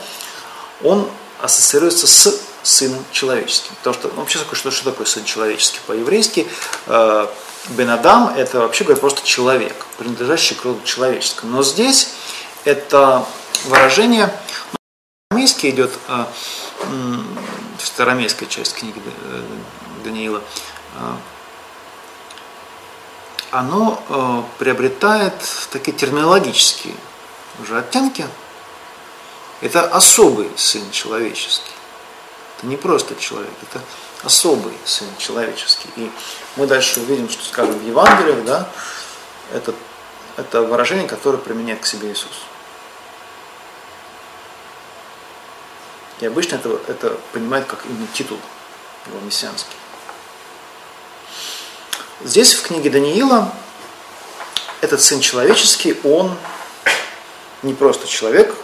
он 0.85 1.09
ассоциируется 1.41 2.07
с 2.07 2.43
сыном 2.63 3.03
человеческим. 3.11 3.75
Потому 3.77 3.95
что, 3.95 4.09
ну, 4.09 4.15
вообще, 4.17 4.39
что, 4.53 4.71
что 4.71 4.91
такое 4.91 5.07
сын 5.07 5.25
человеческий 5.25 5.81
по-еврейски? 5.87 6.47
Э, 6.89 7.27
Бенадам– 7.71 8.35
это 8.37 8.61
вообще 8.61 8.85
говоря 8.85 9.01
просто 9.01 9.27
человек, 9.27 9.87
принадлежащий 9.97 10.55
к 10.55 10.65
роду 10.65 10.83
человеческому. 10.85 11.57
Но 11.57 11.63
здесь 11.63 12.09
это 12.65 13.25
выражение 13.65 14.33
арамейский 15.31 15.71
идет, 15.71 15.91
а, 16.09 16.31
арамейская 17.99 18.49
часть 18.49 18.75
книги 18.75 19.01
э, 19.05 19.43
Даниила, 20.05 20.43
а, 20.97 21.17
оно 23.51 24.03
э, 24.09 24.59
приобретает 24.59 25.35
такие 25.71 25.97
терминологические 25.97 26.95
уже 27.61 27.79
оттенки. 27.79 28.27
Это 29.61 29.85
особый 29.85 30.49
сын 30.57 30.83
человеческий. 30.91 31.73
Это 32.57 32.67
не 32.67 32.77
просто 32.77 33.15
человек, 33.17 33.53
это 33.63 33.81
особый 34.23 34.73
сын 34.85 35.09
человеческий. 35.19 35.89
И 35.97 36.11
мы 36.57 36.67
дальше 36.67 37.01
увидим, 37.01 37.29
что, 37.29 37.45
скажем, 37.45 37.79
в 37.79 37.87
Евангелиях, 37.87 38.45
да, 38.45 38.69
это, 39.53 39.75
это 40.37 40.63
выражение, 40.63 41.09
которое 41.09 41.39
применяет 41.39 41.81
к 41.81 41.87
себе 41.87 42.13
Иисус. 42.13 42.45
И 46.21 46.27
обычно 46.27 46.57
это, 46.57 46.79
это 46.87 47.19
понимают 47.33 47.67
как 47.67 47.85
именно 47.87 48.07
титул 48.13 48.39
его 49.07 49.21
мессианский. 49.21 49.75
Здесь 52.23 52.53
в 52.53 52.63
книге 52.63 52.91
Даниила 52.91 53.53
этот 54.83 55.01
сын 55.01 55.21
человеческий, 55.21 55.99
он 56.05 56.37
не 57.63 57.73
просто 57.73 58.07
человек, 58.07 58.55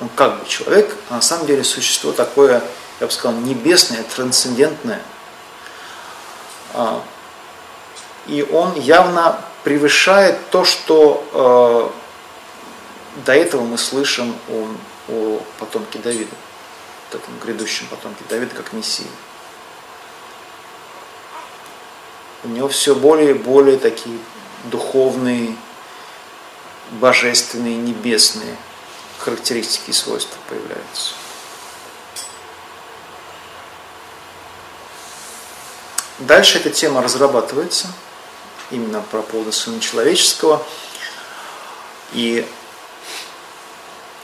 он 0.00 0.08
как 0.10 0.40
бы 0.40 0.48
человек, 0.48 0.96
а 1.10 1.16
на 1.16 1.22
самом 1.22 1.46
деле 1.46 1.62
существо 1.64 2.12
такое, 2.12 2.62
я 3.00 3.06
бы 3.06 3.12
сказал, 3.12 3.38
небесное, 3.38 4.02
трансцендентное. 4.02 5.02
А, 6.72 7.02
и 8.26 8.42
он 8.42 8.74
явно 8.80 9.38
превышает 9.62 10.38
то, 10.50 10.64
что 10.64 11.92
до 13.26 13.34
этого 13.34 13.62
мы 13.62 13.76
слышим 13.76 14.34
о, 14.48 14.68
о 15.08 15.42
потомке 15.58 15.98
Давида, 15.98 16.34
таком 17.10 17.38
грядущем 17.38 17.86
потомке 17.88 18.24
Давида, 18.28 18.54
как 18.54 18.72
Мессии. 18.72 19.06
У 22.44 22.48
него 22.48 22.68
все 22.68 22.94
более 22.94 23.30
и 23.30 23.34
более 23.34 23.78
такие 23.78 24.18
духовные, 24.64 25.56
божественные, 26.92 27.76
небесные 27.76 28.56
характеристики 29.18 29.90
и 29.90 29.92
свойства 29.92 30.36
появляются. 30.48 31.14
Дальше 36.18 36.58
эта 36.58 36.70
тема 36.70 37.02
разрабатывается, 37.02 37.88
именно 38.70 39.00
про 39.10 39.22
поводу 39.22 39.52
Сына 39.52 39.80
Человеческого. 39.80 40.64
И 42.12 42.46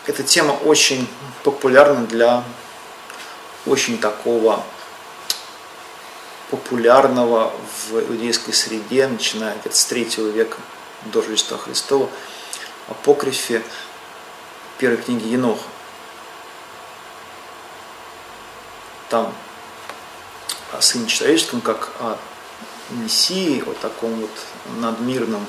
эта 0.08 0.22
тема 0.22 0.52
очень 0.52 1.06
популярна 1.44 2.06
для 2.06 2.42
очень 3.66 3.98
такого 3.98 4.64
популярного 6.50 7.52
в 7.90 7.92
иудейской 7.92 8.54
среде, 8.54 9.06
начиная 9.06 9.54
где-то 9.58 9.76
с 9.76 9.84
третьего 9.84 10.28
века 10.28 10.56
до 11.12 11.20
Рождества 11.20 11.58
Христова, 11.58 12.08
апокрифе 12.88 13.62
первой 14.78 14.96
книги 14.96 15.28
Еноха. 15.28 15.62
Там 19.10 19.34
о 20.72 20.80
Сыне 20.80 21.06
Человеческом, 21.06 21.60
как 21.60 21.90
о 22.00 22.16
Мессии, 22.90 23.62
о 23.66 23.74
таком 23.74 24.14
вот 24.14 24.30
надмирном, 24.78 25.46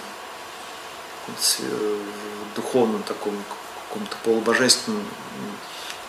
духовном 2.55 3.03
таком 3.03 3.41
каком-то 3.89 4.15
полубожественном 4.23 5.03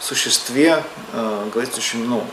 существе 0.00 0.82
э, 1.12 1.48
говорится 1.52 1.78
очень 1.78 2.04
много. 2.04 2.26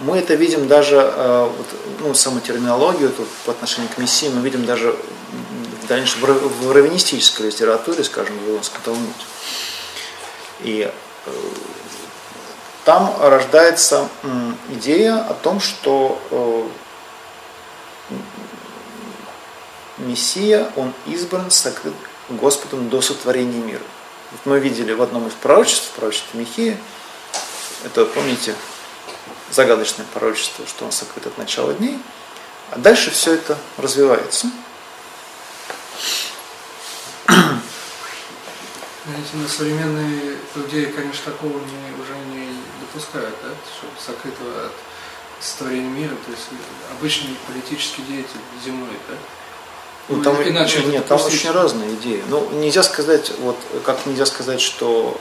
Мы 0.00 0.18
это 0.18 0.34
видим 0.34 0.68
даже, 0.68 0.96
э, 0.96 1.50
вот, 1.56 1.66
ну, 2.00 2.14
саму 2.14 2.40
терминологию 2.40 3.10
тут, 3.10 3.28
по 3.44 3.52
отношению 3.52 3.90
к 3.90 3.98
Мессии, 3.98 4.28
мы 4.28 4.40
видим 4.42 4.64
даже 4.64 4.96
в 5.82 5.86
дальнейшем 5.86 6.20
в, 6.22 6.72
раввинистической 6.72 7.46
литературе, 7.46 8.02
скажем, 8.04 8.36
в 8.38 8.40
Вавилонском 8.42 8.80
Талмуде. 8.82 9.12
И 10.60 10.90
э, 11.26 11.30
там 12.84 13.14
рождается 13.20 14.08
идея 14.70 15.18
о 15.18 15.34
том, 15.34 15.60
что 15.60 16.20
э, 16.30 16.68
Мессия, 19.98 20.70
он 20.76 20.92
избран, 21.06 21.50
сокрыт 21.50 21.94
Господом 22.36 22.88
до 22.88 23.00
сотворения 23.00 23.60
мира. 23.60 23.82
Вот 24.32 24.40
мы 24.44 24.60
видели 24.60 24.92
в 24.92 25.02
одном 25.02 25.28
из 25.28 25.32
пророчеств, 25.34 25.90
пророчестве 25.90 26.40
Михея, 26.40 26.78
это, 27.84 28.04
помните, 28.06 28.54
загадочное 29.50 30.06
пророчество, 30.14 30.66
что 30.66 30.84
он 30.84 30.92
сокрыт 30.92 31.26
от 31.26 31.38
начала 31.38 31.74
дней, 31.74 31.98
а 32.70 32.78
дальше 32.78 33.10
все 33.10 33.34
это 33.34 33.58
развивается. 33.76 34.48
Знаете, 39.04 39.30
на 39.34 39.48
современные 39.48 40.36
людей, 40.54 40.86
конечно, 40.86 41.32
такого 41.32 41.58
не, 41.58 42.00
уже 42.00 42.14
не 42.32 42.56
допускают, 42.80 43.34
да, 43.42 43.50
чтобы 43.76 43.92
сокрытого 44.00 44.66
от 44.66 44.72
сотворения 45.40 45.88
мира, 45.88 46.14
то 46.24 46.30
есть 46.30 46.46
обычный 46.92 47.36
политический 47.48 48.02
деятель 48.02 48.40
зимой, 48.64 48.96
да? 49.08 49.14
Ну, 50.08 50.22
там, 50.22 50.36
иначе 50.42 50.82
нет, 50.84 51.06
там 51.06 51.20
очень 51.24 51.50
разные 51.50 51.94
идеи. 51.94 52.22
Ну, 52.28 52.48
нельзя 52.50 52.82
сказать, 52.82 53.32
вот 53.38 53.56
как 53.84 54.04
нельзя 54.06 54.26
сказать, 54.26 54.60
что 54.60 55.18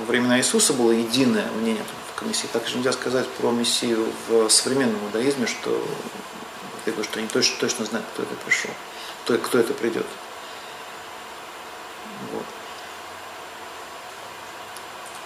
во 0.00 0.06
времена 0.06 0.38
Иисуса 0.38 0.72
было 0.72 0.90
единое 0.90 1.46
мнение 1.60 1.84
в 2.16 2.26
Мессии, 2.26 2.48
так 2.52 2.66
же 2.66 2.76
нельзя 2.76 2.92
сказать 2.92 3.26
про 3.28 3.50
Мессию 3.50 4.06
в 4.28 4.48
современном 4.48 5.04
иудаизме, 5.04 5.46
что 5.46 5.70
я 6.86 6.92
говорю, 6.92 7.08
что 7.08 7.18
они 7.18 7.28
точно, 7.28 7.56
точно 7.58 7.84
знают, 7.84 8.06
кто 8.12 8.22
это 8.22 8.34
пришел, 8.44 8.70
кто, 9.24 9.38
кто 9.38 9.58
это 9.58 9.74
придет. 9.74 10.06
Вот. 12.32 12.44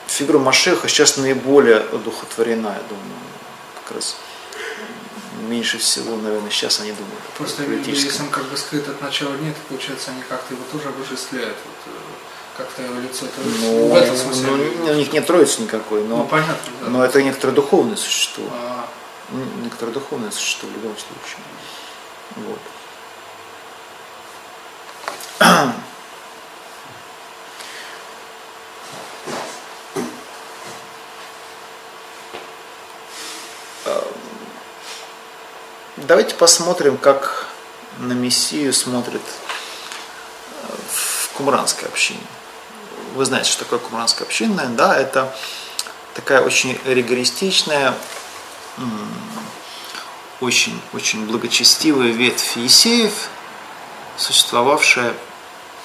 Фигура 0.06 0.38
Машеха 0.38 0.88
сейчас 0.88 1.16
наиболее 1.16 1.78
одухотворена, 1.78 2.68
я 2.68 2.82
думаю, 2.88 3.18
как 3.84 3.96
раз 3.96 4.16
меньше 5.48 5.78
всего, 5.78 6.16
наверное, 6.16 6.50
сейчас 6.50 6.80
они 6.80 6.92
думают. 6.92 7.20
Просто 7.36 7.62
если 7.64 8.22
он 8.22 8.28
как 8.30 8.44
бы 8.44 8.56
скрыт 8.56 8.88
от 8.88 9.00
начала 9.00 9.36
дня, 9.36 9.52
то 9.52 9.58
получается 9.68 10.10
они 10.10 10.22
как-то 10.28 10.54
его 10.54 10.64
тоже 10.72 10.88
обожествляют. 10.88 11.56
Вот, 11.64 11.94
э, 11.94 11.98
как-то 12.56 12.82
его 12.82 13.00
лицо 13.00 13.26
то 13.26 13.42
ну, 13.60 13.88
в 13.88 13.94
этом 13.94 14.16
смысле. 14.16 14.46
Ну, 14.78 14.92
у 14.92 14.94
них 14.94 15.12
нет 15.12 15.26
троицы 15.26 15.62
никакой, 15.62 16.04
но, 16.04 16.18
ну, 16.18 16.26
понятно, 16.26 16.72
да. 16.80 16.88
но 16.88 17.04
это 17.04 17.22
некоторое 17.22 17.52
духовное 17.52 17.96
существо. 17.96 18.44
А... 18.52 18.88
Некоторое 19.62 19.90
духовное 19.90 20.30
существо 20.30 20.68
в 20.68 20.72
любом 20.72 20.94
случае. 20.96 21.40
Вот. 22.36 22.60
Давайте 36.06 36.36
посмотрим, 36.36 36.98
как 36.98 37.48
на 37.98 38.12
Мессию 38.12 38.72
смотрят 38.72 39.22
э, 40.62 40.66
в 40.88 41.30
кумранской 41.30 41.88
общине. 41.88 42.20
Вы 43.16 43.24
знаете, 43.24 43.50
что 43.50 43.64
такое 43.64 43.80
кумранская 43.80 44.24
община, 44.24 44.66
да, 44.66 44.96
это 44.96 45.36
такая 46.14 46.42
очень 46.42 46.78
ригористичная, 46.84 47.92
очень, 50.40 50.80
очень 50.92 51.26
благочестивая 51.26 52.12
ветвь 52.12 52.56
Есеев, 52.56 53.28
существовавшая, 54.16 55.12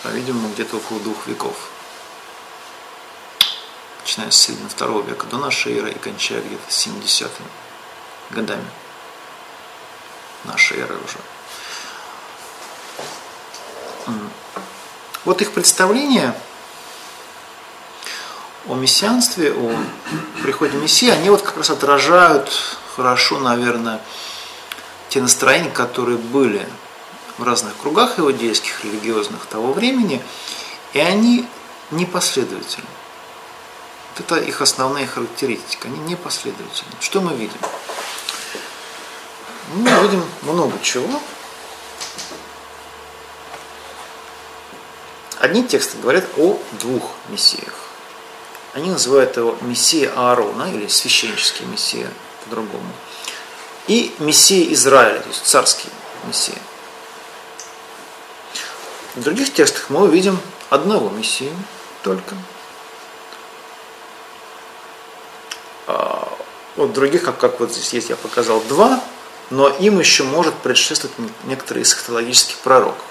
по-видимому, 0.04 0.50
где-то 0.50 0.78
около 0.78 1.00
двух 1.00 1.26
веков. 1.26 1.56
Начиная 4.02 4.30
с 4.30 4.38
середины 4.38 4.70
второго 4.70 5.02
века 5.02 5.26
до 5.26 5.38
нашей 5.38 5.80
эры 5.80 5.90
и 5.90 5.98
кончая 5.98 6.42
где-то 6.42 6.70
70-ми 6.70 7.48
годами 8.30 8.68
нашей 10.46 10.80
эры 10.80 10.96
уже. 10.96 11.18
Вот 15.24 15.42
их 15.42 15.52
представление 15.52 16.34
о 18.68 18.76
мессианстве, 18.76 19.54
о 19.54 19.76
приходе 20.42 20.78
Мессии, 20.78 21.10
они 21.10 21.30
вот 21.30 21.42
как 21.42 21.58
раз 21.58 21.70
отражают 21.70 22.52
хорошо, 22.96 23.40
наверное, 23.40 24.02
те 25.10 25.22
настроения, 25.22 25.70
которые 25.70 26.18
были 26.18 26.68
в 27.38 27.44
разных 27.44 27.78
кругах 27.78 28.20
иудейских, 28.20 28.84
религиозных 28.84 29.46
того 29.46 29.74
времени, 29.74 30.24
и 30.94 31.00
они 31.00 31.48
непоследовательны. 31.92 32.88
Вот 34.14 34.26
это 34.26 34.36
их 34.38 34.62
основная 34.62 35.08
характеристика, 35.08 35.88
они 35.88 36.00
непоследовательны. 36.00 36.92
Что 37.00 37.22
мы 37.22 37.36
видим? 37.36 37.58
Мы 39.74 39.90
видим 40.04 40.24
много 40.44 40.74
чего. 40.82 41.22
Одни 45.40 45.64
тексты 45.64 45.98
говорят 45.98 46.26
о 46.38 46.60
двух 46.80 47.12
мессиях. 47.30 47.74
Они 48.74 48.90
называют 48.90 49.38
его 49.38 49.58
мессия 49.62 50.12
Аарона 50.16 50.72
или 50.72 50.88
священнический 50.88 51.66
мессия 51.66 52.10
по-другому. 52.44 52.92
И 53.88 54.14
мессия 54.20 54.72
Израиля, 54.74 55.20
то 55.20 55.30
есть 55.30 55.46
царский 55.46 55.90
мессия. 56.28 56.58
В 59.16 59.22
других 59.24 59.54
текстах 59.54 59.90
мы 59.90 60.04
увидим 60.04 60.40
одного 60.70 61.10
мессию 61.10 61.52
только. 62.02 62.36
А 65.88 66.32
вот 66.76 66.94
других, 66.94 67.24
как, 67.24 67.38
как 67.38 67.60
вот 67.60 67.72
здесь 67.72 67.92
есть, 67.94 68.10
я 68.10 68.16
показал 68.16 68.62
два, 68.62 69.04
но 69.52 69.68
им 69.68 70.00
еще 70.00 70.24
может 70.24 70.56
предшествовать 70.56 71.16
некоторые 71.44 71.84
из 71.84 71.90
эсхатологических 71.90 72.56
пророков, 72.60 73.04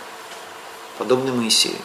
подобный 0.99 1.33
Моисею. 1.33 1.77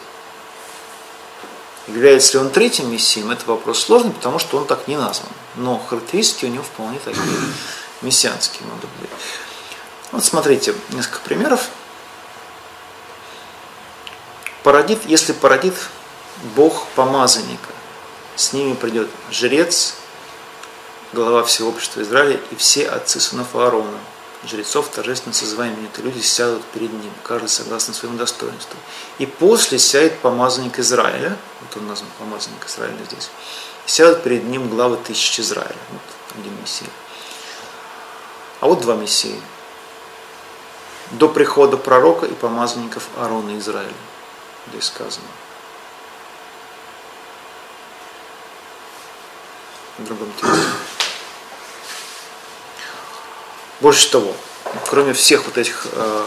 Является 1.86 2.32
ли 2.32 2.38
он 2.44 2.50
третьим 2.50 2.90
мессием, 2.90 3.30
это 3.30 3.46
вопрос 3.46 3.84
сложный, 3.84 4.12
потому 4.12 4.38
что 4.38 4.56
он 4.56 4.66
так 4.66 4.88
не 4.88 4.96
назван. 4.96 5.28
Но 5.54 5.78
характеристики 5.78 6.46
у 6.46 6.48
него 6.48 6.64
вполне 6.64 6.98
такие 6.98 7.22
мессианские 8.02 8.66
могут 8.66 8.90
быть. 9.00 9.10
Вот 10.10 10.24
смотрите, 10.24 10.74
несколько 10.90 11.20
примеров. 11.20 11.68
Породит, 14.62 15.04
если 15.04 15.32
породит 15.32 15.74
Бог 16.56 16.86
помазанника, 16.96 17.68
с 18.34 18.52
ними 18.52 18.74
придет 18.74 19.10
жрец, 19.30 19.94
глава 21.12 21.44
всего 21.44 21.68
общества 21.68 22.00
Израиля 22.00 22.40
и 22.50 22.56
все 22.56 22.88
отцы 22.88 23.20
сынов 23.20 23.54
Аарона– 23.54 23.98
жрецов, 24.46 24.88
торжественно 24.88 25.34
созываемые 25.34 25.88
это 25.92 26.02
люди, 26.02 26.20
сядут 26.20 26.64
перед 26.66 26.92
ним, 26.92 27.12
каждый 27.22 27.48
согласно 27.48 27.94
своему 27.94 28.18
достоинству. 28.18 28.78
И 29.18 29.26
после 29.26 29.78
сядет 29.78 30.18
помазанник 30.20 30.78
Израиля, 30.78 31.36
вот 31.60 31.76
он 31.76 31.88
назван 31.88 32.08
помазанник 32.18 32.64
Израиля 32.66 32.98
здесь, 33.10 33.30
сядут 33.86 34.22
перед 34.22 34.44
ним 34.44 34.68
главы 34.68 34.96
тысяч 34.96 35.40
Израиля. 35.40 35.76
Вот 35.90 36.38
один 36.38 36.52
Мессия. 36.60 36.88
А 38.60 38.66
вот 38.66 38.80
два 38.80 38.94
Мессии. 38.94 39.40
До 41.12 41.28
прихода 41.28 41.76
пророка 41.76 42.26
и 42.26 42.32
помазанников 42.32 43.08
Аарона 43.16 43.56
Израиля. 43.58 43.92
Здесь 44.68 44.84
сказано. 44.84 45.26
В 49.98 50.04
другом 50.04 50.32
тексте. 50.40 50.95
Больше 53.80 54.10
того, 54.10 54.34
кроме 54.88 55.12
всех 55.12 55.44
вот 55.44 55.58
этих 55.58 55.86
э, 55.92 56.26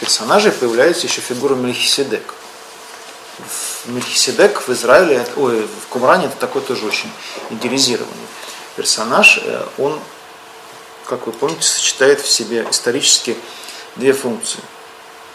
персонажей, 0.00 0.52
появляется 0.52 1.06
еще 1.06 1.20
фигура 1.20 1.54
Мельхиседек. 1.54 2.34
Мельхиседек 3.86 4.62
в 4.62 4.72
Израиле, 4.72 5.26
ой, 5.36 5.66
в 5.66 5.88
Кумране 5.88 6.26
это 6.26 6.36
такой 6.36 6.62
тоже 6.62 6.86
очень 6.86 7.10
идеализированный 7.50 8.26
персонаж. 8.76 9.40
Э, 9.42 9.66
он, 9.76 9.98
как 11.04 11.26
вы 11.26 11.32
помните, 11.32 11.66
сочетает 11.66 12.20
в 12.20 12.30
себе 12.30 12.64
исторически 12.70 13.36
две 13.96 14.12
функции. 14.12 14.60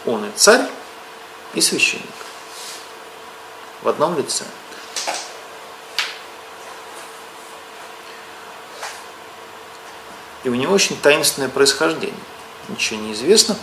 Он 0.06 0.24
и 0.24 0.30
царь, 0.34 0.66
и 1.52 1.60
священник. 1.60 2.04
В 3.82 3.88
одном 3.88 4.16
лице– 4.16 4.44
И 10.44 10.48
у 10.48 10.54
него 10.54 10.72
очень 10.72 10.96
таинственное 11.00 11.48
происхождение. 11.48 12.14
Ничего 12.68 13.00
не 13.00 13.12
известно. 13.12 13.56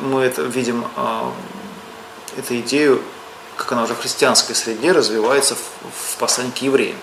Мы 0.00 0.22
это 0.22 0.42
видим, 0.42 0.86
а, 0.96 1.32
эту 2.36 2.58
идею, 2.60 3.02
как 3.56 3.72
она 3.72 3.84
уже 3.84 3.94
в 3.94 4.00
христианской 4.00 4.54
среде 4.54 4.92
развивается 4.92 5.56
в 5.56 6.16
послании 6.18 6.50
к 6.50 6.58
евреям. 6.58 6.98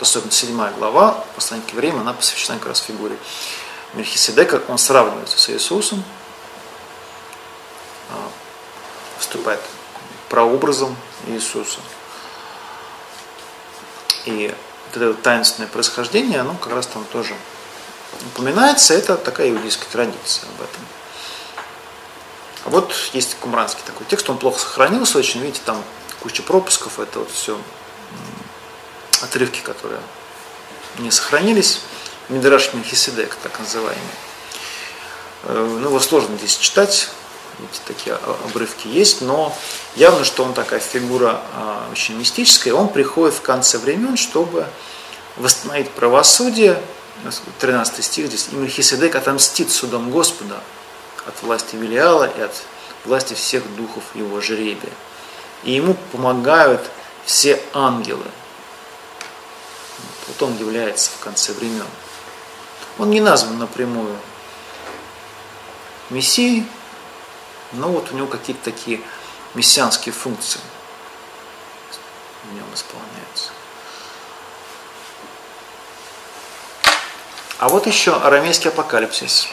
Особенно 0.00 0.30
седьмая 0.30 0.72
глава 0.72 1.24
послания 1.34 1.62
к 1.66 1.72
евреям, 1.72 2.00
она 2.00 2.12
посвящена 2.12 2.58
как 2.58 2.68
раз 2.68 2.80
фигуре 2.80 3.16
Мельхиседека. 3.94 4.62
Он 4.68 4.78
сравнивается 4.78 5.38
с 5.38 5.50
Иисусом, 5.50 6.04
а, 8.10 8.28
выступает 9.18 9.60
прообразом 10.28 10.96
Иисуса. 11.26 11.80
И 14.26 14.54
вот 14.86 15.02
это 15.02 15.14
таинственное 15.14 15.68
происхождение, 15.68 16.40
оно 16.40 16.54
как 16.54 16.72
раз 16.72 16.86
там 16.86 17.04
тоже 17.04 17.34
упоминается, 18.34 18.94
это 18.94 19.16
такая 19.16 19.50
иудейская 19.50 19.88
традиция 19.90 20.48
об 20.48 20.62
этом. 20.62 20.80
А 22.64 22.70
вот 22.70 22.92
есть 23.12 23.36
кумранский 23.40 23.82
такой 23.86 24.06
текст, 24.06 24.28
он 24.28 24.38
плохо 24.38 24.58
сохранился 24.58 25.18
очень, 25.18 25.40
видите, 25.40 25.60
там 25.64 25.82
куча 26.20 26.42
пропусков, 26.42 26.98
это 26.98 27.20
вот 27.20 27.30
все 27.30 27.58
отрывки, 29.22 29.60
которые 29.60 30.00
не 30.98 31.10
сохранились. 31.10 31.80
Мидраш 32.28 32.72
Мельхиседек, 32.74 33.34
так 33.42 33.58
называемый. 33.58 34.00
Э, 35.44 35.78
ну, 35.80 35.88
его 35.88 36.00
сложно 36.00 36.36
здесь 36.36 36.56
читать, 36.56 37.08
видите, 37.58 37.80
такие 37.86 38.14
обрывки 38.44 38.86
есть, 38.86 39.20
но 39.20 39.56
явно, 39.96 40.24
что 40.24 40.44
он 40.44 40.54
такая 40.54 40.80
фигура 40.80 41.40
а, 41.54 41.88
очень 41.90 42.16
мистическая, 42.16 42.72
он 42.72 42.88
приходит 42.88 43.34
в 43.34 43.42
конце 43.42 43.78
времен, 43.78 44.16
чтобы 44.16 44.66
восстановить 45.36 45.90
правосудие, 45.90 46.80
13 47.58 48.04
стих 48.04 48.26
здесь, 48.26 48.48
и 48.50 48.56
Мельхиседек 48.56 49.14
отомстит 49.14 49.70
судом 49.70 50.10
Господа 50.10 50.60
от 51.26 51.42
власти 51.42 51.76
Велиала 51.76 52.24
и 52.24 52.40
от 52.40 52.62
власти 53.04 53.34
всех 53.34 53.62
духов 53.76 54.04
его 54.14 54.40
жребия. 54.40 54.92
И 55.64 55.72
ему 55.72 55.94
помогают 56.12 56.82
все 57.24 57.62
ангелы. 57.74 58.24
Вот 60.28 60.42
он 60.42 60.56
является 60.56 61.10
в 61.10 61.18
конце 61.22 61.52
времен. 61.52 61.86
Он 62.98 63.10
не 63.10 63.20
назван 63.20 63.58
напрямую 63.58 64.16
Мессией, 66.08 66.66
но 67.72 67.88
вот 67.88 68.10
у 68.10 68.16
него 68.16 68.26
какие-то 68.26 68.64
такие 68.64 69.00
мессианские 69.54 70.12
функции 70.12 70.60
в 72.44 72.54
нем 72.54 72.64
исполняются. 72.74 73.19
А 77.60 77.68
вот 77.68 77.86
еще 77.86 78.14
арамейский 78.14 78.70
апокалипсис, 78.70 79.46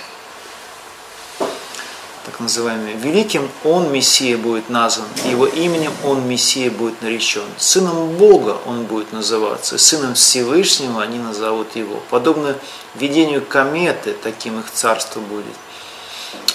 так 2.26 2.40
называемый. 2.40 2.94
Великим 2.94 3.52
Он 3.66 3.92
Мессия 3.92 4.38
будет 4.38 4.70
назван, 4.70 5.10
его 5.26 5.46
именем 5.46 5.92
Он 6.06 6.26
Мессия 6.26 6.72
будет 6.72 7.02
наречен. 7.02 7.44
Сыном 7.58 8.12
Бога 8.12 8.62
Он 8.66 8.86
будет 8.86 9.12
называться, 9.12 9.78
сыном 9.78 10.14
Всевышнего 10.14 11.04
они 11.04 11.20
назовут 11.20 11.76
его. 11.76 12.02
Подобно 12.10 12.56
видению 12.96 13.46
кометы, 13.46 14.14
таким 14.14 14.58
их 14.62 14.72
царство 14.72 15.20
будет. 15.20 15.56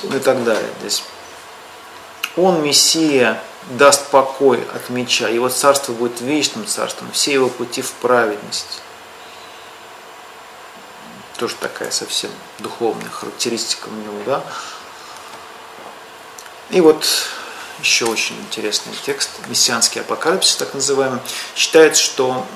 Ну 0.05 0.17
и 0.17 0.21
так 0.21 0.45
далее. 0.45 0.71
Здесь 0.81 1.03
он, 2.35 2.63
Мессия, 2.63 3.43
даст 3.73 4.07
покой 4.07 4.67
от 4.75 4.89
меча. 4.89 5.29
Его 5.29 5.51
царство 5.51 5.93
будет 5.93 6.23
вечным 6.23 6.67
царством, 6.67 7.11
все 7.13 7.35
его 7.35 7.51
пути 7.51 7.83
в 7.83 7.93
праведность 7.93 8.81
тоже 11.43 11.57
такая 11.57 11.91
совсем 11.91 12.31
духовная 12.61 13.11
характеристика 13.11 13.89
у 13.89 13.95
него, 13.95 14.23
да. 14.25 14.45
И 16.71 16.81
вот 16.81 17.05
еще 17.81 18.05
очень 18.05 18.39
интересный 18.43 18.93
текст, 19.05 19.29
мессианский 19.49 20.03
апокалипсис, 20.03 20.55
так 20.55 20.73
называемый, 20.73 21.19
считается, 21.57 22.01
что 22.01 22.47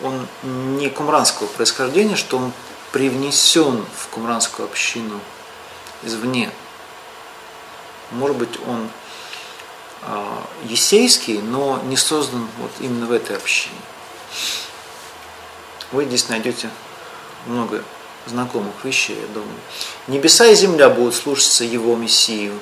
он 0.00 0.26
не 0.42 0.88
кумранского 0.88 1.48
происхождения, 1.48 2.16
что 2.16 2.38
он 2.38 2.52
привнесен 2.92 3.84
в 3.94 4.08
кумранскую 4.08 4.64
общину 4.64 5.20
извне. 6.02 6.50
Может 8.10 8.38
быть, 8.38 8.58
он 8.66 8.88
а, 10.00 10.42
есейский, 10.64 11.42
но 11.42 11.78
не 11.84 11.98
создан 11.98 12.48
вот 12.56 12.70
именно 12.80 13.04
в 13.04 13.12
этой 13.12 13.36
общине. 13.36 13.76
Вы 15.92 16.04
здесь 16.04 16.28
найдете 16.28 16.70
много 17.46 17.82
знакомых 18.26 18.84
вещей, 18.84 19.16
я 19.20 19.26
думаю. 19.34 19.58
Небеса 20.08 20.46
и 20.46 20.54
земля 20.54 20.90
будут 20.90 21.14
слушаться 21.14 21.64
Его 21.64 21.96
Мессию, 21.96 22.58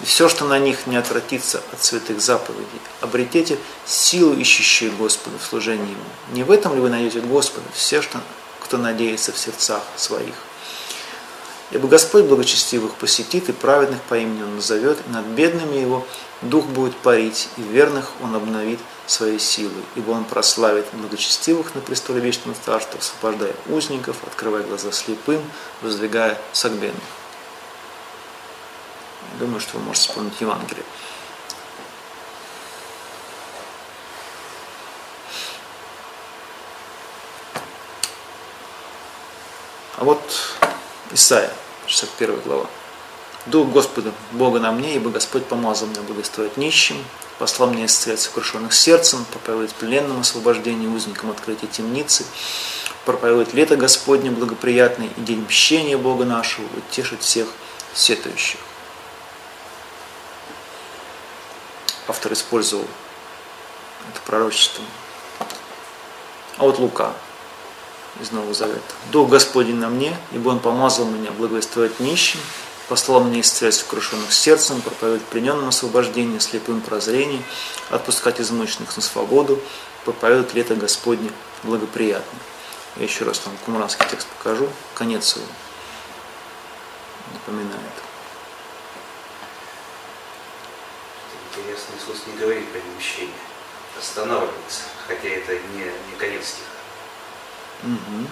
и 0.00 0.04
все, 0.04 0.28
что 0.28 0.44
на 0.44 0.58
них 0.58 0.86
не 0.86 0.96
отвратится 0.96 1.62
от 1.72 1.84
святых 1.84 2.20
заповедей, 2.20 2.80
обретете 3.00 3.58
силу, 3.86 4.34
ищущую 4.34 4.92
Господа 4.96 5.38
в 5.38 5.46
служении 5.46 5.90
Ему. 5.90 6.04
Не 6.32 6.42
в 6.42 6.50
этом 6.50 6.74
ли 6.74 6.80
вы 6.80 6.90
найдете 6.90 7.20
Господа, 7.20 7.66
все, 7.74 8.02
что, 8.02 8.20
кто 8.60 8.76
надеется 8.76 9.32
в 9.32 9.38
сердцах 9.38 9.82
своих? 9.96 10.34
Ибо 11.70 11.88
Господь 11.88 12.24
благочестивых 12.24 12.94
посетит, 12.94 13.48
и 13.48 13.52
праведных 13.52 14.00
по 14.02 14.18
имени 14.18 14.42
Он 14.42 14.56
назовет, 14.56 14.98
и 15.06 15.12
над 15.12 15.24
бедными 15.26 15.76
Его 15.76 16.06
дух 16.42 16.66
будет 16.66 16.96
парить, 16.96 17.48
и 17.56 17.62
верных 17.62 18.10
Он 18.20 18.34
обновит 18.34 18.80
своей 19.06 19.38
силой, 19.38 19.84
ибо 19.94 20.12
Он 20.12 20.24
прославит 20.24 20.86
благочестивых 20.92 21.74
на 21.74 21.80
престоле 21.80 22.20
вечного 22.20 22.56
царства, 22.64 22.98
освобождая 22.98 23.54
узников, 23.66 24.16
открывая 24.26 24.62
глаза 24.62 24.92
слепым, 24.92 25.42
воздвигая 25.82 26.38
согбенных. 26.52 27.02
Думаю, 29.38 29.60
что 29.60 29.78
вы 29.78 29.84
можете 29.84 30.08
вспомнить 30.08 30.40
Евангелие. 30.40 30.84
А 39.96 40.04
вот 40.04 40.22
Исаия, 41.12 41.52
61 41.86 42.40
глава. 42.40 42.66
Дух 43.46 43.68
Господа, 43.68 44.12
Бога 44.32 44.58
на 44.58 44.72
мне, 44.72 44.94
ибо 44.96 45.10
Господь 45.10 45.44
помазал 45.44 45.88
меня 45.88 46.00
благословить 46.00 46.56
нищим, 46.56 46.96
послал 47.38 47.68
мне 47.70 47.84
исцелять 47.84 48.20
сокрушенных 48.20 48.72
сердцем, 48.72 49.26
проповедовать 49.30 49.74
пленным 49.74 50.20
освобождение, 50.20 50.88
узникам 50.88 51.30
открытие 51.30 51.70
темницы, 51.70 52.24
проповедовать 53.04 53.52
лето 53.52 53.76
Господне 53.76 54.30
благоприятное 54.30 55.10
и 55.14 55.20
день 55.20 55.44
мщения 55.44 55.98
Бога 55.98 56.24
нашего, 56.24 56.66
утешить 56.76 57.20
всех 57.20 57.48
сетующих. 57.92 58.60
Автор 62.08 62.32
использовал 62.32 62.86
это 64.10 64.20
пророчество. 64.24 64.82
А 66.56 66.62
вот 66.62 66.78
Лука 66.78 67.12
из 68.20 68.30
Нового 68.30 68.54
Завета. 68.54 68.80
Дух 69.10 69.28
Господень 69.28 69.76
на 69.76 69.88
мне, 69.88 70.16
ибо 70.32 70.50
Он 70.50 70.60
помазал 70.60 71.06
меня 71.06 71.30
благовествовать 71.32 71.98
нищим, 72.00 72.40
послал 72.88 73.20
мне 73.24 73.40
исцелять 73.40 73.74
сокрушенных 73.74 74.32
сердцем, 74.32 74.80
проповедовать 74.82 75.24
плененным 75.24 75.68
освобождение, 75.68 76.40
слепым 76.40 76.80
прозрение, 76.80 77.42
отпускать 77.90 78.40
измученных 78.40 78.94
на 78.96 79.02
свободу, 79.02 79.60
проповедовать 80.04 80.54
лето 80.54 80.74
Господне 80.74 81.30
благоприятно. 81.62 82.38
Я 82.96 83.04
еще 83.04 83.24
раз 83.24 83.40
вам 83.44 83.56
кумранский 83.64 84.06
текст 84.08 84.28
покажу, 84.28 84.68
конец 84.94 85.36
его 85.36 85.46
напоминает. 87.32 87.74
Интересно, 91.50 91.94
Иисус 91.98 92.22
не 92.26 92.36
говорит 92.38 92.68
про 92.70 92.80
мщение, 92.98 93.34
останавливается, 93.98 94.82
хотя 95.08 95.28
это 95.28 95.52
не, 95.52 95.84
не 95.84 96.18
конец 96.18 96.46
стиха. 96.46 96.74
Угу. 97.84 98.28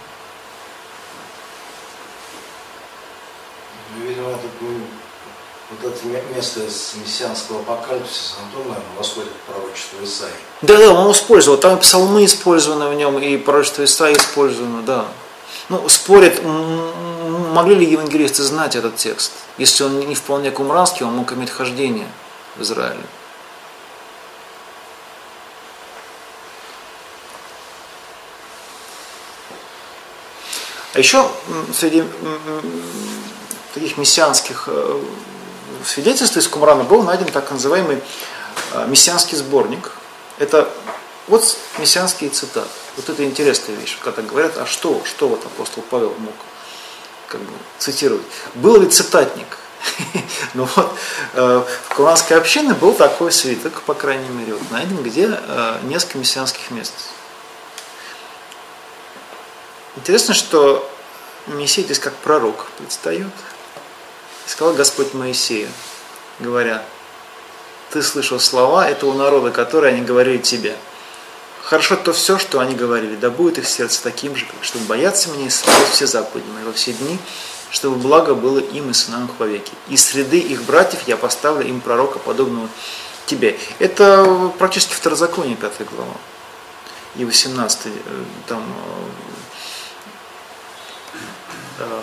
Ну, 3.95 4.07
видимо, 4.07 4.31
это 4.31 4.41
ну, 4.61 4.81
вот 5.71 5.93
это 5.93 6.07
ме- 6.07 6.23
место 6.35 6.61
из 6.61 6.95
мессианского 7.03 7.61
апокалипсиса, 7.61 8.35
оно 8.41 8.51
тоже, 8.57 8.69
наверное, 8.69 8.97
восходит 8.99 9.31
к 9.31 9.53
пророчеству 9.53 10.05
Исаии. 10.05 10.33
Да, 10.63 10.77
да, 10.77 10.93
он 10.93 11.13
использовал. 11.13 11.59
Там 11.59 11.79
псалмы 11.79 12.25
использованы 12.25 12.89
в 12.89 12.95
нем, 12.95 13.19
и 13.19 13.37
пророчество 13.37 13.85
Исаии 13.85 14.17
использовано, 14.17 14.83
да. 14.83 15.07
Ну, 15.69 15.89
спорят, 15.89 16.43
могли 16.43 17.75
ли 17.75 17.87
евангелисты 17.87 18.43
знать 18.43 18.77
этот 18.77 18.97
текст? 18.97 19.33
Если 19.59 19.85
он 19.85 20.01
не 20.01 20.15
вполне 20.15 20.51
кумранский, 20.51 21.07
он 21.07 21.15
мог 21.15 21.33
иметь 21.33 21.51
хождение 21.51 22.09
в 22.57 22.63
Израиле. 22.63 23.03
А 30.95 30.99
еще 30.99 31.27
среди 31.75 32.05
таких 33.75 33.97
мессианских 33.97 34.65
э, 34.67 35.03
свидетельств 35.85 36.37
из 36.37 36.49
Кумрана 36.49 36.85
был 36.85 37.03
найден 37.03 37.27
так 37.27 37.51
называемый 37.51 38.01
э, 38.73 38.87
мессианский 38.87 39.37
сборник. 39.37 39.93
Это 40.39 40.69
вот 41.29 41.57
мессианские 41.79 42.31
цитаты. 42.31 42.69
Вот 42.97 43.09
это 43.09 43.25
интересная 43.25 43.77
вещь, 43.77 43.99
когда 44.03 44.23
говорят, 44.23 44.59
а 44.59 44.67
что, 44.67 45.03
что 45.05 45.29
вот 45.29 45.45
апостол 45.45 45.83
Павел 45.89 46.15
мог 46.19 46.35
как 47.29 47.41
бы, 47.41 47.53
цитировать. 47.79 48.27
Был 48.55 48.81
ли 48.81 48.89
цитатник? 48.89 49.59
Ну 50.55 50.69
вот, 50.77 50.93
э, 51.33 51.65
в 51.89 51.95
Куранской 51.95 52.37
общине 52.37 52.75
был 52.75 52.93
такой 52.93 53.33
свиток, 53.33 53.81
по 53.83 53.95
крайней 53.95 54.29
мере, 54.29 54.53
вот 54.53 54.71
найден, 54.71 55.03
где 55.03 55.41
несколько 55.85 56.19
мессианских 56.19 56.71
мест. 56.71 56.93
Интересно, 59.97 60.35
что 60.35 60.87
Мессия 61.47 61.85
здесь 61.85 61.99
как 61.99 62.15
пророк 62.15 62.67
предстает. 62.79 63.33
И 64.47 64.51
сказал 64.51 64.75
Господь 64.75 65.15
Моисею, 65.15 65.69
говоря, 66.41 66.85
ты 67.91 68.03
слышал 68.03 68.41
слова 68.41 68.89
этого 68.89 69.15
народа, 69.15 69.51
которые 69.51 69.95
они 69.95 70.03
говорили 70.03 70.39
тебе. 70.39 70.77
Хорошо 71.63 71.97
то 71.97 72.13
все, 72.13 72.39
что 72.39 72.59
они 72.59 72.75
говорили, 72.75 73.15
да 73.17 73.31
будет 73.31 73.59
их 73.59 73.69
сердце 73.69 74.03
таким 74.03 74.35
же, 74.35 74.47
чтобы 74.63 74.85
бояться 74.87 75.31
меня 75.31 75.47
и 75.47 75.51
соблюдать 75.51 75.91
все 75.91 76.07
заповеди 76.07 76.47
мои 76.49 76.65
во 76.65 76.73
все 76.73 76.93
дни, 76.93 77.19
чтобы 77.71 77.97
благо 77.97 78.35
было 78.35 78.59
им 78.59 78.91
и 78.91 78.93
сынам 78.93 79.27
их 79.27 79.39
вовеки. 79.39 79.73
Из 79.89 80.05
среды 80.05 80.39
их 80.39 80.63
братьев 80.65 81.01
я 81.07 81.17
поставлю 81.17 81.67
им 81.67 81.81
пророка, 81.81 82.19
подобного 82.19 82.69
тебе. 83.27 83.59
Это 83.79 84.53
практически 84.59 84.95
второзаконие, 84.95 85.57
5 85.57 85.87
глава. 85.95 86.15
И 87.17 87.25
18 87.25 87.81
э, 87.87 87.91
там 88.49 88.63
э, 91.79 91.85
э, 91.85 92.03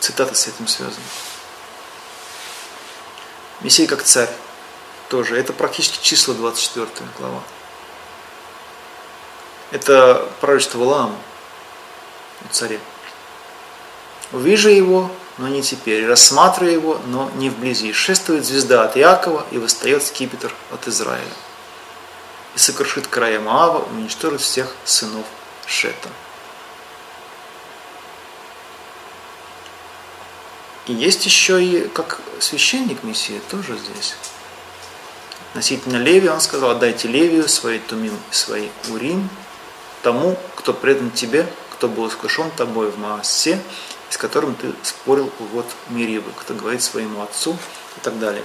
цитата 0.00 0.34
с 0.34 0.48
этим 0.48 0.66
связана. 0.66 0.96
Мессия 3.60 3.86
как 3.86 4.02
царь 4.02 4.30
тоже. 5.08 5.38
Это 5.38 5.52
практически 5.52 6.02
числа 6.02 6.34
24 6.34 6.88
глава. 7.18 7.42
Это 9.70 10.28
пророчество 10.40 10.78
Валаама 10.78 11.16
о 12.48 12.52
царе. 12.52 12.80
Увижу 14.32 14.68
его, 14.68 15.10
но 15.38 15.48
не 15.48 15.62
теперь. 15.62 16.06
Рассматриваю 16.06 16.72
его, 16.72 17.00
но 17.06 17.30
не 17.34 17.50
вблизи. 17.50 17.92
Шествует 17.92 18.44
звезда 18.44 18.84
от 18.84 18.96
Иакова, 18.96 19.46
и 19.50 19.58
восстает 19.58 20.04
скипетр 20.04 20.54
от 20.70 20.88
Израиля. 20.88 21.24
И 22.54 22.58
сокрушит 22.58 23.06
края 23.06 23.40
Маава, 23.40 23.84
уничтожит 23.90 24.40
всех 24.40 24.74
сынов 24.84 25.26
Шета. 25.66 26.08
И 30.90 30.92
есть 30.92 31.24
еще 31.24 31.64
и 31.64 31.86
как 31.86 32.20
священник 32.40 33.04
Мессии 33.04 33.40
тоже 33.48 33.78
здесь. 33.78 34.16
Относительно 35.50 35.98
Леви 35.98 36.28
он 36.28 36.40
сказал, 36.40 36.70
отдайте 36.70 37.06
Левию 37.06 37.48
свои 37.48 37.78
Тумим 37.78 38.18
и 38.28 38.34
свои 38.34 38.70
Урим, 38.88 39.30
тому, 40.02 40.36
кто 40.56 40.74
предан 40.74 41.12
тебе, 41.12 41.46
кто 41.70 41.86
был 41.86 42.08
искушен 42.08 42.50
тобой 42.50 42.90
в 42.90 42.98
Маасе, 42.98 43.62
с 44.08 44.16
которым 44.16 44.56
ты 44.56 44.72
спорил 44.82 45.32
вот 45.52 45.66
Миривы, 45.90 46.32
кто 46.36 46.54
говорит 46.54 46.82
своему 46.82 47.22
отцу 47.22 47.56
и 47.96 48.00
так 48.02 48.18
далее. 48.18 48.42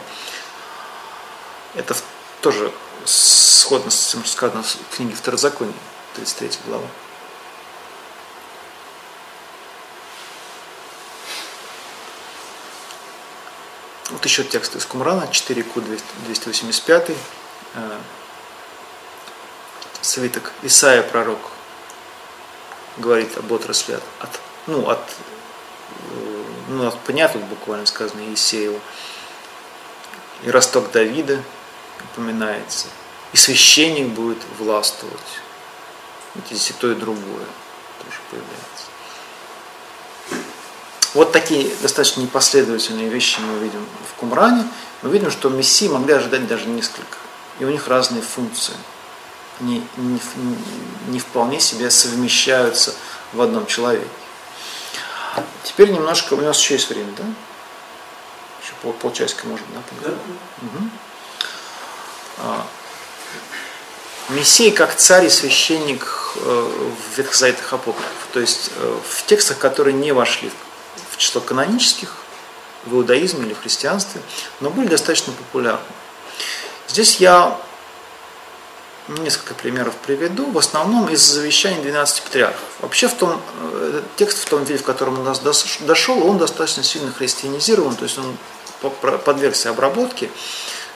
Это 1.74 1.96
тоже 2.42 2.72
сходно 3.06 3.90
с 3.90 4.12
тем, 4.12 4.24
что 4.24 4.34
сказано 4.34 4.62
в 4.62 4.96
книге 4.96 5.16
Второзакония, 5.16 5.74
33 6.14 6.60
глава. 6.68 6.86
Вот 14.26 14.32
еще 14.32 14.44
текст 14.44 14.76
из 14.76 14.88
Кумрана, 14.88 15.28
4Q 15.32 16.00
285, 16.26 17.12
э, 17.76 17.98
свиток 20.02 20.52
Исаия 20.64 21.04
пророк 21.04 21.38
говорит 22.98 23.38
об 23.38 23.52
отрасли 23.52 23.94
от, 23.94 24.04
от- 24.22 24.40
ну, 24.66 24.90
от, 24.90 24.98
э, 26.10 26.44
ну, 26.70 26.88
от 26.88 27.00
пня 27.02 27.28
тут 27.28 27.44
буквально 27.44 27.86
сказано 27.86 28.22
Иисеева. 28.22 28.80
И 30.42 30.50
росток 30.50 30.90
Давида 30.90 31.44
упоминается. 32.12 32.88
И 33.32 33.38
священник 33.38 34.08
будет 34.08 34.40
властвовать. 34.58 35.20
Здесь 36.48 36.72
и 36.72 36.74
то, 36.74 36.92
и 36.92 36.96
другое 36.96 37.46
тоже 38.04 38.18
появляется. 38.32 38.75
Вот 41.16 41.32
такие 41.32 41.74
достаточно 41.82 42.20
непоследовательные 42.22 43.08
вещи 43.08 43.40
мы 43.40 43.58
видим 43.60 43.86
в 44.12 44.20
Кумране. 44.20 44.68
Мы 45.02 45.10
видим, 45.10 45.32
что 45.32 45.50
Мессии 45.50 45.88
могли 45.88 46.14
ожидать 46.14 46.46
даже 46.46 46.68
несколько. 46.68 47.18
И 47.60 47.64
у 47.64 47.70
них 47.70 47.88
разные 47.88 48.22
функции. 48.22 48.74
Они 49.62 49.82
не, 49.96 50.20
не 51.08 51.20
вполне 51.20 51.62
себе 51.62 51.90
совмещаются 51.90 52.94
в 53.32 53.42
одном 53.42 53.66
человеке. 53.66 54.10
Теперь 55.64 55.90
немножко, 55.92 56.34
у 56.34 56.42
нас 56.42 56.60
еще 56.60 56.74
есть 56.74 56.90
время, 56.90 57.14
да? 57.18 57.24
Еще 58.62 58.74
пол, 58.82 58.92
полчасика 58.92 59.48
можно, 59.48 59.66
да? 59.74 59.82
поговорить? 59.90 60.22
Мгм. 60.62 60.92
А, 62.40 62.68
Мессия 64.30 64.74
как 64.74 64.96
царь 64.96 65.28
и 65.28 65.30
священник 65.30 66.34
э, 66.36 66.40
в 66.42 67.18
ветхозаветных 67.18 67.72
апокрифах, 67.72 68.28
то 68.34 68.42
есть 68.42 68.72
э, 68.76 69.00
в 69.10 69.26
текстах, 69.26 69.60
которые 69.60 69.94
не 69.94 70.12
вошли 70.12 70.50
в 70.50 70.65
число 71.18 71.42
канонических 71.42 72.16
в 72.86 72.96
иудаизме 72.96 73.46
или 73.46 73.54
в 73.54 73.62
христианстве, 73.62 74.22
но 74.60 74.70
были 74.70 74.88
достаточно 74.88 75.34
популярны. 75.34 75.86
Здесь 76.88 77.18
я 77.18 77.60
несколько 79.08 79.54
примеров 79.54 79.94
приведу, 80.06 80.50
в 80.50 80.58
основном 80.58 81.10
из 81.10 81.22
завещаний 81.22 81.82
12 81.82 82.24
патриархов. 82.24 82.64
Вообще 82.80 83.08
в 83.08 83.14
том, 83.14 83.42
э, 83.62 84.02
текст 84.16 84.40
в 84.40 84.50
том 84.50 84.64
виде, 84.64 84.80
в 84.80 84.84
котором 84.84 85.20
он 85.20 85.26
нас 85.26 85.42
дошел, 85.82 86.28
он 86.28 86.38
достаточно 86.38 86.84
сильно 86.84 87.12
христианизирован, 87.12 87.96
то 87.96 88.04
есть 88.04 88.18
он 88.18 88.38
подвергся 89.26 89.70
обработке 89.70 90.30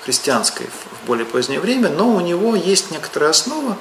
христианской 0.04 0.68
в 0.68 0.90
в 1.02 1.08
более 1.08 1.26
позднее 1.26 1.60
время, 1.60 1.90
но 1.90 2.10
у 2.10 2.20
него 2.20 2.56
есть 2.56 2.92
некоторая 2.92 3.32
основа, 3.32 3.78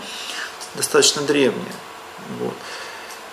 достаточно 0.75 1.23
древняя. 1.23 1.75
Вот. 2.41 2.55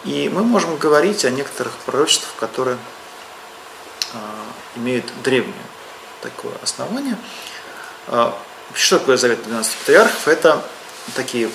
И 0.03 0.29
мы 0.29 0.43
можем 0.43 0.77
говорить 0.77 1.25
о 1.25 1.29
некоторых 1.29 1.73
пророчествах, 1.85 2.33
которые 2.39 2.77
а, 4.15 4.45
имеют 4.77 5.05
древнее 5.23 5.53
такое 6.21 6.53
основание. 6.63 7.17
А, 8.07 8.37
что 8.73 8.99
такое 8.99 9.17
завет 9.17 9.43
12 9.43 9.75
патриархов? 9.77 10.27
Это 10.27 10.63
такие 11.15 11.49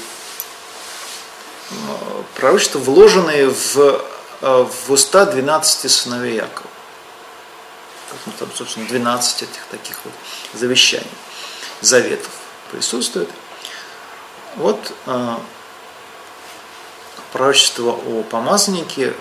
а, 1.70 2.24
пророчества, 2.36 2.78
вложенные 2.78 3.48
в, 3.48 4.04
в 4.40 4.90
уста 4.90 5.24
12 5.24 5.90
сыновей 5.90 6.36
Якова. 6.36 6.68
Ну, 8.26 8.32
Там, 8.38 8.48
собственно, 8.54 8.86
12 8.86 9.42
этих 9.42 9.64
таких 9.70 9.96
вот 10.04 10.12
завещаний, 10.54 11.06
заветов 11.80 12.32
присутствует. 12.70 13.30
Вот 14.56 14.92
а, 17.30 17.36
пророчество 17.36 17.90
о 17.92 18.22
помазаннике 18.22 19.14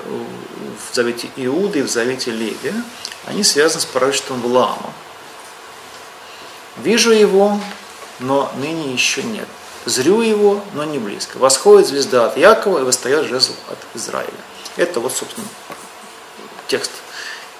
в 0.91 0.95
завете 0.95 1.29
Иуды 1.35 1.79
и 1.79 1.81
в 1.81 1.89
завете 1.89 2.31
Левия, 2.31 2.73
они 3.25 3.43
связаны 3.43 3.81
с 3.81 3.85
пророчеством 3.85 4.41
Влама. 4.41 4.93
Вижу 6.77 7.11
его, 7.11 7.59
но 8.19 8.51
ныне 8.57 8.91
еще 8.93 9.23
нет. 9.23 9.47
зрю 9.85 10.21
его, 10.21 10.63
но 10.73 10.83
не 10.83 10.99
близко. 10.99 11.37
Восходит 11.37 11.87
звезда 11.87 12.27
от 12.27 12.37
Якова 12.37 12.79
и 12.79 12.83
восстает 12.83 13.27
жезл 13.27 13.53
от 13.69 13.77
Израиля. 13.95 14.29
Это 14.75 14.99
вот, 14.99 15.13
собственно, 15.13 15.47
текст 16.67 16.91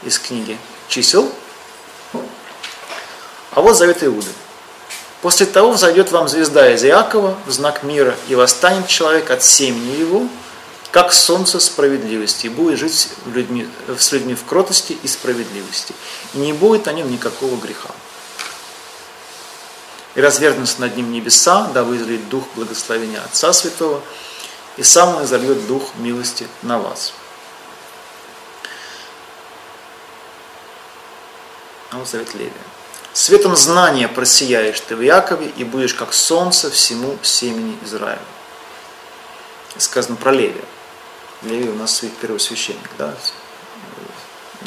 из 0.04 0.20
книги 0.20 0.58
чисел. 0.88 1.32
А 3.52 3.62
вот 3.62 3.76
завет 3.76 4.04
Иуды. 4.04 4.30
После 5.22 5.45
того 5.45 5.74
взойдет 5.74 6.11
вам 6.11 6.30
звезда 6.30 6.74
из 6.74 6.84
Иакова 6.84 7.38
в 7.45 7.51
знак 7.51 7.84
мира, 7.84 8.15
и 8.30 8.36
восстанет 8.36 8.88
человек 8.88 9.30
от 9.32 9.43
семени 9.43 9.99
его, 9.99 10.28
как 10.91 11.11
солнце 11.13 11.59
справедливости, 11.59 12.47
и 12.47 12.49
будет 12.49 12.80
жить 12.80 13.09
людьми, 13.26 13.67
с 13.97 14.11
людьми 14.11 14.34
в 14.34 14.45
кротости 14.45 14.97
и 15.03 15.07
справедливости. 15.07 15.93
И 16.34 16.38
не 16.38 16.53
будет 16.53 16.88
о 16.88 16.93
нем 16.93 17.11
никакого 17.11 17.57
греха. 17.57 17.89
И 20.15 20.22
развернутся 20.22 20.82
над 20.82 20.95
ним 20.95 21.11
небеса, 21.11 21.70
да 21.74 21.84
излит 21.84 22.30
дух 22.30 22.45
благословения 22.55 23.22
Отца 23.22 23.53
Святого, 23.53 24.01
и 24.78 24.84
сам 24.84 25.17
он 25.17 25.26
изольет 25.26 25.67
дух 25.67 25.84
милости 25.97 26.47
на 26.61 26.80
вас. 26.80 27.13
А 31.91 31.97
вот 31.97 32.07
завет 32.07 32.34
Левия. 32.36 32.78
Светом 33.14 33.55
знания 33.55 34.07
просияешь 34.07 34.80
ты 34.82 34.95
в 34.95 35.01
Якове 35.01 35.47
и 35.57 35.64
будешь 35.64 35.93
как 35.93 36.14
солнце 36.14 36.70
всему 36.70 37.18
семени 37.24 37.78
Израиля. 37.84 38.22
Сказано 39.78 40.16
про 40.16 40.32
Левия. 40.32 40.66
Левий 41.41 41.70
у 41.70 41.76
нас 41.76 42.03
первый 42.22 42.39
священник, 42.39 42.89
да? 42.97 43.16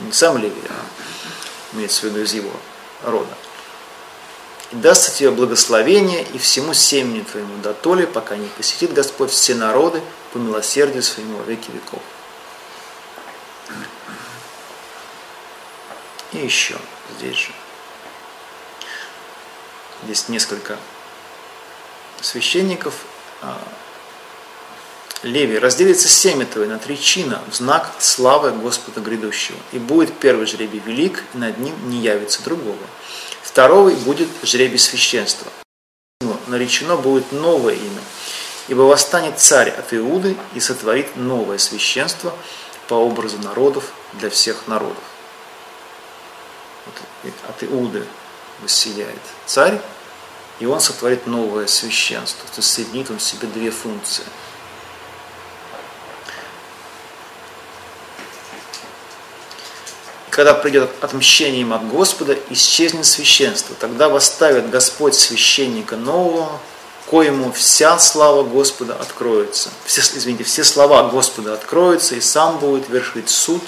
Не 0.00 0.12
сам 0.12 0.38
Левий, 0.38 0.62
а 0.68 1.74
имеется 1.74 2.00
в 2.00 2.04
виду 2.04 2.20
из 2.20 2.32
его 2.32 2.50
рода. 3.04 3.34
И 4.72 4.76
даст 4.76 5.16
тебе 5.16 5.30
благословение 5.30 6.24
и 6.32 6.38
всему 6.38 6.72
семени 6.72 7.22
твоему 7.22 7.58
до 7.58 7.74
толи, 7.74 8.06
пока 8.06 8.36
не 8.36 8.48
посетит 8.48 8.92
Господь 8.92 9.30
все 9.30 9.54
народы 9.54 10.02
по 10.32 10.38
милосердию 10.38 11.02
своему 11.02 11.38
во 11.38 11.44
веки 11.44 11.70
веков. 11.70 12.00
И 16.32 16.38
еще 16.38 16.76
здесь 17.18 17.36
же. 17.36 17.52
Есть 20.08 20.28
несколько 20.28 20.78
священников. 22.20 22.94
А, 23.40 23.60
Левий 25.22 25.58
разделится 25.58 26.08
семя 26.08 26.46
твое 26.46 26.68
на 26.68 26.78
три 26.78 27.00
чина 27.00 27.40
в 27.48 27.54
знак 27.54 27.92
славы 28.00 28.50
Господа 28.50 29.00
грядущего. 29.00 29.58
И 29.70 29.78
будет 29.78 30.18
первый 30.18 30.46
жребий 30.46 30.82
велик, 30.84 31.22
и 31.34 31.38
над 31.38 31.58
ним 31.58 31.74
не 31.88 31.98
явится 31.98 32.42
другого. 32.42 32.76
Второй 33.42 33.94
будет 33.94 34.28
жребий 34.42 34.78
священства. 34.78 35.46
Наречено 36.48 36.96
будет 36.96 37.30
новое 37.30 37.74
имя, 37.74 38.00
ибо 38.68 38.82
восстанет 38.82 39.38
царь 39.38 39.70
от 39.70 39.94
Иуды 39.94 40.36
и 40.54 40.60
сотворит 40.60 41.16
новое 41.16 41.58
священство 41.58 42.34
по 42.88 42.94
образу 42.94 43.38
народов 43.38 43.92
для 44.14 44.28
всех 44.28 44.66
народов. 44.66 45.04
От 47.48 47.62
Иуды 47.62 48.04
воссияет 48.60 49.20
царь, 49.46 49.80
и 50.62 50.64
он 50.64 50.80
сотворит 50.80 51.26
новое 51.26 51.66
священство. 51.66 52.44
То 52.54 52.58
есть 52.58 52.70
соединит 52.70 53.10
он 53.10 53.18
в 53.18 53.22
себе 53.22 53.48
две 53.48 53.72
функции. 53.72 54.22
Когда 60.30 60.54
придет 60.54 60.88
отмщение 61.00 61.62
им 61.62 61.72
от 61.72 61.88
Господа, 61.88 62.38
исчезнет 62.50 63.06
священство. 63.06 63.74
Тогда 63.74 64.08
восставит 64.08 64.70
Господь 64.70 65.16
священника 65.16 65.96
нового, 65.96 66.60
коему 67.10 67.50
вся 67.50 67.98
слава 67.98 68.44
Господа 68.44 68.94
откроется. 68.94 69.70
Все, 69.84 70.00
извините, 70.00 70.44
все 70.44 70.62
слова 70.62 71.08
Господа 71.08 71.54
откроются, 71.54 72.14
и 72.14 72.20
сам 72.20 72.58
будет 72.58 72.88
вершить 72.88 73.28
суд 73.28 73.62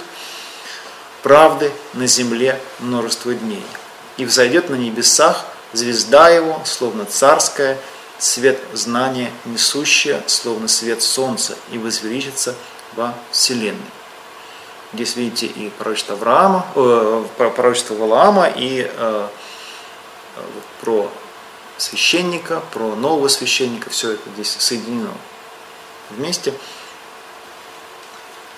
правды 1.24 1.72
на 1.94 2.06
земле 2.06 2.60
множество 2.78 3.34
дней 3.34 3.66
и 4.16 4.24
взойдет 4.24 4.70
на 4.70 4.76
небесах 4.76 5.44
звезда 5.74 6.30
его, 6.30 6.60
словно 6.64 7.04
царская, 7.04 7.78
свет 8.18 8.60
знания 8.72 9.30
несущая, 9.44 10.22
словно 10.26 10.68
свет 10.68 11.02
солнца, 11.02 11.56
и 11.72 11.78
возвеличится 11.78 12.54
во 12.94 13.14
вселенной. 13.30 13.80
Здесь 14.92 15.16
видите 15.16 15.46
и 15.46 15.70
пророчество 15.70 16.14
Авраама, 16.14 16.66
э, 16.76 17.24
пророчество 17.36 17.94
Валаама, 17.94 18.46
и 18.46 18.88
э, 18.88 19.28
про 20.80 21.10
священника, 21.76 22.62
про 22.72 22.94
нового 22.94 23.28
священника, 23.28 23.90
все 23.90 24.12
это 24.12 24.30
здесь 24.34 24.54
соединено 24.56 25.10
вместе. 26.10 26.54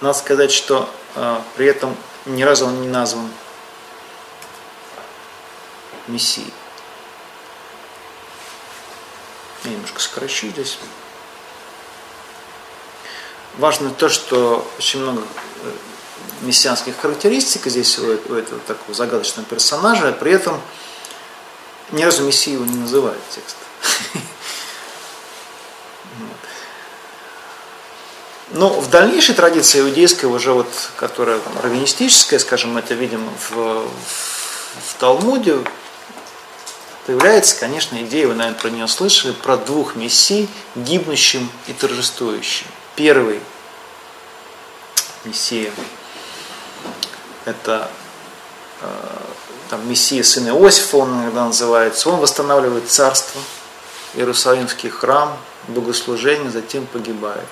Надо 0.03 0.19
сказать, 0.19 0.53
что 0.53 0.91
э, 1.15 1.41
при 1.57 1.67
этом 1.67 1.97
ни 2.27 2.43
разу 2.43 2.67
он 2.67 2.83
не 2.83 2.89
назван 2.89 3.31
Мессии. 6.07 6.53
Я 9.67 9.73
немножко 9.73 10.01
сокращу 10.01 10.49
здесь. 10.49 10.79
Важно 13.59 13.91
то, 13.91 14.09
что 14.09 14.65
очень 14.79 15.01
много 15.01 15.23
э, 15.23 15.25
мессианских 16.43 16.97
характеристик 16.97 17.67
здесь 17.67 17.99
у, 17.99 18.13
этого 18.13 18.61
такого 18.61 18.95
загадочного 18.95 19.49
персонажа, 19.49 20.11
а 20.11 20.13
при 20.13 20.31
этом 20.33 20.61
ни 21.91 22.05
разу 22.05 22.23
Мессию 22.23 22.65
не 22.65 22.77
называет 22.77 23.19
текст. 23.31 23.57
Но 28.51 28.69
в 28.69 28.89
дальнейшей 28.89 29.35
традиции 29.35 29.81
иудейской, 29.81 30.29
уже 30.29 30.53
вот, 30.53 30.69
которая 30.97 31.41
там, 31.41 31.59
раввинистическая, 31.61 32.39
скажем, 32.39 32.79
это 32.79 32.95
видим 32.95 33.29
в, 33.51 33.89
в 33.89 34.95
Талмуде, 35.01 35.59
появляется, 37.07 37.59
конечно, 37.59 37.97
идея, 38.03 38.27
вы, 38.27 38.35
наверное, 38.35 38.61
про 38.61 38.69
нее 38.69 38.89
слышали, 38.89 39.33
про 39.33 39.57
двух 39.57 39.95
мессий, 39.95 40.49
гибнущим 40.75 41.49
и 41.69 41.73
торжествующим. 41.73 42.67
Первый 42.97 43.41
мессия– 45.25 45.73
это 47.45 47.89
э, 48.81 48.87
там, 49.71 49.89
мессия 49.89 50.25
сына 50.25 50.49
Иосифа, 50.49 50.97
он 50.97 51.23
иногда 51.23 51.47
называется, 51.47 52.11
он 52.11 52.17
восстанавливает 52.17 52.91
царство, 52.91 53.41
Иерусалимский 54.15 54.89
храм, 54.89 55.37
богослужение, 55.69 56.51
затем 56.51 56.87
погибает 56.87 57.49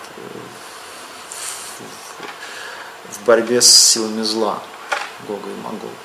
в 3.11 3.25
борьбе 3.25 3.61
с 3.61 3.71
силами 3.71 4.23
зла, 4.23 4.63
Гога 5.29 5.49
и 5.49 5.63
Магога. 5.63 6.04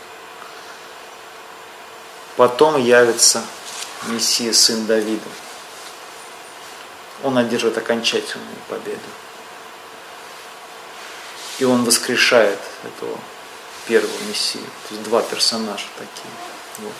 Потом 2.39 2.81
явится 2.81 3.43
Мессия, 4.07 4.53
сын 4.53 4.85
Давида. 4.85 5.29
Он 7.21 7.37
одержит 7.37 7.77
окончательную 7.77 8.55
победу. 8.69 9.09
И 11.57 11.65
он 11.65 11.83
воскрешает 11.83 12.59
этого 12.85 13.19
первого 13.89 14.17
Мессию. 14.29 14.63
То 14.87 14.93
есть 14.93 15.03
два 15.03 15.21
персонажа 15.21 15.87
такие. 15.97 16.33
Вот. 16.77 16.93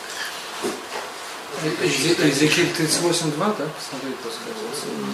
Иезекииль 1.84 2.74
38.2, 2.78 3.38
да? 3.38 3.66
Посмотреть, 3.78 4.18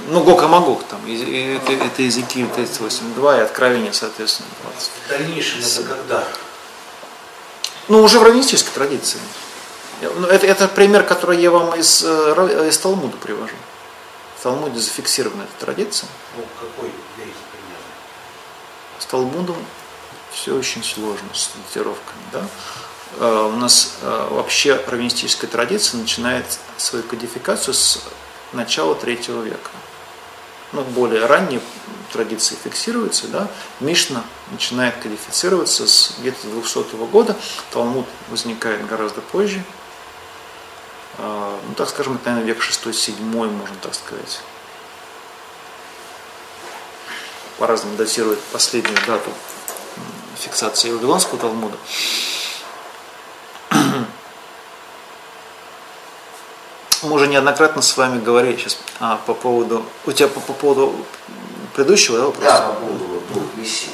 ну, 0.08 0.24
Магог 0.48 0.84
там. 0.86 1.02
Это, 1.06 1.72
это 1.72 2.02
Иезекииль 2.02 2.48
38.2 2.48 3.38
и 3.38 3.42
Откровение, 3.42 3.94
соответственно, 3.94 4.50
20. 4.64 4.90
В 4.90 5.08
дальнейшем 5.08 5.60
это 5.60 5.84
когда? 5.84 6.28
Ну, 7.90 8.02
уже 8.02 8.18
в 8.18 8.24
раввинистической 8.24 8.74
традиции. 8.74 9.20
Ну, 10.16 10.28
это, 10.28 10.46
это 10.48 10.68
пример, 10.68 11.04
который 11.04 11.42
я 11.42 11.52
вам 11.52 11.74
из, 11.76 12.04
э, 12.04 12.68
из 12.68 12.78
Талмуда 12.78 13.18
привожу. 13.18 13.56
В 14.38 14.44
Талмуде 14.44 14.80
зафиксирована 14.80 15.44
эта 15.44 15.66
традиция. 15.66 16.10
Ну, 16.36 16.44
какой 16.60 16.90
есть 16.90 17.40
пример? 17.52 17.80
С 19.00 19.06
Талмудом 19.06 19.58
все 20.32 20.54
очень 20.54 20.84
сложно 20.84 21.30
с 21.34 21.52
датировками. 21.56 22.20
Да? 22.32 22.48
Э, 23.20 23.50
у 23.54 23.58
нас 23.58 23.96
э, 24.02 24.28
вообще 24.32 24.76
раввинистическая 24.76 25.50
традиция 25.50 26.00
начинает 26.00 26.46
свою 26.78 27.04
кодификацию 27.04 27.74
с 27.74 28.04
начала 28.54 28.96
третьего 28.96 29.42
века. 29.42 29.72
Ну, 30.74 30.82
более 30.82 31.26
ранние 31.26 31.62
традиции 32.12 32.56
фиксируются, 32.62 33.28
да, 33.28 33.48
Мишна 33.80 34.24
начинает 34.52 34.96
кодифицироваться 34.98 35.88
с 35.88 36.16
где-то 36.20 36.48
200 36.48 36.96
года, 37.06 37.36
Талмуд 37.72 38.06
возникает 38.30 38.86
гораздо 38.88 39.22
позже, 39.22 39.64
ну, 41.18 41.74
так 41.76 41.90
скажем, 41.90 42.16
это, 42.16 42.30
наверное, 42.30 42.54
век 42.54 42.64
6-7, 42.64 43.22
можно 43.22 43.76
так 43.82 43.94
сказать. 43.94 44.42
По-разному 47.58 47.96
датирует 47.96 48.40
последнюю 48.52 48.98
дату 49.08 49.32
фиксации 50.38 50.92
Вавилонского 50.92 51.40
Талмуда. 51.40 51.78
мы 57.06 57.16
уже 57.16 57.28
неоднократно 57.28 57.82
с 57.82 57.96
вами 57.98 58.22
говорили 58.22 58.58
сейчас 58.58 58.78
а, 59.00 59.20
по 59.26 59.34
поводу, 59.34 59.86
у 60.06 60.12
тебя 60.12 60.28
по, 60.28 60.40
по 60.40 60.54
поводу 60.54 60.96
предыдущего 61.74 62.18
да, 62.18 62.26
вопроса? 62.26 62.50
Да, 62.50 62.62
по 62.62 62.74
поводу 62.74 63.22
двух 63.32 63.44
мессий. 63.56 63.90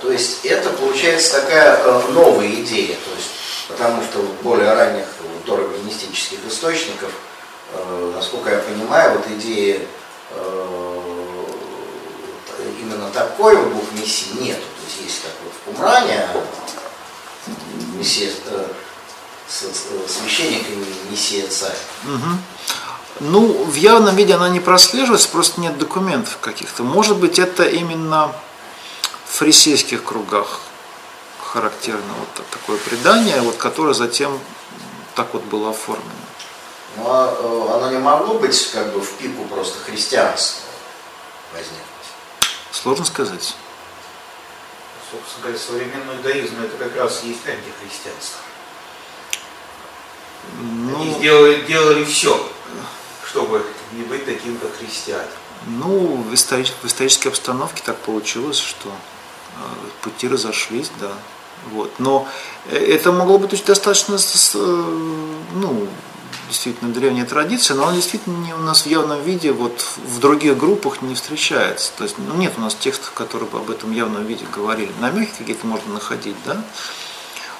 То 0.00 0.12
есть 0.12 0.44
это 0.44 0.70
получается 0.70 1.40
такая 1.40 1.76
э, 1.76 2.02
новая 2.12 2.48
идея, 2.48 2.94
то 2.94 3.10
есть, 3.16 3.30
потому 3.68 4.02
что 4.02 4.20
в 4.20 4.42
более 4.42 4.72
ранних 4.72 5.06
тороминистических 5.48 6.38
источников, 6.46 7.10
э, 7.72 8.12
насколько 8.14 8.50
я 8.50 8.58
понимаю, 8.58 9.18
вот 9.18 9.26
идея 9.38 9.80
э, 10.30 11.44
именно 12.80 13.10
такой 13.10 13.56
вот 13.56 13.70
двух 13.70 13.92
мессий 13.92 14.32
нету. 14.40 14.60
То 14.60 14.84
есть 14.86 15.00
есть 15.02 15.22
как 15.22 15.32
вот 15.44 15.52
в 15.52 15.76
Кумране 15.76 16.28
мессия 17.96 18.30
э, 18.46 18.66
священник 19.48 20.68
и 20.68 21.10
мессия 21.10 21.46
царь. 21.48 21.78
Ну, 23.20 23.64
в 23.64 23.74
явном 23.74 24.14
виде 24.14 24.34
она 24.34 24.48
не 24.48 24.60
прослеживается, 24.60 25.28
просто 25.28 25.60
нет 25.60 25.76
документов 25.76 26.38
каких-то. 26.40 26.84
Может 26.84 27.16
быть, 27.16 27.40
это 27.40 27.64
именно 27.64 28.30
в 29.26 29.38
фарисейских 29.38 30.04
кругах 30.04 30.60
характерно 31.42 32.12
вот 32.18 32.46
такое 32.50 32.78
предание, 32.78 33.40
вот, 33.40 33.56
которое 33.56 33.94
затем 33.94 34.38
так 35.18 35.34
вот 35.34 35.42
было 35.42 35.70
оформлено. 35.70 36.12
Ну, 36.96 37.04
а 37.08 37.36
э, 37.36 37.74
оно 37.74 37.90
не 37.90 37.98
могло 37.98 38.38
быть 38.38 38.70
как 38.70 38.92
бы 38.92 39.00
в 39.00 39.12
пику 39.14 39.44
просто 39.46 39.76
христианства 39.80 40.68
возникнуть? 41.52 41.82
Сложно 42.70 43.04
сказать. 43.04 43.56
Собственно 45.10 45.42
говоря, 45.42 45.58
современный 45.58 46.16
иудаизм 46.16 46.62
это 46.62 46.76
как 46.76 46.94
раз 46.96 47.24
есть 47.24 47.40
антихристианство. 47.48 48.38
Ну, 50.60 51.00
Они 51.00 51.14
сделали, 51.14 51.62
делали 51.62 52.04
все, 52.04 52.48
чтобы 53.26 53.66
не 53.90 54.04
быть 54.04 54.24
таким, 54.24 54.56
как 54.58 54.76
христиане. 54.76 55.26
Ну, 55.66 56.22
в, 56.22 56.32
историч, 56.32 56.72
в 56.80 56.86
исторической 56.86 57.28
обстановке 57.28 57.82
так 57.84 57.96
получилось, 57.96 58.58
что 58.58 58.88
э, 58.88 59.62
пути 60.02 60.28
разошлись, 60.28 60.92
да. 61.00 61.10
Вот. 61.70 61.92
Но 61.98 62.28
э, 62.66 62.76
это 62.76 63.12
могло 63.12 63.38
быть 63.38 63.64
достаточно, 63.64 64.14
э, 64.14 64.58
ну, 65.54 65.88
действительно 66.48 66.92
древняя 66.92 67.26
традиция, 67.26 67.76
но 67.76 67.84
она 67.86 67.96
действительно 67.96 68.36
не 68.44 68.54
у 68.54 68.58
нас 68.58 68.82
в 68.82 68.86
явном 68.86 69.22
виде 69.22 69.52
вот 69.52 69.84
в 69.96 70.18
других 70.18 70.56
группах 70.56 71.02
не 71.02 71.14
встречается. 71.14 71.92
То 71.96 72.04
есть 72.04 72.16
ну, 72.18 72.34
нет 72.34 72.54
у 72.56 72.60
нас 72.60 72.74
текстов, 72.74 73.12
которые 73.12 73.48
бы 73.48 73.58
об 73.58 73.70
этом 73.70 73.92
явном 73.92 74.24
виде 74.24 74.44
говорили. 74.54 74.92
Намеки 75.00 75.32
какие-то 75.38 75.66
можно 75.66 75.94
находить, 75.94 76.36
да. 76.44 76.62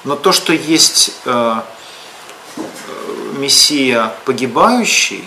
Но 0.04 0.16
то, 0.16 0.32
что 0.32 0.52
есть 0.52 1.12
э, 1.24 1.62
э 2.56 2.62
Мессия 3.38 4.14
погибающий, 4.24 5.24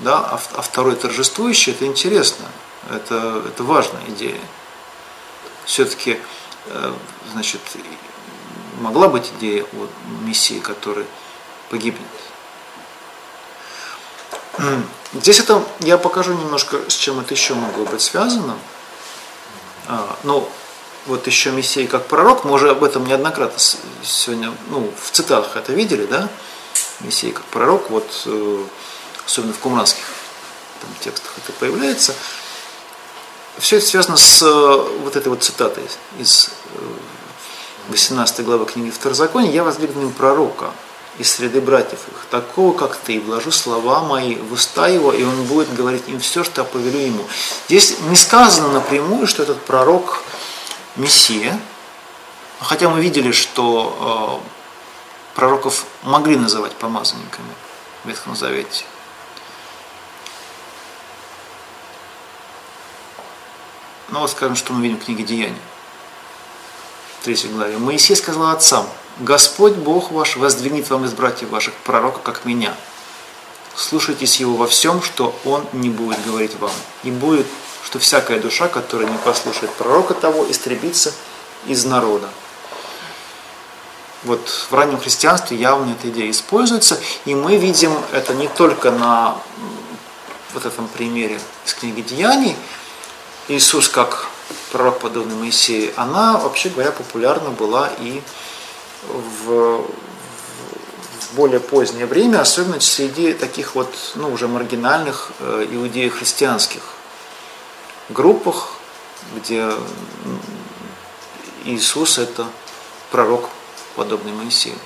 да, 0.00 0.18
а, 0.18 0.40
а 0.54 0.62
второй 0.62 0.96
торжествующий, 0.96 1.72
это 1.72 1.86
интересно, 1.86 2.46
это, 2.90 3.42
это 3.46 3.62
важная 3.62 4.02
идея. 4.08 4.40
Все-таки, 5.64 6.18
э, 6.66 6.92
значит, 7.32 7.60
могла 8.80 9.08
быть 9.08 9.30
идея 9.38 9.64
о 9.64 9.88
Мессии, 10.22 10.60
который 10.60 11.06
погибнет. 11.70 12.02
Здесь 15.14 15.40
это 15.40 15.64
я 15.80 15.98
покажу 15.98 16.34
немножко, 16.34 16.78
с 16.88 16.94
чем 16.94 17.20
это 17.20 17.34
еще 17.34 17.54
могло 17.54 17.84
быть 17.84 18.02
связано. 18.02 18.58
А, 19.86 20.18
ну, 20.24 20.48
вот 21.06 21.26
еще 21.26 21.50
Мессия 21.50 21.86
как 21.86 22.06
пророк, 22.06 22.44
мы 22.44 22.52
уже 22.52 22.70
об 22.70 22.84
этом 22.84 23.06
неоднократно 23.06 23.58
сегодня, 24.02 24.52
ну, 24.68 24.92
в 25.00 25.10
цитатах 25.10 25.56
это 25.56 25.72
видели, 25.72 26.04
да? 26.04 26.28
Мессия 27.00 27.32
как 27.32 27.44
пророк, 27.44 27.88
вот, 27.88 28.22
э, 28.26 28.64
особенно 29.24 29.54
в 29.54 29.58
кумранских 29.58 30.04
там, 30.80 30.90
текстах 31.00 31.32
это 31.38 31.52
появляется. 31.52 32.14
Все 33.58 33.78
это 33.78 33.86
связано 33.86 34.16
с 34.16 34.42
э, 34.42 34.98
вот 35.02 35.16
этой 35.16 35.28
вот 35.28 35.42
цитатой 35.42 35.84
из 36.18 36.50
18 37.88 38.40
э, 38.40 38.42
главы 38.42 38.66
книги 38.66 38.90
Второзакония. 38.90 39.50
«Я 39.50 39.64
им 39.64 40.12
пророка, 40.12 40.72
из 41.18 41.32
среды 41.32 41.60
братьев 41.60 41.98
их, 42.08 42.26
такого, 42.30 42.76
как 42.76 42.96
ты, 42.96 43.20
вложу 43.20 43.50
слова 43.50 44.02
мои 44.02 44.36
в 44.36 44.52
уста 44.52 44.86
его, 44.86 45.12
и 45.12 45.24
он 45.24 45.44
будет 45.44 45.74
говорить 45.74 46.04
им 46.06 46.20
все, 46.20 46.44
что 46.44 46.62
я 46.62 46.64
повелю 46.64 46.98
ему. 46.98 47.24
Здесь 47.66 47.98
не 48.08 48.16
сказано 48.16 48.68
напрямую, 48.68 49.26
что 49.26 49.42
этот 49.42 49.60
пророк 49.64 50.22
Мессия, 50.94 51.58
хотя 52.60 52.88
мы 52.88 53.00
видели, 53.00 53.32
что 53.32 54.40
э, 54.44 55.34
пророков 55.34 55.86
могли 56.02 56.36
называть 56.36 56.72
помазанниками 56.72 57.52
в 58.04 58.08
Ветхом 58.08 58.36
Завете. 58.36 58.84
Ну 64.10 64.20
вот 64.20 64.30
скажем, 64.30 64.56
что 64.56 64.72
мы 64.72 64.82
видим 64.82 64.98
в 64.98 65.04
книге 65.04 65.24
Деяний, 65.24 65.60
в 67.20 67.24
третьей 67.24 67.50
главе. 67.50 67.78
Моисей 67.78 68.16
сказал 68.16 68.50
отцам, 68.50 68.86
Господь 69.18 69.74
Бог 69.74 70.12
ваш 70.12 70.36
воздвигнет 70.36 70.88
вам 70.90 71.04
из 71.04 71.12
братьев 71.12 71.50
ваших 71.50 71.74
пророка, 71.74 72.20
как 72.22 72.44
меня. 72.44 72.74
Слушайтесь 73.74 74.40
его 74.40 74.56
во 74.56 74.66
всем, 74.66 75.02
что 75.02 75.34
он 75.44 75.64
не 75.72 75.88
будет 75.88 76.24
говорить 76.24 76.56
вам. 76.58 76.72
И 77.04 77.10
будет, 77.10 77.46
что 77.84 77.98
всякая 77.98 78.40
душа, 78.40 78.68
которая 78.68 79.08
не 79.08 79.18
послушает 79.18 79.72
пророка 79.72 80.14
того, 80.14 80.48
истребится 80.50 81.12
из 81.66 81.84
народа. 81.84 82.28
Вот 84.24 84.48
в 84.70 84.74
раннем 84.74 84.98
христианстве 84.98 85.56
явно 85.56 85.92
эта 85.92 86.08
идея 86.08 86.30
используется, 86.30 87.00
и 87.24 87.34
мы 87.34 87.56
видим 87.56 87.92
это 88.12 88.34
не 88.34 88.48
только 88.48 88.90
на 88.90 89.36
вот 90.52 90.66
этом 90.66 90.88
примере 90.88 91.40
из 91.64 91.74
книги 91.74 92.00
Деяний, 92.00 92.56
Иисус 93.46 93.88
как 93.88 94.28
пророк, 94.72 95.00
подобный 95.00 95.34
Моисею, 95.34 95.92
она, 95.96 96.38
вообще 96.38 96.68
говоря, 96.68 96.92
популярна 96.92 97.50
была 97.50 97.90
и 97.98 98.22
в, 99.06 99.84
в 101.20 101.34
более 101.34 101.60
позднее 101.60 102.06
время, 102.06 102.40
особенно 102.40 102.80
среди 102.80 103.32
таких 103.32 103.74
вот, 103.74 103.94
ну, 104.14 104.32
уже 104.32 104.48
маргинальных 104.48 105.30
э, 105.40 105.66
иудеев-христианских 105.70 106.82
группах, 108.08 108.72
где 109.36 109.72
Иисус– 111.64 112.18
это 112.18 112.46
пророк, 113.10 113.50
подобный 113.96 114.32
Моисею. 114.32 114.78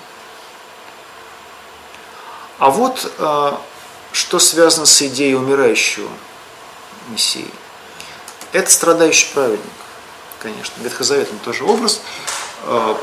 А 2.59 2.71
вот 2.71 3.13
э, 3.19 3.53
что 4.13 4.39
связано 4.39 4.87
с 4.87 5.03
идеей 5.03 5.35
умирающего 5.35 6.09
Мессии. 7.09 7.49
Это 8.53 8.71
страдающий 8.71 9.33
праведник, 9.33 9.65
конечно. 10.39 10.75
Ветхозаветный 10.83 11.39
тоже 11.39 11.65
образ. 11.65 12.03
Э, 12.65 12.95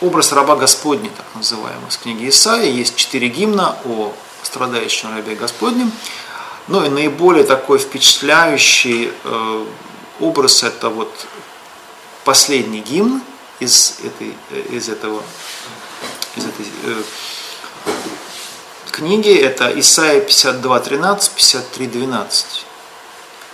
образ 0.00 0.32
раба 0.32 0.56
Господня, 0.56 1.10
так 1.14 1.26
называемый, 1.34 1.88
из 1.88 1.96
книги 1.98 2.28
Исаия. 2.28 2.70
Есть 2.70 2.96
четыре 2.96 3.28
гимна 3.28 3.76
о 3.84 4.14
страдающем 4.42 5.14
рабе 5.14 5.34
Господнем. 5.34 5.92
Ну 6.68 6.84
и 6.84 6.88
наиболее 6.88 7.44
такой 7.44 7.78
впечатляющий 7.78 9.12
э, 9.22 9.66
образ 10.20 10.62
это 10.62 10.88
вот 10.88 11.26
последний 12.24 12.80
гимн 12.80 13.20
из, 13.60 13.98
этой, 14.02 14.34
из 14.74 14.88
этого 14.88 15.22
из 16.34 16.44
этой 16.44 16.66
э, 16.84 17.02
книги. 18.96 19.30
Это 19.36 19.78
Исаия 19.78 20.22
52.13, 20.22 21.30
53.12. 21.36 22.44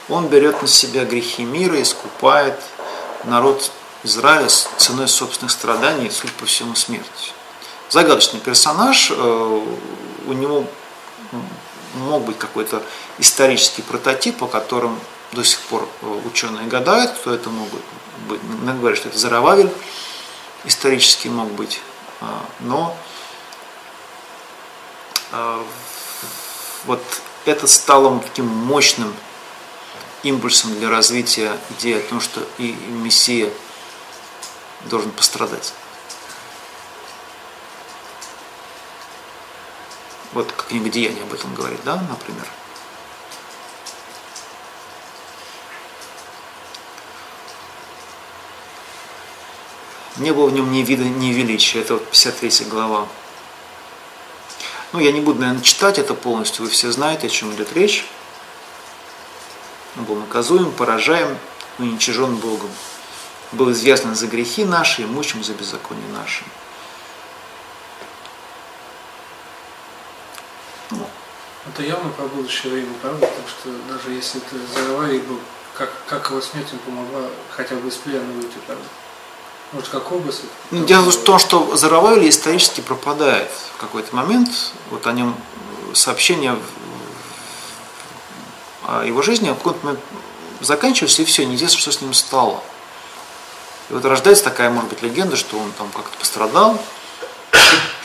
Он 0.09 0.28
берет 0.28 0.62
на 0.62 0.69
себя 0.69 1.05
грехи 1.05 1.44
мира, 1.44 1.82
искупает 1.82 2.59
народ 3.24 3.73
Израиля 4.05 4.48
ценой 4.77 5.09
собственных 5.09 5.51
страданий, 5.51 6.10
судя 6.10 6.32
по 6.35 6.47
всему, 6.47 6.77
смерти. 6.77 7.32
Загадочный 7.89 8.40
персонаж, 8.40 9.10
э, 9.10 9.14
у 9.14 10.32
него 10.32 10.64
мог 11.94 12.24
быть 12.24 12.39
какой-то 12.39 12.82
исторический 13.19 13.82
прототип, 13.82 14.39
по 14.39 14.47
которым 14.47 14.98
до 15.32 15.43
сих 15.43 15.59
пор 15.60 15.89
э, 16.02 16.20
ученые 16.24 16.69
гадают, 16.69 17.10
кто 17.12 17.35
это 17.35 17.51
мог 17.51 17.69
быть. 18.28 18.40
Говорят, 18.78 18.98
что 18.98 19.09
это 19.09 19.19
Зарававель 19.19 19.70
исторически 20.64 21.28
мог 21.28 21.51
быть, 21.52 21.81
а, 22.20 22.44
но 22.60 22.97
вот 26.85 27.03
это 27.45 27.67
стало 27.67 28.21
таким 28.21 28.47
мощным 28.47 29.15
импульсом 30.23 30.75
для 30.79 30.91
развития 30.91 31.59
идеи 31.71 31.99
о 31.99 32.09
том, 32.09 32.21
что 32.21 32.41
и 32.59 32.73
Мессия– 32.73 33.51
должен 34.87 35.11
пострадать. 35.11 35.73
Вот 40.33 40.51
как 40.51 40.67
книга 40.69 40.89
Деяния 40.89 41.23
об 41.23 41.33
этом 41.33 41.55
говорит, 41.55 41.81
да, 41.85 41.97
например. 42.09 42.47
Не 50.17 50.33
было 50.33 50.49
в 50.49 50.53
нем 50.53 50.71
ни 50.73 50.83
вида, 50.83 51.05
ни 51.05 51.33
величия. 51.33 51.81
Это 51.81 51.95
вот 51.95 52.09
53 52.11 52.67
глава 52.67 53.09
Ну, 54.93 55.01
я 55.01 55.10
не 55.10 55.20
буду, 55.20 55.40
наверное, 55.40 55.62
читать 55.62 55.98
это 55.98 56.14
полностью, 56.14 56.64
вы 56.64 56.70
все 56.70 56.93
знаете, 56.93 57.27
о 57.27 57.31
чем 57.31 57.55
идет 57.55 57.73
речь. 57.73 58.06
Он 59.97 60.05
был 60.05 60.16
наказуем, 60.16 60.70
поражаем, 60.70 61.39
уничижен 61.78 62.36
Богом. 62.36 62.70
Был 63.52 63.73
известен 63.73 64.14
за 64.14 64.27
грехи 64.27 64.64
наши 64.64 65.02
и 65.02 65.06
мучим 65.06 65.43
за 65.43 65.55
беззаконие 65.55 66.09
наши. 66.09 66.44
Ну, 70.90 71.09
Это 71.69 71.82
явно 71.82 72.10
про 72.10 72.27
будущее 72.27 72.73
время, 72.73 72.93
правда? 73.01 73.27
Потому 73.27 73.48
что 73.48 73.70
даже 73.89 74.14
если 74.14 74.43
это 74.43 74.56
Зараварий 74.74 75.20
был, 75.20 75.40
как, 75.74 75.90
как 76.06 76.31
его 76.31 76.40
смерть 76.43 76.73
им 76.73 76.78
помогла 76.81 77.28
хотя 77.51 77.77
бы 77.77 77.89
из 77.89 77.97
плена 77.97 78.31
выйти, 78.32 78.59
правда? 78.66 78.85
Может, 79.73 79.89
как 79.89 80.12
образ? 80.12 80.36
это 80.36 80.47
Ну, 80.70 80.85
Дело 80.85 81.11
в 81.11 81.16
том, 81.24 81.39
что 81.39 81.77
Заравайли 81.77 82.28
исторически 82.28 82.81
пропадает 82.81 83.51
в 83.74 83.81
какой-то 83.81 84.15
момент. 84.15 84.51
Вот 84.90 85.07
о 85.07 85.12
нем 85.12 85.35
сообщение 85.94 86.59
о 88.86 89.05
его 89.05 89.23
жизни 89.23 89.51
в 89.51 89.55
какой-то 89.55 89.85
момент 89.85 90.01
заканчивается, 90.61 91.23
и 91.23 91.24
все, 91.24 91.47
неизвестно, 91.47 91.78
что 91.78 91.93
с 91.93 92.01
ним 92.01 92.12
стало. 92.12 92.62
И 93.90 93.94
вот 93.94 94.05
рождается 94.05 94.44
такая, 94.44 94.70
может 94.70 94.90
быть, 94.90 95.03
легенда, 95.03 95.36
что 95.36 95.59
он 95.59 95.73
там 95.73 95.89
как-то 95.90 96.16
пострадал, 96.19 96.78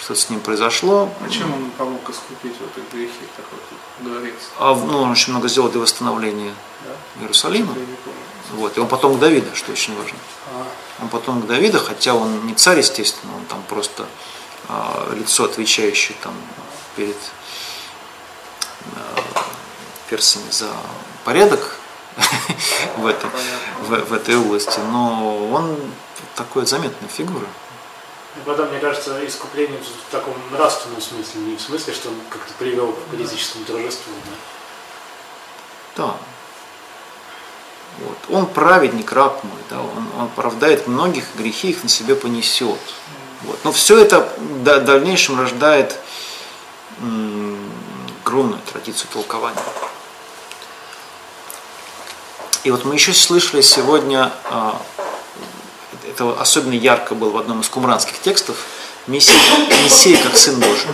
что-то 0.02 0.19
с 0.19 0.30
ним 0.30 0.39
произошло. 0.39 1.10
А 1.26 1.30
чем 1.30 1.53
он 1.53 1.72
помог 1.72 2.10
искупить 2.10 2.53
вот 2.60 2.69
эти 2.77 2.95
грехи, 2.95 3.27
так 3.35 3.45
вот 3.52 4.10
говорится? 4.10 4.48
А, 4.60 4.73
ну, 4.73 5.02
он 5.02 5.11
очень 5.11 5.34
много 5.34 5.48
сделал 5.49 5.69
для 5.69 5.81
восстановления 5.81 6.53
Да? 6.84 7.22
Иерусалима. 7.22 7.73
Я 7.73 7.81
не 7.81 7.95
помню. 8.03 8.19
Вот. 8.52 8.78
И 8.78 8.80
он 8.80 8.88
потом 8.88 9.19
Давида, 9.19 9.56
что 9.56 9.72
очень 9.72 9.95
важно. 9.98 10.18
Он 11.02 11.10
потом 11.10 11.45
Давида, 11.45 11.80
хотя 11.80 12.14
он 12.14 12.48
не 12.48 12.56
царь, 12.56 12.80
естественно, 12.80 13.36
он 13.36 13.45
там 13.45 13.61
просто 13.68 14.06
а, 14.68 15.14
лицо, 15.14 15.45
отвечающее 15.45 16.18
там 16.24 16.34
перед 16.95 17.18
а, 18.95 19.44
персами 20.10 20.49
за 20.49 20.69
порядок 21.24 21.76
в, 22.98 23.06
этом, 23.06 23.30
в, 23.82 23.95
в 23.95 24.14
этой 24.14 24.38
области, 24.38 24.80
но 24.91 25.49
он 25.49 25.78
такой 26.36 26.65
заметная 26.65 27.10
фигура. 27.10 27.45
И 28.38 28.40
потом, 28.45 28.69
мне 28.69 28.80
кажется, 28.80 29.26
искупление 29.26 29.80
в 29.80 30.11
таком 30.11 30.34
нравственном 30.52 31.02
смысле, 31.02 31.41
не 31.41 31.56
в 31.57 31.61
смысле, 31.61 31.94
что 31.94 32.10
он 32.10 32.15
как-то 32.30 32.53
привел 32.60 32.91
к 32.91 32.99
политическому 33.06 33.65
торжеству. 33.65 34.14
Да? 35.95 36.03
Да. 36.06 36.18
Вот. 37.99 38.18
Он 38.30 38.45
праведник, 38.45 39.11
раб 39.11 39.44
мой, 39.44 39.60
да, 39.69 39.80
он, 39.80 40.07
он 40.18 40.26
оправдает 40.26 40.88
многих, 40.88 41.24
грехи 41.36 41.72
их 41.72 41.84
на 41.84 41.90
себе 41.90 42.15
понесет. 42.15 42.80
Вот. 43.44 43.60
Но 43.64 43.72
все 43.72 43.98
это 43.98 44.32
в 44.38 44.64
дальнейшем 44.64 45.40
рождает 45.40 45.95
огромную 48.24 48.60
традицию 48.72 49.07
толкования. 49.11 49.61
И 52.64 52.72
вот 52.72 52.84
мы 52.86 52.95
еще 52.95 53.14
слышали 53.14 53.61
сегодня, 53.61 54.32
а, 54.49 54.82
это 56.06 56.40
особенно 56.40 56.74
ярко 56.74 57.15
было 57.15 57.30
в 57.30 57.38
одном 57.38 57.61
из 57.61 57.69
кумранских 57.69 58.19
текстов, 58.19 58.57
Мессия, 59.06 59.34
Мессия 59.84 60.22
как 60.22 60.36
Сын 60.36 60.60
Божий. 60.60 60.91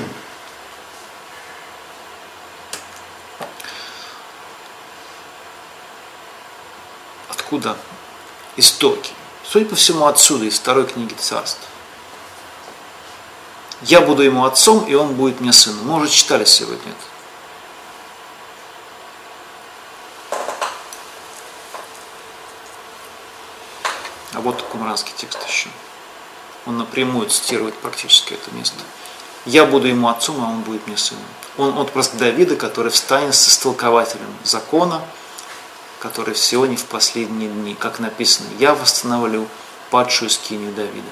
Откуда 7.54 7.78
истоки? 8.58 9.12
Судя 9.44 9.66
по 9.68 9.76
всему, 9.76 10.08
отсюда, 10.08 10.46
из 10.46 10.56
второй 10.56 10.88
книги 10.88 11.14
царств. 11.14 11.62
Я 13.84 14.02
буду 14.02 14.24
ему 14.24 14.46
отцом, 14.46 14.86
и 14.86 14.96
он 14.96 15.14
будет 15.14 15.40
мне 15.40 15.54
сыном. 15.54 15.86
Мы 15.86 15.98
уже 15.98 16.10
читали 16.10 16.46
сегодня 16.46 16.80
это. 16.82 16.98
А 24.34 24.42
вот 24.42 24.64
кумранский 24.64 25.14
текст 25.16 25.48
еще. 25.48 25.70
Он 26.66 26.80
напрямую 26.80 27.30
цитирует 27.30 27.76
практически 27.76 28.34
это 28.34 28.50
место. 28.56 28.80
Я 29.46 29.66
буду 29.66 29.88
ему 29.88 30.08
отцом, 30.08 30.44
а 30.44 30.50
он 30.50 30.62
будет 30.62 30.88
мне 30.88 30.98
сыном. 30.98 31.22
Он 31.60 31.78
отпрыск 31.78 32.14
Давида, 32.16 32.56
который 32.56 32.92
встанет 32.92 33.36
с 33.36 33.48
истолкователем 33.48 34.34
закона, 34.44 35.04
который 36.04 36.34
в 36.34 36.38
Сионе 36.38 36.76
в 36.76 36.84
последние 36.84 37.50
дни, 37.50 37.76
как 37.76 38.00
написано, 38.00 38.50
я 38.60 38.76
восстановлю 38.76 39.48
падшую 39.90 40.30
скинию 40.30 40.74
Давида. 40.74 41.08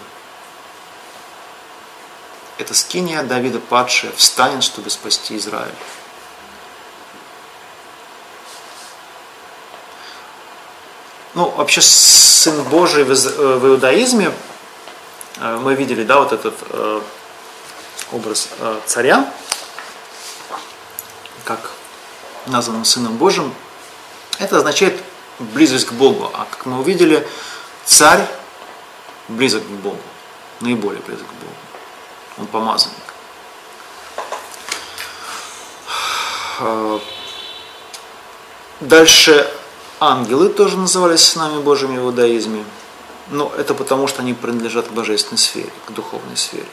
Эта 2.57 2.73
скиния 2.73 3.23
Давида 3.23 3.59
падшая 3.59 4.11
встанет, 4.11 4.65
чтобы 4.65 4.89
спасти 4.89 5.37
Израиль. 5.37 5.73
Ну, 11.35 11.47
вообще, 11.51 11.79
Сын 11.79 12.61
Божий 12.63 13.05
в, 13.05 13.11
э, 13.11 13.13
иудаизме, 13.13 14.33
э, 15.37 15.57
мы 15.63 15.73
видели, 15.75 16.03
да, 16.03 16.19
вот 16.19 16.33
этот 16.33 16.55
э, 16.69 17.01
образ 18.11 18.49
царя, 18.85 19.31
как 21.45 21.71
названным 22.47 22.83
Сыном 22.83 23.15
Божьим, 23.15 23.53
это 24.41 24.57
означает 24.57 25.01
близость 25.39 25.85
к 25.85 25.93
Богу. 25.93 26.29
А 26.33 26.45
как 26.49 26.65
мы 26.65 26.79
увидели, 26.79 27.25
царь 27.85 28.27
близок 29.27 29.63
к 29.63 29.67
Богу, 29.67 30.01
наиболее 30.59 31.01
близок 31.01 31.27
к 31.27 31.33
Богу. 31.33 31.53
Он 32.39 32.47
помазанник. 32.47 32.97
Э, 36.59 36.99
Дальше 38.81 39.47
ангелы 39.99 40.49
тоже 40.49 40.75
назывались 40.75 41.21
сынами 41.21 41.61
Божьими 41.61 41.99
в 41.99 42.05
иудаизме. 42.05 42.65
Но 43.29 43.51
это 43.55 43.75
потому, 43.75 44.07
что 44.07 44.23
они 44.23 44.33
принадлежат 44.33 44.87
к 44.87 44.91
божественной 44.91 45.37
сфере, 45.37 45.69
к 45.85 45.91
духовной 45.91 46.35
сфере. 46.35 46.65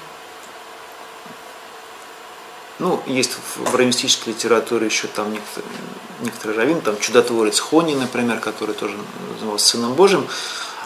Ну, 2.79 3.03
есть 3.07 3.33
в 3.57 3.75
раввинистической 3.75 4.33
литературе 4.33 4.87
еще 4.87 5.09
там 5.09 5.33
некоторые, 5.33 5.73
некоторые 6.21 6.59
раввины, 6.59 6.81
там 6.81 6.99
чудотворец 7.01 7.59
Хони, 7.59 7.95
например, 7.95 8.39
который 8.39 8.75
тоже 8.75 8.97
назывался 9.35 9.67
Сыном 9.67 9.95
Божьим. 9.95 10.27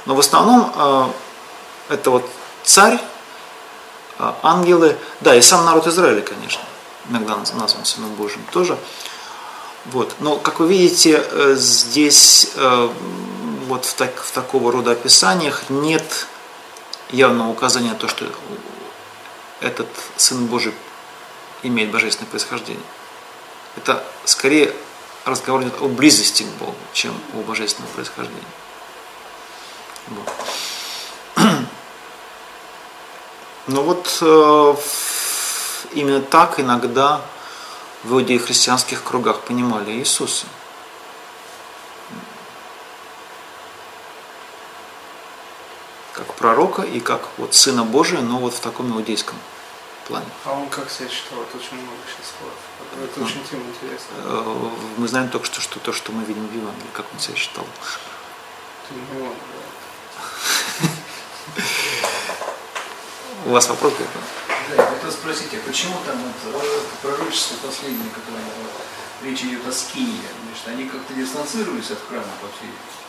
Но 0.06 0.14
в 0.14 0.20
основном 0.20 0.72
э, 0.74 1.06
это 1.90 2.10
вот 2.10 2.28
царь, 2.64 2.98
э, 4.18 4.32
ангелы, 4.42 4.96
да, 5.20 5.34
и 5.34 5.42
сам 5.42 5.66
народ 5.66 5.86
Израиля, 5.86 6.22
конечно, 6.22 6.62
иногда 7.10 7.34
наз- 7.34 7.54
назван 7.54 7.84
Сыном 7.84 8.14
Божьим 8.14 8.42
тоже. 8.52 8.78
Вот. 9.86 10.14
Но, 10.20 10.36
как 10.36 10.60
вы 10.60 10.68
видите, 10.68 11.22
э, 11.30 11.54
здесь 11.58 12.52
э, 12.54 12.88
вот 13.66 13.84
в, 13.84 13.92
так- 13.94 14.22
в 14.22 14.32
такого 14.32 14.72
рода 14.72 14.92
описаниях 14.92 15.64
нет 15.68 16.26
явного 17.10 17.50
указания 17.50 17.90
на 17.90 17.96
то, 17.96 18.08
что 18.08 18.24
этот 19.60 19.88
Сын 20.16 20.46
Божий 20.46 20.72
имеет 21.62 21.90
божественное 21.90 22.30
происхождение. 22.30 22.82
Это 23.76 24.04
скорее 24.24 24.74
разговор 25.24 25.62
идет 25.62 25.80
о 25.80 25.88
близости 25.88 26.42
к 26.42 26.48
Богу, 26.58 26.74
чем 26.92 27.14
о 27.34 27.42
божественном 27.42 27.90
происхождении. 27.92 28.42
Вот. 30.08 30.28
Но 33.68 33.82
вот 33.82 34.18
э, 34.20 34.74
именно 35.94 36.20
так 36.20 36.58
иногда 36.60 37.22
в 38.02 38.14
иудеи-христианских 38.14 39.04
кругах 39.04 39.40
понимали 39.42 39.92
Иисуса. 39.92 40.46
Как 46.12 46.34
пророка 46.34 46.82
и 46.82 47.00
как 47.00 47.28
вот 47.38 47.54
Сына 47.54 47.84
Божия, 47.84 48.20
но 48.20 48.38
вот 48.38 48.54
в 48.54 48.60
таком 48.60 48.92
иудейском 48.92 49.36
плане. 50.04 50.26
А 50.44 50.52
он 50.52 50.68
как 50.68 50.90
себя 50.90 51.08
считал? 51.08 51.42
Это 51.42 51.56
очень 51.56 51.74
много 51.76 51.96
сейчас 52.06 52.32
слов. 52.38 52.52
Это 53.04 53.20
Ну. 53.20 53.26
очень 53.26 53.44
тема 53.44 53.62
интересная. 53.64 54.18
Э, 54.24 54.70
Мы 54.98 55.08
знаем 55.08 55.28
только 55.28 55.46
что, 55.46 55.60
что 55.60 55.80
то, 55.80 55.92
что 55.92 56.12
мы 56.12 56.24
видим 56.24 56.46
в 56.46 56.54
Евангелии, 56.54 56.90
как 56.92 57.06
он 57.12 57.18
себя 57.20 57.36
считал. 57.36 57.64
Ладно, 58.90 59.34
да. 61.56 61.62
У 63.46 63.50
вас 63.50 63.68
вопрос 63.68 63.92
какой? 63.94 64.22
Да, 64.76 64.82
я 64.84 64.90
хотел 64.90 65.10
спросить, 65.12 65.52
а 65.54 65.66
почему 65.66 65.96
там 66.06 66.16
это, 66.16 66.56
э, 66.58 66.80
пророчество 67.02 67.56
последнее, 67.66 68.10
которое 68.10 68.44
речь 69.24 69.42
идет 69.42 69.66
о 69.66 69.72
скинии, 69.72 70.20
значит, 70.46 70.68
они 70.68 70.84
как-то 70.88 71.12
дистанцировались 71.14 71.90
от 71.90 71.98
храма, 72.08 72.24
по 72.40 72.46
всей 72.48 72.66
видимости? 72.70 73.01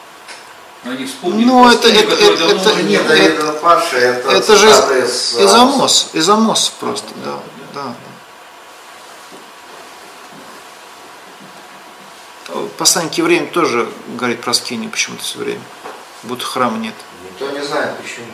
Но 0.83 0.91
они 0.91 1.05
вспомнили 1.05 1.45
Ну, 1.45 1.69
это- 1.71 1.87
это- 1.87 2.13
это- 2.13 2.43
это 2.43 2.83
Нет, 2.83 3.07
Давида 3.07 3.53
Паши, 3.53 3.95
это, 3.97 4.29
Это 4.31 4.55
же 4.57 4.67
из 4.67 5.33
из 5.39 5.53
Амоса. 5.53 5.61
Амос, 5.61 6.09
из 6.13 6.29
Амос 6.29 6.69
просто, 6.79 7.07
да, 7.23 7.39
да. 7.73 7.83
да. 7.83 7.93
Послание 12.77 13.11
к 13.11 13.17
евреям 13.17 13.47
тоже 13.47 13.89
говорит 14.09 14.41
про 14.41 14.53
скинию 14.53 14.89
почему-то 14.91 15.23
все 15.23 15.39
время. 15.39 15.61
Будто 16.23 16.45
храма 16.45 16.77
нет. 16.77 16.93
Никто 17.29 17.49
не 17.51 17.63
знает 17.63 17.97
почему. 17.97 18.25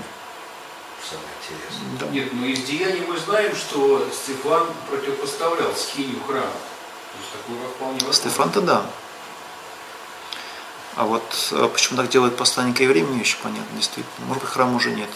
самое 1.07 1.27
интересное. 1.41 1.99
Да. 1.99 2.07
Нет, 2.07 2.33
но 2.33 2.45
из 2.47 2.59
деяний 2.63 3.01
мы 3.07 3.17
знаем, 3.17 3.55
что 3.55 4.07
Стефан 4.11 4.65
противопоставлял 4.89 5.73
скинию 5.75 6.19
храма. 6.27 6.45
То 6.45 7.17
есть 7.19 7.31
такое 7.31 7.69
вполне 7.75 7.93
возможно. 8.05 8.13
Стефан-то 8.13 8.61
да. 8.61 8.85
А 10.99 11.05
вот 11.05 11.23
э, 11.51 11.69
почему 11.71 11.95
так 11.95 12.09
делает 12.09 12.35
посланник 12.35 12.75
к 12.75 12.81
евреям, 12.81 13.15
не 13.15 13.21
очень 13.21 13.37
понятно, 13.41 13.73
действительно. 13.77 14.25
Может 14.27 14.43
быть, 14.43 14.51
храма 14.51 14.75
уже 14.75 14.91
нет 14.91 15.07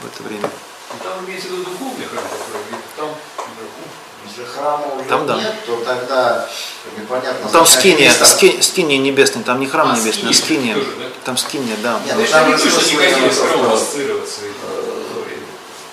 в 0.00 0.06
это 0.06 0.22
время. 0.22 0.48
Там 1.02 1.26
имеется 1.26 1.48
в 1.48 1.50
виду 1.50 1.64
духовный 1.64 2.06
храм, 2.06 2.24
который 2.24 2.80
там 2.96 3.08
наверху. 3.36 3.82
Если 4.26 4.44
храма 4.44 4.86
уже 4.94 5.04
Там 5.04 5.26
да. 5.26 5.36
нет, 5.36 5.54
то 5.66 5.76
тогда 5.84 6.48
непонятно. 6.96 7.40
Ну, 7.44 7.50
Там 7.50 7.66
скиния, 7.66 8.10
ски- 8.10 8.62
скиния 8.62 8.96
небесная, 8.96 9.42
там 9.44 9.60
не 9.60 9.66
храм 9.66 9.90
А, 9.90 9.98
небесный, 9.98 10.30
а 10.30 10.32
скиния 10.32 10.76
тоже, 10.76 10.92
да? 10.98 11.04
Там 11.26 11.36
скиния, 11.36 11.76
да. 11.82 12.00
Нет, 12.02 12.14
Ну, 12.14 12.20
ну, 12.20 12.22
это 12.22 12.32
там 12.32 12.50
не 12.52 12.56
смысл 12.56 12.80
не 12.80 12.96
хотели 12.96 13.18
именно 13.18 13.32
с 13.32 13.36
в 13.36 13.38
том, 13.40 13.48
храмом 13.48 13.66
что, 13.66 13.74
ассоциироваться. 13.76 14.40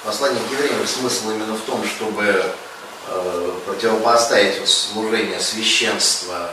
Послание 0.05 0.41
к 0.47 0.51
евреям 0.53 0.87
смысл 0.87 1.31
именно 1.31 1.55
в 1.55 1.61
том, 1.61 1.83
чтобы 1.85 2.53
э, 3.09 3.51
противопоставить 3.65 4.65
служение 4.65 5.41
священства 5.41 6.51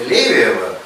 Левиева 0.00 0.78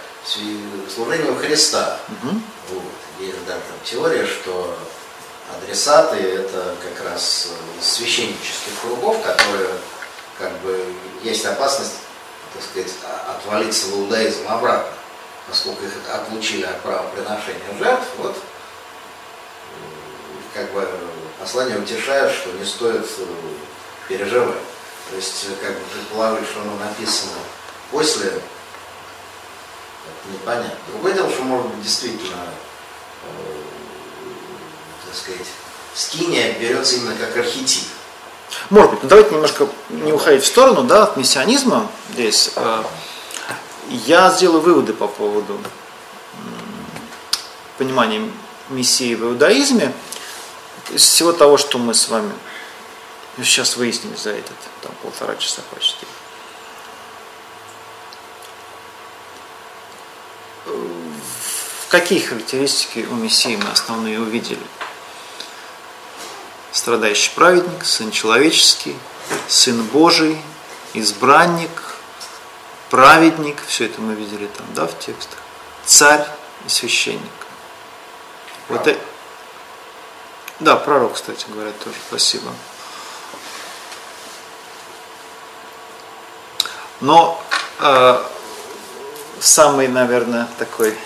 служению 0.95 1.37
Христа. 1.37 1.99
Мгм. 2.09 2.43
Вот. 2.71 2.83
Есть 3.21 3.45
да, 3.47 3.55
там 3.55 3.79
теория, 3.85 4.27
что 4.27 4.77
адресаты 5.55 6.17
это 6.17 6.75
как 6.83 7.07
раз 7.09 7.49
э, 7.51 7.81
из 7.81 7.87
священнических 7.87 8.73
кругов, 8.83 9.23
которые 9.23 9.71
как 10.39 10.53
бы 10.61 10.85
есть 11.23 11.45
опасность, 11.47 11.95
так 12.53 12.63
сказать, 12.63 12.93
а- 13.05 13.37
отвалиться 13.37 13.87
в 13.87 14.01
иудаизм 14.01 14.47
обратно, 14.49 14.93
поскольку 15.49 15.85
их 15.85 15.93
отлучили 16.13 16.65
от 16.65 16.81
правоприношения 16.83 17.63
жертв, 17.79 18.07
вот 18.19 18.37
э, 18.37 18.41
как 20.55 20.73
бы 20.73 20.89
послание 21.39 21.79
утешает, 21.79 22.33
что 22.35 22.51
не 22.53 22.65
стоит 22.65 23.07
э, 23.19 23.25
переживать. 24.09 24.59
То 25.11 25.17
есть, 25.17 25.47
как 25.63 25.73
бы 25.73 25.81
предположить, 25.93 26.49
что 26.49 26.63
оно 26.63 26.77
написано 26.79 27.39
после, 27.93 28.33
это 30.07 30.33
непонятно. 30.33 30.79
Другое 30.89 31.13
дело, 31.15 31.31
что 31.31 31.43
может 31.43 31.67
быть 31.69 31.83
действительно 31.83 32.37
э, 33.23 33.57
так 35.07 35.15
сказать, 35.15 35.47
скиния 35.95 36.53
берется 36.59 36.97
именно 36.97 37.15
как 37.17 37.37
архетип. 37.37 37.85
Может 38.71 38.93
быть, 38.93 39.03
но 39.03 39.09
давайте 39.09 39.35
немножко 39.35 39.69
не 39.91 40.13
уходить 40.13 40.45
в 40.45 40.47
сторону 40.47 40.83
да, 40.85 41.05
от 41.05 41.17
мессианизма 41.17 41.91
здесь. 42.13 42.53
Э, 42.57 42.83
Я 43.89 44.31
сделаю 44.31 44.61
выводы 44.61 44.93
по 44.93 45.07
поводу 45.07 45.61
понимания 47.79 48.29
Мессии 48.69 49.15
в 49.15 49.23
иудаизме 49.25 49.93
из 50.91 51.03
всего 51.03 51.33
того, 51.33 51.57
что 51.57 51.79
мы 51.79 51.95
с 51.95 52.09
вами 52.09 52.33
сейчас 53.39 53.77
выяснили 53.77 54.17
за 54.17 54.31
этот 54.31 54.57
там, 54.83 54.93
полтора 55.03 55.37
часа 55.37 55.63
почти. 55.75 56.07
Какие 61.89 62.21
характеристики 62.21 63.07
у 63.11 63.15
Мессии 63.15 63.57
мы 63.57 63.71
основные 63.71 64.21
увидели? 64.21 64.67
страдающий 66.77 67.31
праведник, 67.35 67.85
сын 67.85 68.11
человеческий, 68.11 68.97
сын 69.49 69.83
Божий, 69.83 70.41
избранник, 70.93 71.71
праведник, 72.91 73.57
все 73.67 73.87
это 73.87 74.01
мы 74.01 74.15
видели 74.15 74.47
там, 74.47 74.67
да, 74.75 74.87
в 74.87 74.99
текстах, 74.99 75.39
царь 75.85 76.27
и 76.67 76.69
священник. 76.69 77.23
Вот 78.69 78.87
э- 78.87 78.99
Да, 80.61 80.77
пророк, 80.77 81.15
кстати, 81.15 81.47
говорят 81.49 81.79
тоже, 81.79 81.97
спасибо. 82.09 82.53
Но 87.01 87.43
э, 87.79 88.25
самый, 89.41 89.89
наверное, 89.89 90.49
такой 90.59 90.97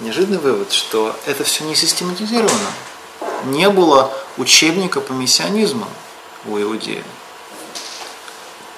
неожиданный 0.00 0.38
вывод, 0.38 0.72
что 0.72 1.14
это 1.26 1.44
все 1.44 1.64
не 1.64 1.74
систематизировано. 1.74 2.70
Не 3.44 3.68
было 3.70 4.12
учебника 4.36 5.00
по 5.00 5.12
мессианизму 5.12 5.86
у 6.46 6.58
иудея, 6.58 7.04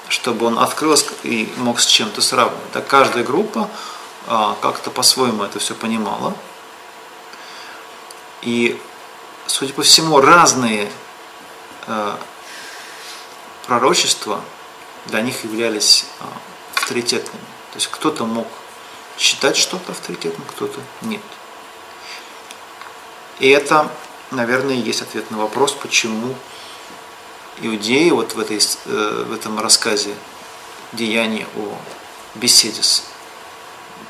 чтобы 0.07 0.45
он 0.45 0.59
открылся 0.59 1.05
и 1.23 1.51
мог 1.57 1.79
с 1.79 1.85
чем-то 1.85 2.21
сравнивать. 2.21 2.71
Так 2.71 2.87
каждая 2.87 3.23
группа 3.23 3.69
а, 4.27 4.55
как-то 4.61 4.91
по-своему 4.91 5.43
это 5.43 5.59
все 5.59 5.75
понимала. 5.75 6.33
И, 8.41 8.79
судя 9.47 9.73
по 9.73 9.83
всему, 9.83 10.21
разные 10.21 10.91
а, 11.87 12.17
пророчества 13.65 14.41
для 15.05 15.21
них 15.21 15.43
являлись 15.43 16.05
а, 16.19 16.25
авторитетными. 16.75 17.43
То 17.71 17.75
есть 17.75 17.87
кто-то 17.87 18.25
мог 18.25 18.47
считать 19.19 19.57
что-то 19.57 19.91
авторитетным, 19.91 20.47
кто-то 20.47 20.79
нет. 21.01 21.21
И 23.39 23.49
это 23.49 23.91
наверное, 24.31 24.75
есть 24.75 25.01
ответ 25.01 25.31
на 25.31 25.37
вопрос, 25.37 25.73
почему 25.73 26.35
иудеи 27.61 28.09
вот 28.11 28.33
в, 28.33 28.39
этой, 28.39 28.57
э, 28.57 29.25
в 29.27 29.33
этом 29.33 29.59
рассказе 29.59 30.13
деяния 30.93 31.47
о 31.55 31.77
беседе 32.35 32.81
с 32.81 33.03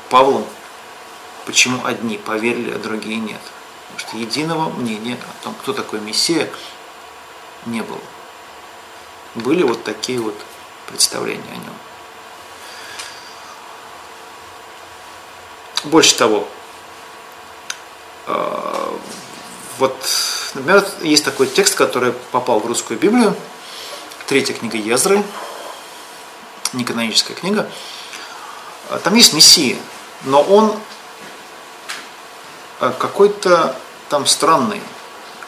Павлом, 0.08 0.46
почему 1.46 1.84
одни 1.84 2.18
поверили, 2.18 2.72
а 2.72 2.78
другие 2.78 3.16
нет. 3.16 3.40
Потому 3.92 3.98
что 3.98 4.16
единого 4.18 4.70
мнения 4.70 5.14
о 5.14 5.44
том, 5.44 5.54
кто 5.54 5.72
такой 5.72 6.00
Мессия, 6.00 6.48
не 7.66 7.82
было. 7.82 8.00
Были 9.34 9.62
вот 9.62 9.84
такие 9.84 10.18
вот 10.18 10.34
представления 10.88 11.52
о 11.52 11.56
нем. 11.56 11.74
Больше 15.84 16.14
того, 16.16 16.46
вот, 19.78 19.96
например, 20.54 20.86
есть 21.00 21.24
такой 21.24 21.46
текст, 21.46 21.74
который 21.74 22.12
попал 22.32 22.60
в 22.60 22.66
русскую 22.66 22.98
Библию, 22.98 23.34
третья 24.26 24.52
книга 24.52 24.76
Езры, 24.76 25.24
неканоническая 26.74 27.34
книга. 27.34 27.66
Там 29.04 29.14
есть 29.14 29.32
Мессия, 29.32 29.78
но 30.24 30.42
он 30.42 30.78
какой-то 32.78 33.74
там 34.10 34.26
странный. 34.26 34.82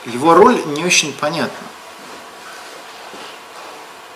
Его 0.06 0.34
роль 0.34 0.64
не 0.66 0.84
очень 0.84 1.12
понятна. 1.12 1.66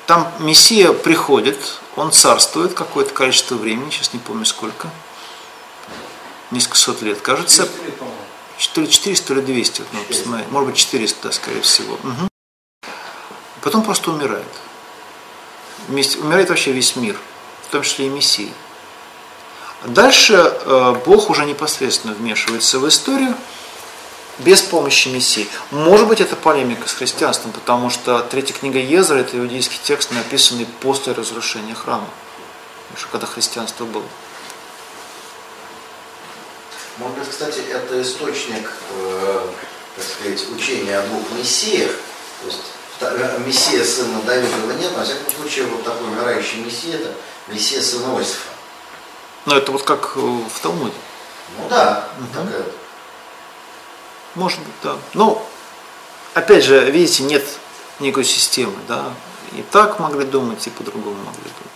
Там 0.07 0.33
Мессия 0.39 0.93
приходит, 0.93 1.59
он 1.95 2.11
царствует 2.11 2.73
какое-то 2.75 3.13
количество 3.13 3.57
времени, 3.57 3.91
сейчас 3.91 4.15
не 4.15 4.19
помню 4.19 4.47
сколько, 4.47 4.89
несколько 6.51 6.77
сот 6.77 7.03
лет, 7.03 7.21
кажется. 7.21 7.69
То 8.73 8.81
ли 8.81 8.89
400, 8.89 9.27
то 9.27 9.35
ли 9.35 9.43
200, 9.43 9.81
вот, 9.81 9.93
надо 9.93 10.07
посмотреть. 10.07 10.51
может 10.51 10.69
быть 10.71 10.77
400, 10.79 11.19
да, 11.23 11.33
скорее 11.33 11.61
всего. 11.61 11.95
Угу. 11.95 12.29
Потом 13.61 13.83
просто 13.83 14.11
умирает. 14.11 14.47
Вместе, 15.89 16.19
умирает 16.19 16.49
вообще 16.49 16.73
весь 16.73 16.97
мир, 16.97 17.19
в 17.69 17.71
том 17.71 17.83
числе 17.83 18.07
и 18.07 18.09
Мессия. 18.09 18.53
Дальше 19.85 20.35
э, 20.35 21.01
Бог 21.05 21.29
уже 21.31 21.45
непосредственно 21.45 22.15
вмешивается 22.15 22.79
в 22.79 22.89
историю 22.89 23.35
без 24.39 24.63
помощи 24.63 25.09
Мессии. 25.09 25.49
Может 25.71 26.09
быть, 26.09 26.21
это 26.21 26.35
полемика 26.35 26.89
с 26.89 26.93
христианством, 26.93 27.53
потому 27.53 27.91
что 27.91 28.21
третья 28.21 28.55
книга 28.55 28.79
Езра– 28.79 29.17
это 29.19 29.39
иудейский 29.39 29.79
текст, 29.83 30.13
написанный 30.13 30.67
после 30.81 31.13
разрушения 31.13 31.75
храма, 31.75 32.09
еще 32.97 33.07
когда 33.11 33.27
христианство 33.27 33.85
было. 33.85 34.05
Может 36.99 37.19
быть, 37.19 37.29
кстати, 37.29 37.61
это 37.71 38.01
источник, 38.01 38.71
э, 38.91 39.41
так 39.97 40.05
сказать, 40.05 40.47
учения 40.51 40.99
о 40.99 41.03
двух 41.07 41.31
мессиях. 41.33 41.91
То 42.41 42.47
есть 42.47 42.61
мессия 43.47 43.85
сына 43.85 44.23
Давидова 44.23 44.73
нет, 44.73 44.93
но, 44.93 44.99
во 44.99 45.05
всяком 45.05 45.31
случае, 45.35 45.67
вот 45.67 45.85
такой 45.85 46.09
умирающий 46.09 46.61
мессия– 46.61 46.95
это 46.97 47.13
мессия 47.49 47.83
сына 47.83 48.17
Иосифа. 48.17 48.49
Ну, 49.45 49.55
это 49.55 49.73
вот 49.73 49.83
как 49.83 50.17
в 50.17 50.61
Талмуде. 50.63 50.95
Ну 51.59 51.69
да, 51.69 52.09
Угу. 52.19 52.27
такая 52.33 52.65
Может 54.35 54.59
быть, 54.61 54.75
да. 54.83 54.97
Ну, 55.15 55.43
опять 56.35 56.65
же, 56.65 56.91
видите, 56.91 57.23
нет 57.23 57.45
никакой 58.01 58.25
системы, 58.25 58.77
да. 58.89 59.13
И 59.53 59.63
так 59.71 59.99
могли 60.01 60.25
думать, 60.25 60.67
и 60.67 60.71
по-другому 60.71 61.17
могли 61.17 61.43
думать. 61.43 61.76